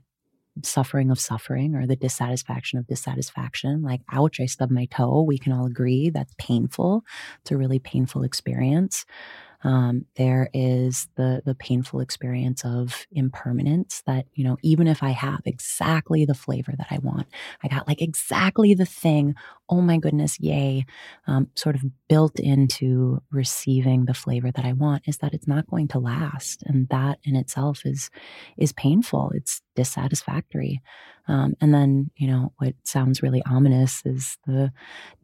suffering 0.63 1.11
of 1.11 1.19
suffering 1.19 1.75
or 1.75 1.85
the 1.85 1.95
dissatisfaction 1.95 2.79
of 2.79 2.87
dissatisfaction. 2.87 3.81
Like, 3.81 4.01
ouch, 4.11 4.39
I 4.39 4.45
stubbed 4.45 4.71
my 4.71 4.85
toe. 4.85 5.21
We 5.21 5.37
can 5.37 5.53
all 5.53 5.65
agree 5.65 6.09
that's 6.09 6.33
painful. 6.37 7.03
It's 7.41 7.51
a 7.51 7.57
really 7.57 7.79
painful 7.79 8.23
experience. 8.23 9.05
Um, 9.63 10.05
there 10.17 10.49
is 10.53 11.07
the 11.15 11.41
the 11.45 11.55
painful 11.55 11.99
experience 11.99 12.63
of 12.63 13.07
impermanence 13.11 14.03
that 14.05 14.27
you 14.33 14.43
know 14.43 14.57
even 14.61 14.87
if 14.87 15.01
I 15.01 15.09
have 15.09 15.41
exactly 15.45 16.25
the 16.25 16.35
flavor 16.35 16.73
that 16.77 16.87
I 16.91 16.99
want, 16.99 17.27
I 17.63 17.67
got 17.67 17.87
like 17.87 18.01
exactly 18.01 18.73
the 18.75 18.85
thing. 18.85 19.35
Oh 19.69 19.81
my 19.81 19.97
goodness, 19.97 20.39
yay! 20.39 20.85
Um, 21.25 21.49
sort 21.55 21.75
of 21.75 21.83
built 22.07 22.39
into 22.39 23.21
receiving 23.31 24.05
the 24.05 24.13
flavor 24.13 24.51
that 24.51 24.65
I 24.65 24.73
want 24.73 25.03
is 25.07 25.17
that 25.19 25.33
it's 25.33 25.47
not 25.47 25.67
going 25.67 25.87
to 25.89 25.99
last, 25.99 26.63
and 26.67 26.87
that 26.89 27.19
in 27.23 27.35
itself 27.35 27.81
is 27.85 28.09
is 28.57 28.71
painful. 28.73 29.31
It's 29.35 29.61
dissatisfactory. 29.77 30.81
Um, 31.29 31.53
and 31.61 31.73
then, 31.73 32.09
you 32.17 32.27
know, 32.27 32.51
what 32.57 32.73
sounds 32.83 33.21
really 33.21 33.43
ominous 33.45 34.01
is 34.05 34.37
the 34.47 34.71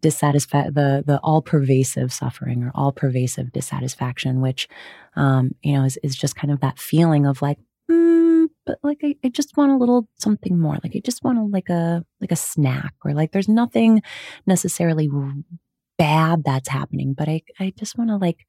dissatisfaction, 0.01 0.73
the 0.73 1.03
the 1.05 1.19
all 1.23 1.41
pervasive 1.41 2.13
suffering 2.13 2.63
or 2.63 2.71
all 2.75 2.91
pervasive 2.91 3.51
dissatisfaction, 3.51 4.39
which, 4.39 4.67
um, 5.15 5.51
you 5.63 5.73
know, 5.73 5.83
is 5.83 5.97
is 6.03 6.15
just 6.15 6.35
kind 6.35 6.51
of 6.53 6.59
that 6.59 6.79
feeling 6.79 7.25
of 7.25 7.41
like, 7.41 7.57
mm, 7.89 8.47
but 8.65 8.77
like 8.83 8.99
I, 9.03 9.15
I 9.25 9.29
just 9.29 9.57
want 9.57 9.71
a 9.71 9.77
little 9.77 10.07
something 10.15 10.59
more. 10.59 10.77
Like 10.83 10.95
I 10.95 11.01
just 11.03 11.23
want 11.23 11.39
a, 11.39 11.43
like 11.43 11.69
a 11.69 12.05
like 12.21 12.31
a 12.31 12.37
snack 12.37 12.93
or 13.03 13.13
like 13.13 13.31
there's 13.31 13.49
nothing 13.49 14.01
necessarily 14.45 15.09
bad 15.97 16.43
that's 16.43 16.69
happening, 16.69 17.13
but 17.17 17.27
I 17.29 17.41
I 17.59 17.73
just 17.77 17.97
want 17.97 18.09
to 18.09 18.17
like 18.17 18.45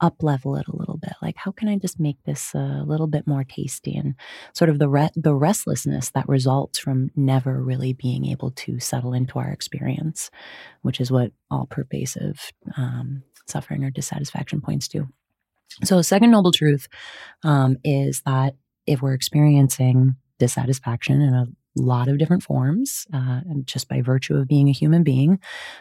up 0.00 0.22
level 0.22 0.56
it 0.56 0.66
a 0.68 0.76
little 0.76 0.98
bit 0.98 1.12
like 1.22 1.36
how 1.36 1.50
can 1.50 1.68
i 1.68 1.76
just 1.76 1.98
make 1.98 2.22
this 2.24 2.54
a 2.54 2.84
little 2.86 3.06
bit 3.06 3.26
more 3.26 3.44
tasty? 3.44 3.94
and 3.96 4.14
sort 4.52 4.68
of 4.68 4.78
the 4.78 4.88
re- 4.88 5.10
the 5.16 5.34
restlessness 5.34 6.10
that 6.10 6.28
results 6.28 6.78
from 6.78 7.10
never 7.16 7.62
really 7.62 7.92
being 7.92 8.26
able 8.26 8.50
to 8.50 8.78
settle 8.78 9.12
into 9.12 9.38
our 9.38 9.50
experience 9.50 10.30
which 10.82 11.00
is 11.00 11.10
what 11.10 11.32
all 11.50 11.66
pervasive 11.66 12.52
um, 12.76 13.22
suffering 13.46 13.84
or 13.84 13.90
dissatisfaction 13.90 14.60
points 14.60 14.88
to. 14.88 15.08
So 15.84 16.00
second 16.02 16.30
noble 16.30 16.52
truth 16.52 16.88
um, 17.42 17.76
is 17.84 18.22
that 18.22 18.54
if 18.86 19.02
we're 19.02 19.14
experiencing 19.14 20.16
dissatisfaction 20.38 21.20
in 21.20 21.34
a 21.34 21.46
lot 21.76 22.08
of 22.08 22.18
different 22.18 22.42
forms, 22.42 23.06
uh, 23.12 23.40
just 23.64 23.88
by 23.88 24.00
virtue 24.00 24.36
of 24.36 24.48
being 24.48 24.68
a 24.68 24.72
human 24.72 25.02
being. 25.02 25.38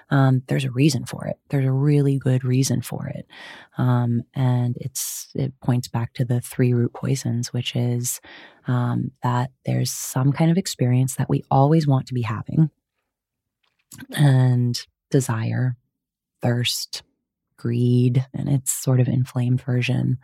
Um, 0.10 0.44
there's 0.48 0.66
a 0.66 0.72
reason 0.72 1.06
for 1.06 1.26
it. 1.26 1.38
There's 1.50 1.66
a 1.66 1.72
really 1.72 2.18
good 2.20 2.44
reason 2.44 2.82
for 2.82 3.08
it, 3.08 3.26
um, 3.78 4.24
and 4.34 4.78
it's 4.80 5.30
it 5.36 5.54
points 5.62 5.88
back 5.88 6.14
to 6.16 6.26
the 6.26 6.42
three 6.42 6.74
root 6.74 6.94
poisons, 6.94 7.54
which 7.54 7.76
is 7.76 8.20
um, 8.68 9.12
that 9.24 9.52
there's 9.66 9.92
some 9.92 10.32
kind 10.32 10.52
of 10.52 10.58
experience 10.58 11.16
that 11.16 11.30
we 11.30 11.44
always 11.50 11.88
want 11.88 12.08
to 12.08 12.14
be 12.14 12.24
having, 12.24 12.70
and 14.16 14.86
desire, 15.10 15.78
thirst, 16.42 17.04
greed, 17.58 18.26
and 18.34 18.50
its 18.50 18.72
sort 18.72 19.00
of 19.00 19.08
inflamed 19.08 19.62
version. 19.62 20.18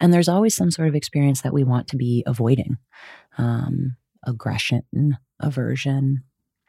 And 0.00 0.12
there's 0.12 0.28
always 0.28 0.54
some 0.56 0.70
sort 0.70 0.88
of 0.88 0.94
experience 0.94 1.42
that 1.42 1.52
we 1.52 1.64
want 1.64 1.88
to 1.88 1.96
be 1.96 2.22
avoiding. 2.26 2.78
Um, 3.38 3.96
aggression, 4.26 5.18
aversion, 5.40 6.24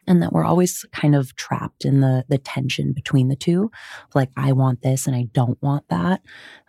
and 0.07 0.21
that 0.21 0.31
we're 0.31 0.45
always 0.45 0.85
kind 0.91 1.15
of 1.15 1.35
trapped 1.35 1.85
in 1.85 2.01
the 2.01 2.25
the 2.29 2.37
tension 2.37 2.93
between 2.93 3.27
the 3.27 3.35
two. 3.35 3.71
Like 4.13 4.29
i 4.37 4.51
want 4.51 4.81
this 4.81 5.07
and 5.07 5.15
i 5.15 5.27
don't 5.33 5.61
want 5.61 5.87
that. 5.89 6.21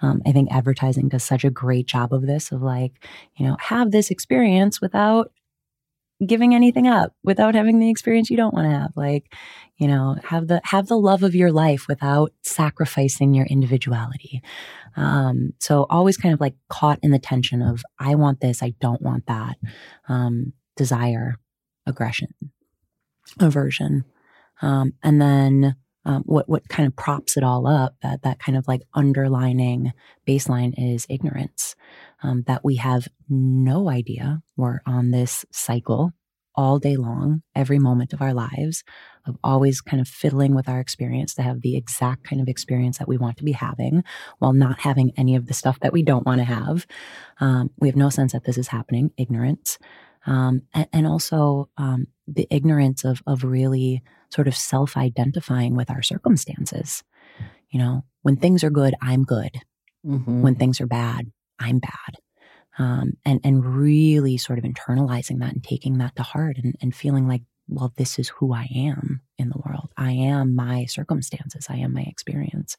Um, 0.02 0.22
i 0.26 0.32
think 0.32 0.50
advertising 0.50 1.08
does 1.08 1.24
such 1.24 1.44
a 1.44 1.50
great 1.50 1.86
job 1.86 2.12
of 2.12 2.26
this 2.26 2.52
of 2.52 2.62
like 2.62 3.04
you 3.36 3.46
know 3.46 3.56
have 3.60 3.90
this 3.90 4.10
experience 4.10 4.80
without 4.80 5.32
giving 6.24 6.54
anything 6.54 6.86
up 6.86 7.12
without 7.24 7.54
having 7.54 7.78
the 7.78 7.90
experience 7.90 8.30
you 8.30 8.38
don't 8.38 8.54
want 8.54 8.66
to 8.66 8.78
have. 8.78 8.92
Like 8.96 9.32
you 9.76 9.86
know 9.86 10.16
have 10.24 10.48
the 10.48 10.60
have 10.64 10.86
the 10.86 10.98
love 10.98 11.22
of 11.22 11.34
your 11.34 11.52
life 11.52 11.86
without 11.88 12.32
sacrificing 12.42 13.34
your 13.34 13.46
individuality. 13.46 14.42
Um, 14.96 15.52
so 15.60 15.86
always 15.90 16.16
kind 16.16 16.32
of 16.32 16.40
like 16.40 16.54
caught 16.70 16.98
in 17.02 17.10
the 17.10 17.18
tension 17.18 17.60
of 17.60 17.82
i 17.98 18.14
want 18.14 18.40
this 18.40 18.62
i 18.62 18.72
don't 18.80 19.02
want 19.02 19.26
that. 19.26 19.56
Um, 20.08 20.54
desire, 20.76 21.36
aggression, 21.86 22.34
aversion. 23.40 24.04
Um, 24.62 24.94
and 25.02 25.20
then 25.20 25.76
um, 26.06 26.22
what 26.24 26.48
what 26.48 26.68
kind 26.68 26.86
of 26.86 26.96
props 26.96 27.36
it 27.36 27.42
all 27.42 27.66
up 27.66 27.96
that 28.00 28.22
that 28.22 28.38
kind 28.38 28.56
of 28.56 28.66
like 28.68 28.82
underlining 28.94 29.92
baseline 30.26 30.72
is 30.78 31.04
ignorance 31.10 31.74
um, 32.22 32.44
that 32.46 32.64
we 32.64 32.76
have 32.76 33.08
no 33.28 33.90
idea 33.90 34.40
we're 34.56 34.80
on 34.86 35.10
this 35.10 35.44
cycle 35.50 36.12
all 36.54 36.78
day 36.78 36.96
long 36.96 37.42
every 37.54 37.78
moment 37.78 38.12
of 38.12 38.22
our 38.22 38.32
lives 38.32 38.84
of 39.26 39.36
always 39.42 39.80
kind 39.80 40.00
of 40.00 40.06
fiddling 40.06 40.54
with 40.54 40.68
our 40.68 40.78
experience 40.78 41.34
to 41.34 41.42
have 41.42 41.60
the 41.60 41.76
exact 41.76 42.22
kind 42.22 42.40
of 42.40 42.48
experience 42.48 42.98
that 42.98 43.08
we 43.08 43.18
want 43.18 43.36
to 43.36 43.44
be 43.44 43.52
having 43.52 44.04
while 44.38 44.52
not 44.52 44.78
having 44.78 45.12
any 45.16 45.34
of 45.34 45.46
the 45.46 45.54
stuff 45.54 45.80
that 45.80 45.92
we 45.92 46.02
don't 46.04 46.24
want 46.24 46.38
to 46.38 46.44
have 46.44 46.86
um, 47.40 47.68
we 47.78 47.88
have 47.88 47.96
no 47.96 48.08
sense 48.10 48.32
that 48.32 48.44
this 48.44 48.56
is 48.56 48.68
happening 48.68 49.10
ignorance 49.16 49.76
um, 50.26 50.62
and, 50.74 50.88
and, 50.92 51.06
also 51.06 51.68
um, 51.78 52.08
the 52.26 52.46
ignorance 52.50 53.04
of 53.04 53.22
of 53.26 53.44
really 53.44 54.02
sort 54.30 54.48
of 54.48 54.56
self 54.56 54.96
identifying 54.96 55.76
with 55.76 55.90
our 55.90 56.02
circumstances. 56.02 57.02
You 57.70 57.78
know, 57.78 58.04
when 58.22 58.36
things 58.36 58.64
are 58.64 58.70
good, 58.70 58.94
I'm 59.00 59.24
good. 59.24 59.52
Mm-hmm. 60.04 60.42
When 60.42 60.56
things 60.56 60.80
are 60.80 60.86
bad, 60.86 61.30
I'm 61.58 61.78
bad. 61.78 62.16
Um, 62.78 63.14
and 63.24 63.40
and 63.44 63.64
really 63.64 64.36
sort 64.36 64.58
of 64.58 64.64
internalizing 64.64 65.40
that 65.40 65.52
and 65.52 65.64
taking 65.64 65.98
that 65.98 66.16
to 66.16 66.22
heart 66.22 66.58
and, 66.62 66.74
and 66.82 66.94
feeling 66.94 67.26
like 67.26 67.42
well, 67.68 67.92
this 67.96 68.18
is 68.18 68.28
who 68.28 68.54
I 68.54 68.68
am 68.74 69.20
in 69.38 69.48
the 69.48 69.60
world. 69.64 69.90
I 69.96 70.12
am 70.12 70.54
my 70.54 70.84
circumstances. 70.86 71.66
I 71.68 71.76
am 71.76 71.92
my 71.92 72.02
experience. 72.02 72.76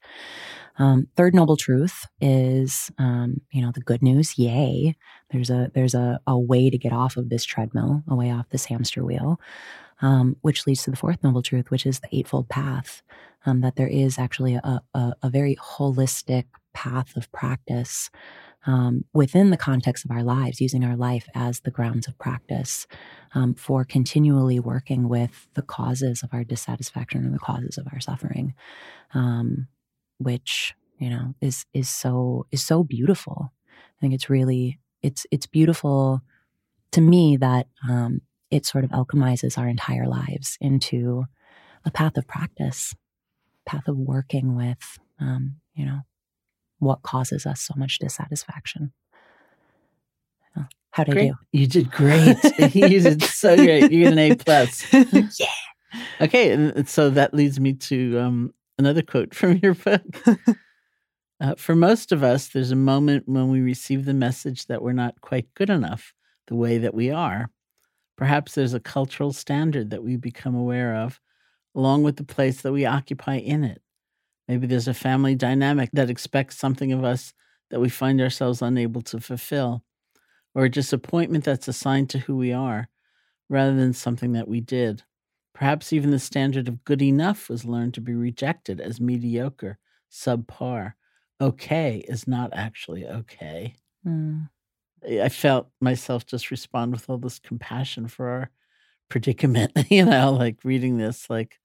Um, 0.79 1.07
third 1.15 1.35
noble 1.35 1.57
truth 1.57 2.05
is, 2.21 2.91
um, 2.97 3.41
you 3.51 3.61
know, 3.61 3.71
the 3.71 3.81
good 3.81 4.01
news. 4.01 4.37
Yay! 4.37 4.95
There's 5.31 5.49
a 5.49 5.71
there's 5.73 5.93
a, 5.93 6.19
a 6.25 6.37
way 6.37 6.69
to 6.69 6.77
get 6.77 6.93
off 6.93 7.17
of 7.17 7.29
this 7.29 7.43
treadmill, 7.43 8.03
a 8.07 8.15
way 8.15 8.31
off 8.31 8.49
this 8.49 8.65
hamster 8.65 9.03
wheel, 9.03 9.39
um, 10.01 10.37
which 10.41 10.65
leads 10.65 10.83
to 10.83 10.91
the 10.91 10.97
fourth 10.97 11.23
noble 11.23 11.41
truth, 11.41 11.69
which 11.69 11.85
is 11.85 11.99
the 11.99 12.15
eightfold 12.15 12.49
path. 12.49 13.01
Um, 13.45 13.61
that 13.61 13.77
there 13.77 13.87
is 13.87 14.19
actually 14.19 14.55
a, 14.55 14.81
a, 14.93 15.13
a 15.23 15.29
very 15.29 15.55
holistic 15.55 16.45
path 16.73 17.15
of 17.15 17.31
practice 17.31 18.09
um, 18.67 19.05
within 19.13 19.49
the 19.49 19.57
context 19.57 20.03
of 20.03 20.11
our 20.11 20.23
lives, 20.23 20.59
using 20.59 20.83
our 20.83 20.97
life 20.97 21.27
as 21.33 21.61
the 21.61 21.71
grounds 21.71 22.07
of 22.07 22.17
practice 22.19 22.85
um, 23.33 23.55
for 23.55 23.85
continually 23.85 24.59
working 24.59 25.07
with 25.07 25.47
the 25.53 25.61
causes 25.61 26.21
of 26.21 26.29
our 26.33 26.43
dissatisfaction 26.43 27.23
and 27.23 27.33
the 27.33 27.39
causes 27.39 27.77
of 27.77 27.87
our 27.91 28.01
suffering, 28.01 28.53
um, 29.13 29.67
which 30.19 30.75
you 30.99 31.09
know 31.09 31.33
is 31.41 31.65
is 31.73 31.89
so 31.89 32.45
is 32.51 32.63
so 32.63 32.83
beautiful. 32.83 33.53
I 33.71 34.01
think 34.01 34.13
it's 34.13 34.29
really 34.29 34.79
it's 35.01 35.25
it's 35.31 35.47
beautiful 35.47 36.21
to 36.91 37.01
me 37.01 37.37
that 37.37 37.67
um, 37.89 38.21
it 38.51 38.65
sort 38.65 38.83
of 38.83 38.91
alchemizes 38.91 39.57
our 39.57 39.67
entire 39.67 40.07
lives 40.07 40.57
into 40.59 41.23
a 41.85 41.91
path 41.91 42.17
of 42.17 42.27
practice, 42.27 42.93
path 43.65 43.87
of 43.87 43.97
working 43.97 44.57
with 44.57 44.99
um, 45.21 45.55
you 45.73 45.85
know 45.85 46.01
what 46.79 47.01
causes 47.01 47.45
us 47.45 47.61
so 47.61 47.73
much 47.75 47.99
dissatisfaction. 47.99 48.91
How'd 50.97 51.11
great. 51.11 51.25
I 51.25 51.27
do? 51.27 51.35
You 51.51 51.67
did 51.67 51.91
great. 51.91 52.37
you 52.75 52.99
did 52.99 53.21
so 53.21 53.55
great. 53.55 53.91
You 53.91 54.03
get 54.03 54.13
an 54.13 54.19
A 54.19 54.35
plus. 54.35 54.91
yeah. 55.39 55.45
Okay, 56.19 56.51
and 56.51 56.89
so 56.89 57.11
that 57.11 57.35
leads 57.35 57.59
me 57.59 57.73
to 57.73 58.17
um, 58.17 58.53
another 58.79 59.03
quote 59.03 59.35
from 59.35 59.59
your 59.61 59.75
book. 59.75 60.01
Uh, 61.39 61.53
for 61.53 61.75
most 61.75 62.11
of 62.11 62.23
us, 62.23 62.47
there's 62.47 62.71
a 62.71 62.75
moment 62.75 63.21
when 63.27 63.51
we 63.51 63.61
receive 63.61 64.05
the 64.05 64.13
message 64.15 64.65
that 64.65 64.81
we're 64.81 64.91
not 64.91 65.21
quite 65.21 65.45
good 65.53 65.69
enough 65.69 66.11
the 66.47 66.55
way 66.55 66.79
that 66.79 66.95
we 66.95 67.11
are. 67.11 67.51
Perhaps 68.15 68.55
there's 68.55 68.73
a 68.73 68.79
cultural 68.79 69.31
standard 69.31 69.91
that 69.91 70.03
we 70.03 70.15
become 70.15 70.55
aware 70.55 70.95
of, 70.95 71.19
along 71.75 72.01
with 72.01 72.15
the 72.15 72.23
place 72.23 72.61
that 72.61 72.71
we 72.71 72.87
occupy 72.87 73.35
in 73.35 73.63
it. 73.63 73.83
Maybe 74.47 74.67
there's 74.67 74.87
a 74.87 74.93
family 74.93 75.35
dynamic 75.35 75.89
that 75.93 76.09
expects 76.09 76.57
something 76.57 76.91
of 76.93 77.03
us 77.03 77.33
that 77.69 77.79
we 77.79 77.89
find 77.89 78.21
ourselves 78.21 78.61
unable 78.61 79.01
to 79.01 79.19
fulfill, 79.19 79.83
or 80.55 80.65
a 80.65 80.69
disappointment 80.69 81.43
that's 81.43 81.67
assigned 81.67 82.09
to 82.11 82.19
who 82.19 82.35
we 82.37 82.53
are 82.53 82.87
rather 83.49 83.75
than 83.75 83.93
something 83.93 84.33
that 84.33 84.47
we 84.47 84.61
did. 84.61 85.03
Perhaps 85.53 85.91
even 85.91 86.11
the 86.11 86.19
standard 86.19 86.67
of 86.67 86.83
good 86.85 87.01
enough 87.01 87.49
was 87.49 87.65
learned 87.65 87.93
to 87.95 88.01
be 88.01 88.13
rejected 88.13 88.79
as 88.79 89.01
mediocre, 89.01 89.77
subpar. 90.11 90.93
Okay 91.41 92.03
is 92.07 92.27
not 92.27 92.51
actually 92.53 93.05
okay. 93.05 93.75
Mm. 94.05 94.49
I 95.03 95.29
felt 95.29 95.69
myself 95.79 96.25
just 96.25 96.51
respond 96.51 96.93
with 96.93 97.09
all 97.09 97.17
this 97.17 97.39
compassion 97.39 98.07
for 98.07 98.29
our 98.29 98.51
predicament, 99.09 99.71
you 99.89 100.05
know, 100.05 100.31
like 100.31 100.57
reading 100.63 100.97
this, 100.97 101.29
like, 101.29 101.59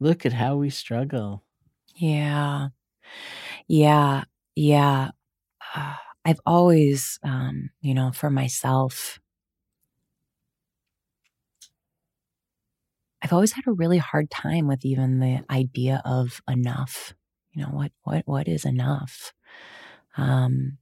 look 0.00 0.26
at 0.26 0.32
how 0.32 0.56
we 0.56 0.70
struggle. 0.70 1.44
Yeah. 1.94 2.68
Yeah. 3.68 4.24
Yeah. 4.56 5.10
Uh, 5.74 5.94
I've 6.24 6.40
always, 6.46 7.18
um, 7.24 7.70
you 7.82 7.94
know, 7.94 8.12
for 8.12 8.30
myself, 8.30 9.20
I've 13.22 13.32
always 13.32 13.52
had 13.52 13.66
a 13.66 13.72
really 13.72 13.98
hard 13.98 14.30
time 14.30 14.66
with 14.66 14.84
even 14.84 15.18
the 15.20 15.44
idea 15.50 16.02
of 16.04 16.42
enough. 16.48 17.14
You 17.52 17.62
know, 17.62 17.68
what, 17.70 17.92
what, 18.02 18.22
what 18.26 18.48
is 18.48 18.64
enough? 18.64 19.32
Um, 20.16 20.78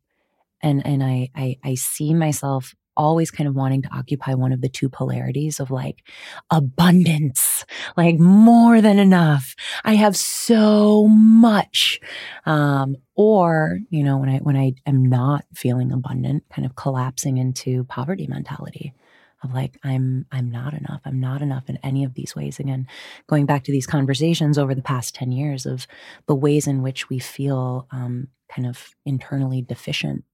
and, 0.63 0.87
and 0.87 1.03
I, 1.05 1.31
I, 1.37 1.57
I 1.65 1.75
see 1.77 2.15
myself 2.15 2.75
always 2.97 3.31
kind 3.31 3.49
of 3.49 3.55
wanting 3.55 3.83
to 3.83 3.95
occupy 3.95 4.35
one 4.35 4.53
of 4.53 4.61
the 4.61 4.69
two 4.69 4.89
polarities 4.89 5.61
of 5.61 5.71
like 5.71 6.05
abundance, 6.51 7.65
like 7.97 8.19
more 8.19 8.81
than 8.81 8.99
enough. 8.99 9.55
I 9.85 9.95
have 9.95 10.17
so 10.17 11.09
much. 11.09 12.01
Um, 12.47 12.97
or, 13.15 13.79
you 13.91 14.03
know, 14.03 14.19
when 14.19 14.29
I, 14.29 14.39
when 14.39 14.57
I 14.57 14.75
am 14.87 15.05
not 15.05 15.45
feeling 15.55 15.93
abundant, 15.93 16.45
kind 16.53 16.67
of 16.67 16.77
collapsing 16.77 17.39
into 17.39 17.85
poverty 17.85 18.27
mentality 18.27 18.95
of 19.43 19.53
like, 19.53 19.77
I'm, 19.83 20.27
I'm 20.31 20.51
not 20.51 20.73
enough. 20.73 21.01
I'm 21.05 21.21
not 21.21 21.43
enough 21.43 21.69
in 21.69 21.79
any 21.83 22.05
of 22.05 22.15
these 22.15 22.37
ways. 22.37 22.61
Again, 22.61 22.87
going 23.27 23.45
back 23.45 23.65
to 23.65 23.73
these 23.73 23.87
conversations 23.87 24.57
over 24.57 24.75
the 24.75 24.83
past 24.83 25.15
10 25.15 25.33
years 25.33 25.67
of 25.67 25.87
the 26.27 26.35
ways 26.35 26.67
in 26.67 26.83
which 26.83 27.09
we 27.09 27.19
feel, 27.19 27.87
um, 27.91 28.29
kind 28.55 28.69
of 28.69 28.91
internally 29.05 29.63
deficient 29.63 30.25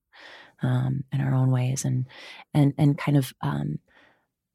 um, 0.61 1.03
in 1.11 1.21
our 1.21 1.33
own 1.33 1.51
ways 1.51 1.85
and 1.85 2.05
and 2.53 2.73
and 2.77 2.97
kind 2.97 3.17
of 3.17 3.33
um, 3.41 3.79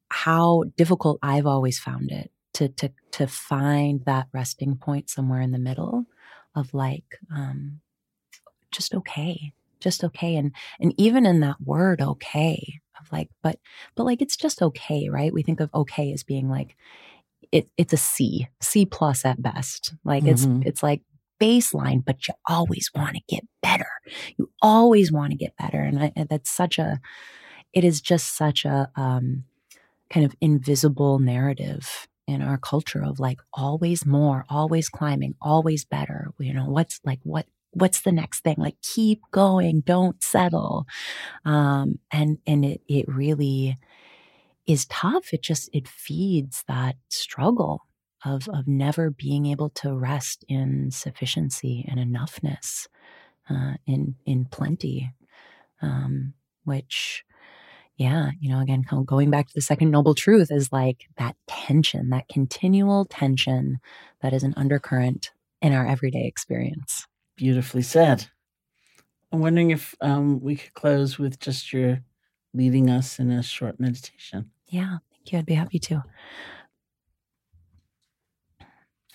how 0.09 0.63
difficult 0.77 1.19
I've 1.21 1.45
always 1.45 1.79
found 1.79 2.11
it 2.11 2.31
to 2.53 2.69
to 2.69 2.91
to 3.11 3.27
find 3.27 4.03
that 4.05 4.27
resting 4.33 4.75
point 4.75 5.09
somewhere 5.09 5.41
in 5.41 5.51
the 5.51 5.59
middle 5.59 6.05
of 6.55 6.73
like 6.73 7.19
um, 7.33 7.81
just 8.71 8.93
okay 8.93 9.53
just 9.79 10.03
okay 10.03 10.35
and 10.35 10.51
and 10.79 10.93
even 10.97 11.25
in 11.25 11.41
that 11.41 11.57
word 11.63 12.01
okay 12.01 12.79
of 12.99 13.11
like 13.11 13.29
but 13.43 13.59
but 13.95 14.05
like 14.05 14.21
it's 14.21 14.37
just 14.37 14.61
okay 14.61 15.09
right 15.09 15.33
we 15.33 15.43
think 15.43 15.59
of 15.59 15.69
okay 15.75 16.11
as 16.13 16.23
being 16.23 16.49
like 16.49 16.75
it, 17.51 17.69
it's 17.77 17.93
a 17.93 17.97
C, 17.97 18.47
C 18.61 18.85
plus 18.85 19.25
at 19.25 19.41
best. 19.41 19.93
Like 20.03 20.23
mm-hmm. 20.23 20.61
it's 20.61 20.67
it's 20.67 20.83
like 20.83 21.01
baseline, 21.39 22.03
but 22.03 22.27
you 22.27 22.33
always 22.47 22.89
want 22.95 23.15
to 23.15 23.21
get 23.27 23.43
better. 23.61 23.89
You 24.37 24.49
always 24.61 25.11
want 25.11 25.31
to 25.31 25.37
get 25.37 25.55
better. 25.57 25.81
And, 25.81 25.99
I, 26.03 26.11
that's 26.29 26.49
such 26.49 26.79
a, 26.79 26.99
it 27.73 27.83
is 27.83 28.01
just 28.01 28.37
such 28.37 28.65
a 28.65 28.89
um, 28.95 29.43
kind 30.09 30.25
of 30.25 30.35
invisible 30.41 31.19
narrative 31.19 32.07
in 32.27 32.41
our 32.41 32.57
culture 32.57 33.03
of 33.03 33.19
like 33.19 33.39
always 33.53 34.05
more, 34.05 34.45
always 34.49 34.89
climbing, 34.89 35.35
always 35.41 35.85
better. 35.85 36.31
You 36.39 36.53
know, 36.53 36.65
what's 36.65 36.99
like, 37.03 37.19
what, 37.23 37.45
what's 37.71 38.01
the 38.01 38.11
next 38.11 38.41
thing? 38.41 38.55
Like 38.57 38.81
keep 38.81 39.21
going, 39.31 39.81
don't 39.81 40.23
settle. 40.23 40.85
Um, 41.43 41.99
and, 42.11 42.39
and 42.47 42.65
it, 42.65 42.81
it 42.87 43.05
really 43.07 43.77
is 44.65 44.85
tough. 44.87 45.33
It 45.33 45.43
just, 45.43 45.69
it 45.73 45.87
feeds 45.87 46.63
that 46.67 46.95
struggle 47.09 47.84
of 48.25 48.49
of 48.49 48.67
never 48.67 49.11
being 49.11 49.45
able 49.45 49.69
to 49.69 49.93
rest 49.93 50.43
in 50.47 50.91
sufficiency 50.91 51.85
and 51.87 51.99
enoughness, 51.99 52.87
uh, 53.49 53.75
in 53.85 54.15
in 54.25 54.45
plenty, 54.45 55.13
um, 55.81 56.33
which, 56.63 57.23
yeah, 57.97 58.31
you 58.39 58.49
know, 58.49 58.59
again, 58.59 58.83
going 59.05 59.29
back 59.29 59.47
to 59.47 59.53
the 59.53 59.61
second 59.61 59.91
noble 59.91 60.15
truth 60.15 60.51
is 60.51 60.71
like 60.71 61.07
that 61.17 61.35
tension, 61.47 62.09
that 62.09 62.27
continual 62.27 63.05
tension 63.05 63.77
that 64.21 64.33
is 64.33 64.43
an 64.43 64.53
undercurrent 64.57 65.31
in 65.61 65.73
our 65.73 65.85
everyday 65.85 66.25
experience. 66.25 67.07
Beautifully 67.37 67.81
said. 67.81 68.27
I'm 69.31 69.39
wondering 69.41 69.71
if 69.71 69.95
um, 70.01 70.39
we 70.41 70.55
could 70.55 70.73
close 70.73 71.19
with 71.19 71.39
just 71.39 71.73
your 71.73 72.01
leading 72.53 72.89
us 72.89 73.19
in 73.19 73.31
a 73.31 73.43
short 73.43 73.79
meditation. 73.79 74.51
Yeah, 74.67 74.97
thank 75.11 75.31
you. 75.31 75.39
I'd 75.39 75.45
be 75.45 75.55
happy 75.55 75.79
to. 75.79 76.03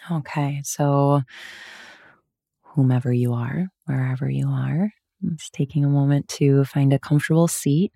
Okay, 0.09 0.61
so 0.65 1.23
whomever 2.63 3.13
you 3.13 3.33
are, 3.35 3.69
wherever 3.87 4.31
you 4.31 4.49
are, 4.49 4.91
it's 5.23 5.51
taking 5.51 5.85
a 5.85 5.89
moment 5.89 6.29
to 6.29 6.65
find 6.65 6.93
a 6.93 6.99
comfortable 6.99 7.49
seat. 7.49 7.93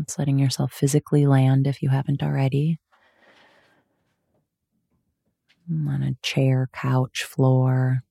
It's 0.00 0.18
letting 0.18 0.38
yourself 0.38 0.72
physically 0.72 1.26
land 1.26 1.66
if 1.66 1.82
you 1.82 1.90
haven't 1.90 2.22
already. 2.22 2.78
On 5.70 6.02
a 6.02 6.14
chair, 6.22 6.68
couch, 6.72 7.24
floor, 7.24 8.02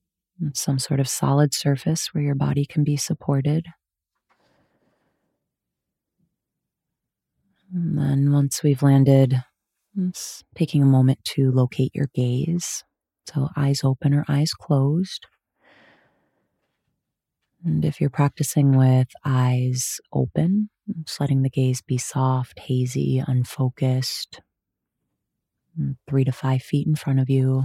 some 0.54 0.78
sort 0.78 1.00
of 1.00 1.08
solid 1.08 1.52
surface 1.54 2.08
where 2.12 2.24
your 2.24 2.34
body 2.34 2.64
can 2.64 2.84
be 2.84 2.96
supported. 2.96 3.66
And 7.74 7.98
then 7.98 8.32
once 8.32 8.62
we've 8.62 8.82
landed, 8.82 9.42
it's 9.96 10.44
taking 10.54 10.82
a 10.82 10.86
moment 10.86 11.24
to 11.24 11.50
locate 11.50 11.94
your 11.94 12.08
gaze. 12.14 12.84
So 13.28 13.48
eyes 13.56 13.82
open 13.84 14.14
or 14.14 14.24
eyes 14.28 14.52
closed. 14.52 15.26
And 17.64 17.84
if 17.84 18.00
you're 18.00 18.10
practicing 18.10 18.76
with 18.76 19.08
eyes 19.24 20.00
open, 20.12 20.68
just 21.04 21.20
letting 21.20 21.42
the 21.42 21.50
gaze 21.50 21.80
be 21.80 21.96
soft, 21.98 22.58
hazy, 22.60 23.22
unfocused, 23.24 24.40
mm, 25.78 25.96
three 26.08 26.24
to 26.24 26.32
five 26.32 26.62
feet 26.62 26.86
in 26.86 26.94
front 26.96 27.20
of 27.20 27.28
you. 27.30 27.64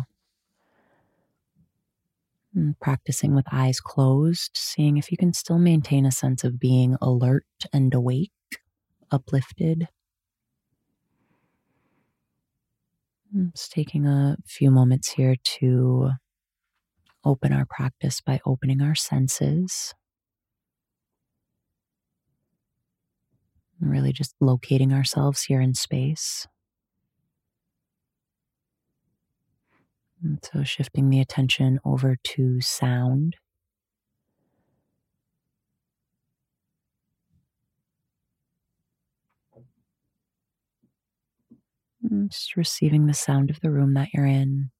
And 2.53 2.79
practicing 2.79 3.35
with 3.35 3.45
eyes 3.51 3.79
closed, 3.79 4.51
seeing 4.55 4.97
if 4.97 5.11
you 5.11 5.17
can 5.17 5.31
still 5.33 5.59
maintain 5.59 6.05
a 6.05 6.11
sense 6.11 6.43
of 6.43 6.59
being 6.59 6.95
alert 7.01 7.45
and 7.71 7.93
awake, 7.93 8.31
uplifted. 9.11 9.89
Just 13.33 13.71
taking 13.71 14.07
a 14.07 14.37
few 14.45 14.71
moments 14.71 15.11
here 15.11 15.35
to 15.43 16.11
open 17.25 17.51
our 17.51 17.65
practice 17.65 18.21
by 18.21 18.39
opening 18.45 18.81
our 18.81 18.95
senses. 18.95 19.93
Really 23.79 24.13
just 24.13 24.33
locating 24.39 24.93
ourselves 24.93 25.43
here 25.43 25.61
in 25.61 25.73
space. 25.73 26.47
And 30.23 30.39
so 30.41 30.63
shifting 30.63 31.09
the 31.09 31.19
attention 31.19 31.79
over 31.85 32.15
to 32.23 32.61
sound. 32.61 33.35
Mm, 42.11 42.29
just 42.29 42.55
receiving 42.55 43.07
the 43.07 43.13
sound 43.13 43.49
of 43.49 43.59
the 43.61 43.71
room 43.71 43.93
that 43.95 44.09
you're 44.13 44.25
in, 44.25 44.71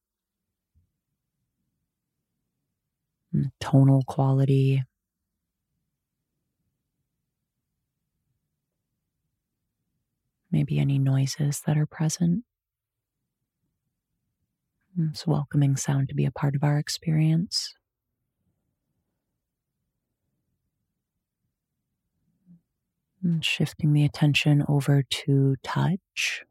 tonal 3.59 4.03
quality. 4.07 4.83
Maybe 10.51 10.79
any 10.79 10.97
noises 10.97 11.61
that 11.65 11.77
are 11.77 11.85
present. 11.85 12.45
Mm, 14.97 15.11
it's 15.11 15.27
a 15.27 15.29
welcoming 15.29 15.75
sound 15.75 16.09
to 16.09 16.15
be 16.15 16.25
a 16.25 16.31
part 16.31 16.55
of 16.55 16.63
our 16.63 16.77
experience. 16.77 17.73
And 23.23 23.43
shifting 23.43 23.93
the 23.93 24.05
attention 24.05 24.63
over 24.69 25.03
to 25.03 25.55
touch. 25.63 26.43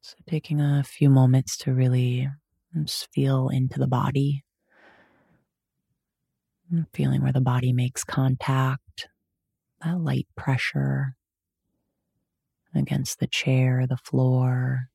So, 0.00 0.14
taking 0.26 0.60
a 0.60 0.82
few 0.84 1.10
moments 1.10 1.56
to 1.58 1.72
really 1.74 2.28
just 2.74 3.08
feel 3.12 3.48
into 3.48 3.78
the 3.78 3.86
body, 3.86 4.44
mm, 6.72 6.86
feeling 6.92 7.22
where 7.22 7.32
the 7.32 7.40
body 7.40 7.72
makes 7.72 8.04
contact, 8.04 9.08
that 9.82 10.00
light 10.00 10.26
pressure 10.36 11.16
against 12.74 13.18
the 13.20 13.26
chair, 13.26 13.86
the 13.88 13.96
floor, 13.96 14.90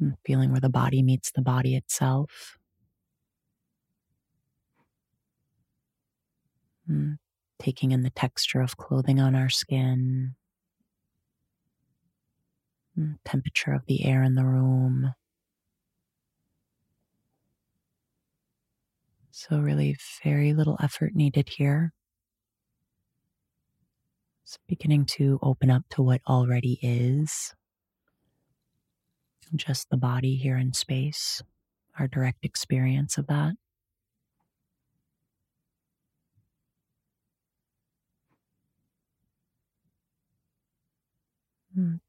mm, 0.00 0.14
feeling 0.24 0.50
where 0.50 0.60
the 0.60 0.68
body 0.68 1.02
meets 1.02 1.30
the 1.30 1.42
body 1.42 1.74
itself. 1.76 2.58
Taking 7.58 7.92
in 7.92 8.02
the 8.02 8.10
texture 8.10 8.60
of 8.60 8.76
clothing 8.76 9.20
on 9.20 9.34
our 9.34 9.48
skin, 9.48 10.34
Mm, 10.36 10.41
Mm, 12.98 13.18
temperature 13.24 13.72
of 13.72 13.86
the 13.86 14.04
air 14.04 14.22
in 14.22 14.34
the 14.34 14.44
room. 14.44 15.14
So, 19.30 19.58
really, 19.60 19.96
very 20.22 20.52
little 20.52 20.76
effort 20.82 21.14
needed 21.14 21.48
here. 21.48 21.92
It's 24.44 24.58
beginning 24.68 25.06
to 25.16 25.38
open 25.42 25.70
up 25.70 25.84
to 25.90 26.02
what 26.02 26.20
already 26.28 26.78
is 26.82 27.54
just 29.54 29.90
the 29.90 29.96
body 29.96 30.36
here 30.36 30.56
in 30.56 30.72
space, 30.72 31.42
our 31.98 32.08
direct 32.08 32.44
experience 32.44 33.18
of 33.18 33.26
that. 33.28 33.54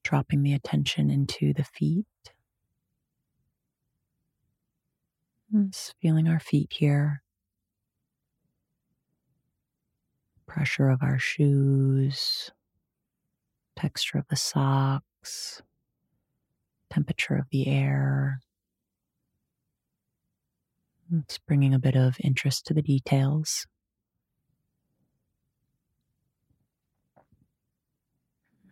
Dropping 0.04 0.44
the 0.44 0.54
attention 0.54 1.10
into 1.10 1.54
the 1.54 1.64
feet. 1.64 2.06
Mm, 5.54 5.72
just 5.72 5.96
feeling 6.02 6.28
our 6.28 6.40
feet 6.40 6.72
here. 6.74 7.22
Pressure 10.46 10.90
of 10.90 11.02
our 11.02 11.18
shoes, 11.18 12.52
texture 13.76 14.18
of 14.18 14.28
the 14.30 14.36
socks, 14.36 15.62
temperature 16.90 17.36
of 17.36 17.46
the 17.52 17.68
air. 17.68 18.40
It's 21.12 21.38
bringing 21.38 21.74
a 21.74 21.80
bit 21.80 21.96
of 21.96 22.18
interest 22.20 22.66
to 22.68 22.74
the 22.74 22.82
details. 22.82 23.66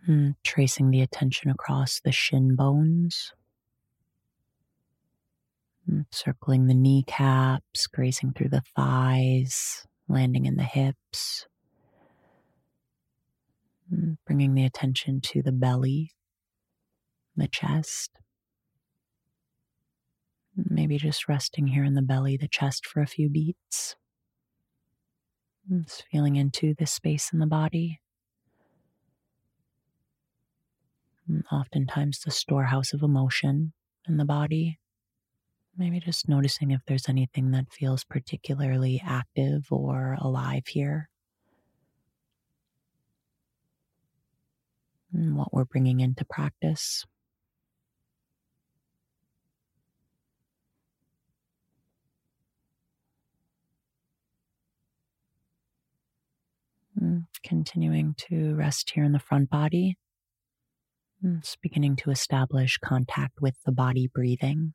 And 0.08 0.36
tracing 0.44 0.90
the 0.90 1.02
attention 1.02 1.52
across 1.52 2.00
the 2.00 2.12
shin 2.12 2.56
bones, 2.56 3.34
and 5.88 6.06
circling 6.12 6.66
the 6.66 6.74
kneecaps, 6.74 7.86
grazing 7.88 8.34
through 8.34 8.50
the 8.50 8.64
thighs, 8.76 9.86
landing 10.08 10.46
in 10.46 10.56
the 10.56 10.64
hips, 10.64 11.48
and 13.92 14.18
bringing 14.26 14.56
the 14.56 14.66
attention 14.66 15.22
to 15.22 15.44
the 15.44 15.52
belly, 15.52 16.12
the 17.36 17.48
chest. 17.48 18.12
Maybe 20.56 20.98
just 20.98 21.28
resting 21.30 21.68
here 21.68 21.84
in 21.84 21.94
the 21.94 22.02
belly, 22.02 22.38
the 22.38 22.48
chest 22.48 22.88
for 22.88 23.02
a 23.02 23.08
few 23.08 23.30
beats. 23.30 23.96
Just 25.70 26.06
feeling 26.12 26.36
into 26.38 26.74
the 26.74 26.88
space 26.88 27.32
in 27.32 27.40
the 27.40 27.46
body. 27.46 28.00
And 31.04 31.11
oftentimes, 31.52 32.20
the 32.20 32.32
storehouse 32.32 32.94
of 32.94 33.04
emotion 33.04 33.74
in 34.08 34.18
the 34.18 34.26
body. 34.26 34.80
Maybe 35.78 36.00
just 36.00 36.28
noticing 36.28 36.72
if 36.72 36.82
there's 36.86 37.08
anything 37.08 37.52
that 37.52 37.72
feels 37.72 38.04
particularly 38.04 39.02
active 39.06 39.68
or 39.72 40.18
alive 40.20 40.68
here. 40.68 41.10
And 45.14 45.36
what 45.38 45.54
we're 45.54 45.66
bringing 45.66 46.00
into 46.00 46.26
practice. 46.26 47.06
Mm, 57.02 57.26
continuing 57.44 58.16
to 58.30 58.56
rest 58.56 58.92
here 58.94 59.04
in 59.04 59.12
the 59.12 59.20
front 59.20 59.50
body. 59.50 59.98
Mm, 61.24 61.42
just 61.42 61.62
beginning 61.62 61.96
to 61.98 62.12
establish 62.12 62.78
contact 62.80 63.42
with 63.42 63.56
the 63.64 63.72
body 63.72 64.08
breathing. 64.08 64.74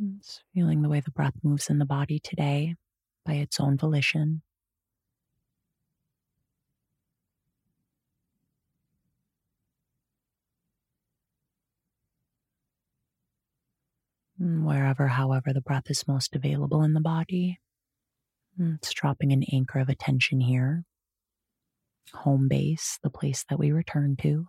Mm, 0.00 0.18
just 0.18 0.42
feeling 0.52 0.82
the 0.82 0.88
way 0.88 1.00
the 1.00 1.10
breath 1.10 1.34
moves 1.42 1.70
in 1.70 1.78
the 1.78 1.86
body 1.86 2.18
today 2.18 2.74
by 3.24 3.34
its 3.34 3.58
own 3.58 3.78
volition. 3.78 4.42
wherever, 14.38 15.08
however, 15.08 15.52
the 15.52 15.60
breath 15.60 15.88
is 15.90 16.08
most 16.08 16.34
available 16.34 16.82
in 16.82 16.92
the 16.92 17.00
body. 17.00 17.58
Mm, 18.60 18.76
it's 18.76 18.92
dropping 18.92 19.32
an 19.32 19.44
anchor 19.52 19.80
of 19.80 19.88
attention 19.88 20.40
here. 20.40 20.84
Home 22.14 22.48
base, 22.48 22.98
the 23.02 23.10
place 23.10 23.44
that 23.50 23.58
we 23.58 23.72
return 23.72 24.16
to. 24.22 24.46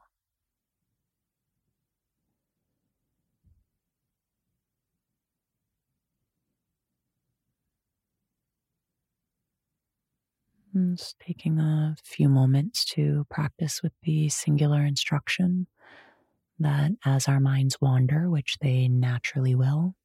Mm, 10.76 10.97
just 10.97 11.20
taking 11.20 11.60
a 11.60 11.95
few 12.03 12.30
moments 12.30 12.86
to 12.86 13.26
practice 13.30 13.82
with 13.82 13.93
the 14.03 14.30
singular 14.30 14.86
instruction 14.86 15.68
that 16.60 16.91
as 17.06 17.28
our 17.28 17.39
minds 17.39 17.80
wander, 17.82 18.30
which 18.30 18.58
they 18.62 18.88
naturally 18.88 19.56
will, 19.56 19.95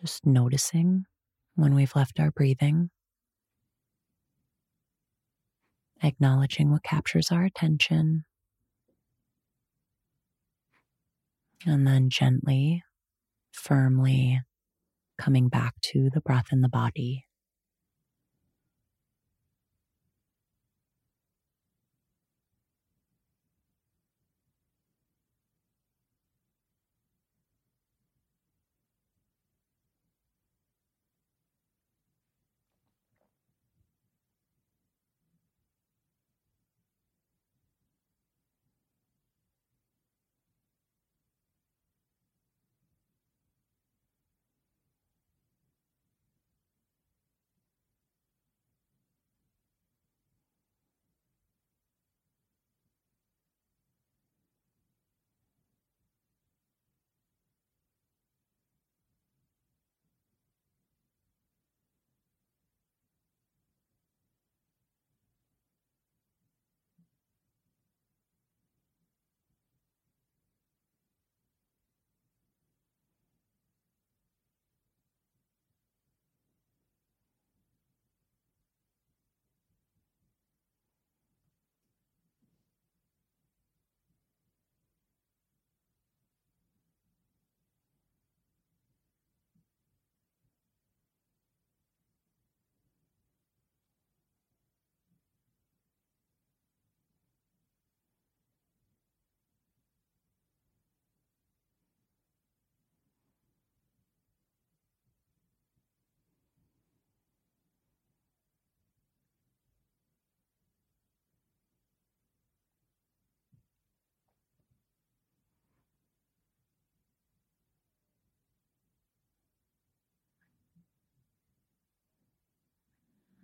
just 0.00 0.26
noticing 0.26 1.06
when 1.54 1.74
we've 1.74 1.94
left 1.96 2.18
our 2.20 2.30
breathing, 2.30 2.90
acknowledging 6.02 6.70
what 6.70 6.82
captures 6.82 7.30
our 7.30 7.44
attention, 7.44 8.24
and 11.66 11.86
then 11.86 12.10
gently, 12.10 12.82
firmly 13.52 14.40
coming 15.18 15.48
back 15.48 15.74
to 15.80 16.10
the 16.10 16.20
breath 16.20 16.46
in 16.52 16.60
the 16.62 16.68
body. 16.68 17.26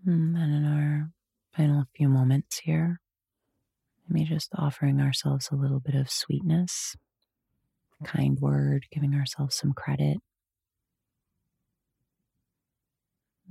And 0.09 0.35
then 0.35 0.51
in 0.51 0.65
our 0.65 1.11
final 1.55 1.85
few 1.95 2.09
moments 2.09 2.61
here, 2.61 2.99
maybe 4.09 4.25
just 4.25 4.49
offering 4.55 5.03
ourselves 5.03 5.51
a 5.53 5.55
little 5.55 5.81
bit 5.81 5.95
of 5.95 6.11
sweetness, 6.11 6.97
kind 8.05 8.39
word, 8.41 8.87
giving 8.91 9.15
ourselves 9.15 9.55
some 9.55 9.75
credit 9.75 10.17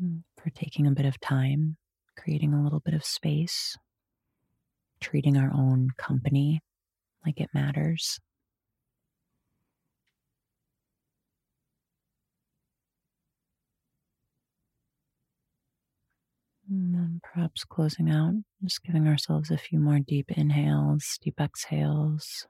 mm, 0.04 0.24
for 0.36 0.50
taking 0.50 0.88
a 0.88 0.92
bit 0.92 1.06
of 1.06 1.20
time, 1.20 1.78
creating 2.18 2.56
a 2.56 2.64
little 2.64 2.80
bit 2.80 2.96
of 2.96 3.06
space, 3.06 3.78
treating 5.00 5.38
our 5.38 5.52
own 5.54 5.90
company 5.96 6.62
like 7.24 7.40
it 7.40 7.50
matters. 7.54 8.20
Perhaps 17.24 17.64
closing 17.64 18.10
out, 18.10 18.34
just 18.64 18.84
giving 18.84 19.08
ourselves 19.08 19.52
a 19.52 19.58
few 19.58 19.80
more 19.80 20.00
deep 20.00 20.32
inhales, 20.32 21.18
deep 21.22 21.40
exhales, 21.40 22.48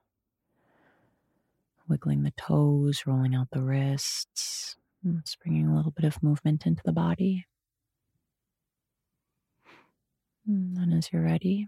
wiggling 1.87 2.23
the 2.23 2.31
toes, 2.31 3.03
rolling 3.05 3.35
out 3.35 3.47
the 3.51 3.61
wrists, 3.61 4.75
just 5.21 5.39
bringing 5.41 5.67
a 5.67 5.75
little 5.75 5.91
bit 5.91 6.05
of 6.05 6.21
movement 6.23 6.65
into 6.65 6.81
the 6.83 6.93
body. 6.93 7.45
And 10.47 10.93
as 10.93 11.09
you're 11.11 11.23
ready, 11.23 11.67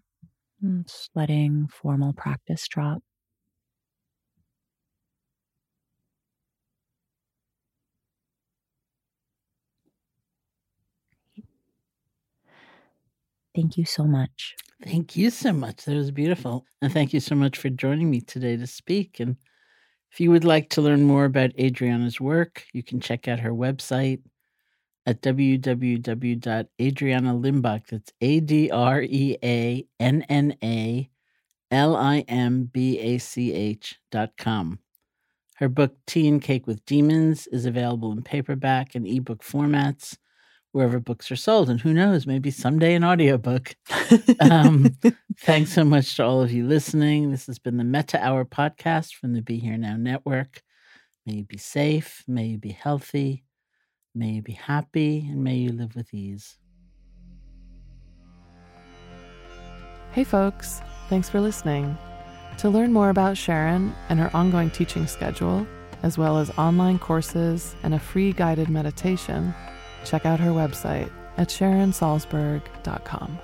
just 0.83 1.09
letting 1.13 1.67
formal 1.67 2.13
practice 2.13 2.67
drop. 2.67 3.03
Thank 13.59 13.77
you 13.77 13.83
so 13.83 14.05
much. 14.05 14.55
Thank 14.85 15.17
you 15.17 15.29
so 15.29 15.51
much. 15.51 15.83
That 15.83 15.97
was 15.97 16.11
beautiful. 16.11 16.63
And 16.81 16.93
thank 16.93 17.11
you 17.11 17.19
so 17.19 17.35
much 17.35 17.57
for 17.57 17.69
joining 17.69 18.09
me 18.09 18.21
today 18.21 18.55
to 18.55 18.65
speak. 18.65 19.19
And 19.19 19.35
if 20.13 20.21
you 20.21 20.31
would 20.31 20.45
like 20.45 20.69
to 20.69 20.81
learn 20.81 21.03
more 21.03 21.25
about 21.25 21.57
Adreanna's 21.57 22.21
work, 22.21 22.63
you 22.71 22.83
can 22.83 23.01
check 23.01 23.27
out 23.27 23.41
her 23.41 23.51
website 23.51 24.21
at 25.05 25.21
www.adreannalimbach. 25.21 27.87
That's 27.87 28.13
A 28.21 28.39
D 28.39 28.71
R 28.71 29.01
E 29.01 29.35
A 29.43 29.85
N 29.99 30.21
N 30.29 30.55
A 30.63 31.09
L 31.69 31.97
I 31.97 32.19
M 32.29 32.69
B 32.71 32.97
A 32.97 33.17
C 33.17 33.51
H 33.51 33.99
dot 34.09 34.37
com. 34.37 34.79
Her 35.55 35.67
book, 35.67 35.97
Tea 36.07 36.29
and 36.29 36.41
Cake 36.41 36.65
with 36.65 36.85
Demons, 36.85 37.45
is 37.47 37.65
available 37.65 38.13
in 38.13 38.21
paperback 38.21 38.95
and 38.95 39.05
ebook 39.05 39.43
formats 39.43 40.15
wherever 40.71 40.99
books 40.99 41.31
are 41.31 41.35
sold. 41.35 41.69
And 41.69 41.81
who 41.81 41.93
knows, 41.93 42.27
maybe 42.27 42.51
someday 42.51 42.95
an 42.95 43.03
audiobook. 43.03 43.75
um, 44.39 44.95
thanks 45.39 45.73
so 45.73 45.83
much 45.83 46.15
to 46.15 46.25
all 46.25 46.41
of 46.41 46.51
you 46.51 46.67
listening. 46.67 47.31
This 47.31 47.47
has 47.47 47.59
been 47.59 47.77
the 47.77 47.83
Metta 47.83 48.23
Hour 48.23 48.45
podcast 48.45 49.15
from 49.15 49.33
the 49.33 49.41
Be 49.41 49.57
Here 49.57 49.77
Now 49.77 49.95
Network. 49.97 50.61
May 51.25 51.33
you 51.33 51.43
be 51.43 51.57
safe, 51.57 52.23
may 52.27 52.45
you 52.45 52.57
be 52.57 52.71
healthy, 52.71 53.43
may 54.15 54.29
you 54.29 54.41
be 54.41 54.53
happy, 54.53 55.27
and 55.29 55.43
may 55.43 55.55
you 55.55 55.71
live 55.71 55.95
with 55.95 56.13
ease. 56.13 56.57
Hey, 60.11 60.23
folks, 60.23 60.81
thanks 61.07 61.29
for 61.29 61.39
listening. 61.39 61.95
To 62.59 62.69
learn 62.69 62.91
more 62.91 63.09
about 63.09 63.37
Sharon 63.37 63.93
and 64.09 64.19
her 64.19 64.35
ongoing 64.35 64.71
teaching 64.71 65.05
schedule, 65.05 65.67
as 66.01 66.17
well 66.17 66.39
as 66.39 66.49
online 66.57 66.97
courses 66.97 67.75
and 67.83 67.93
a 67.93 67.99
free 67.99 68.33
guided 68.33 68.69
meditation, 68.69 69.53
check 70.05 70.25
out 70.25 70.39
her 70.39 70.51
website 70.51 71.11
at 71.37 71.49
sharonsalzberg.com. 71.49 73.39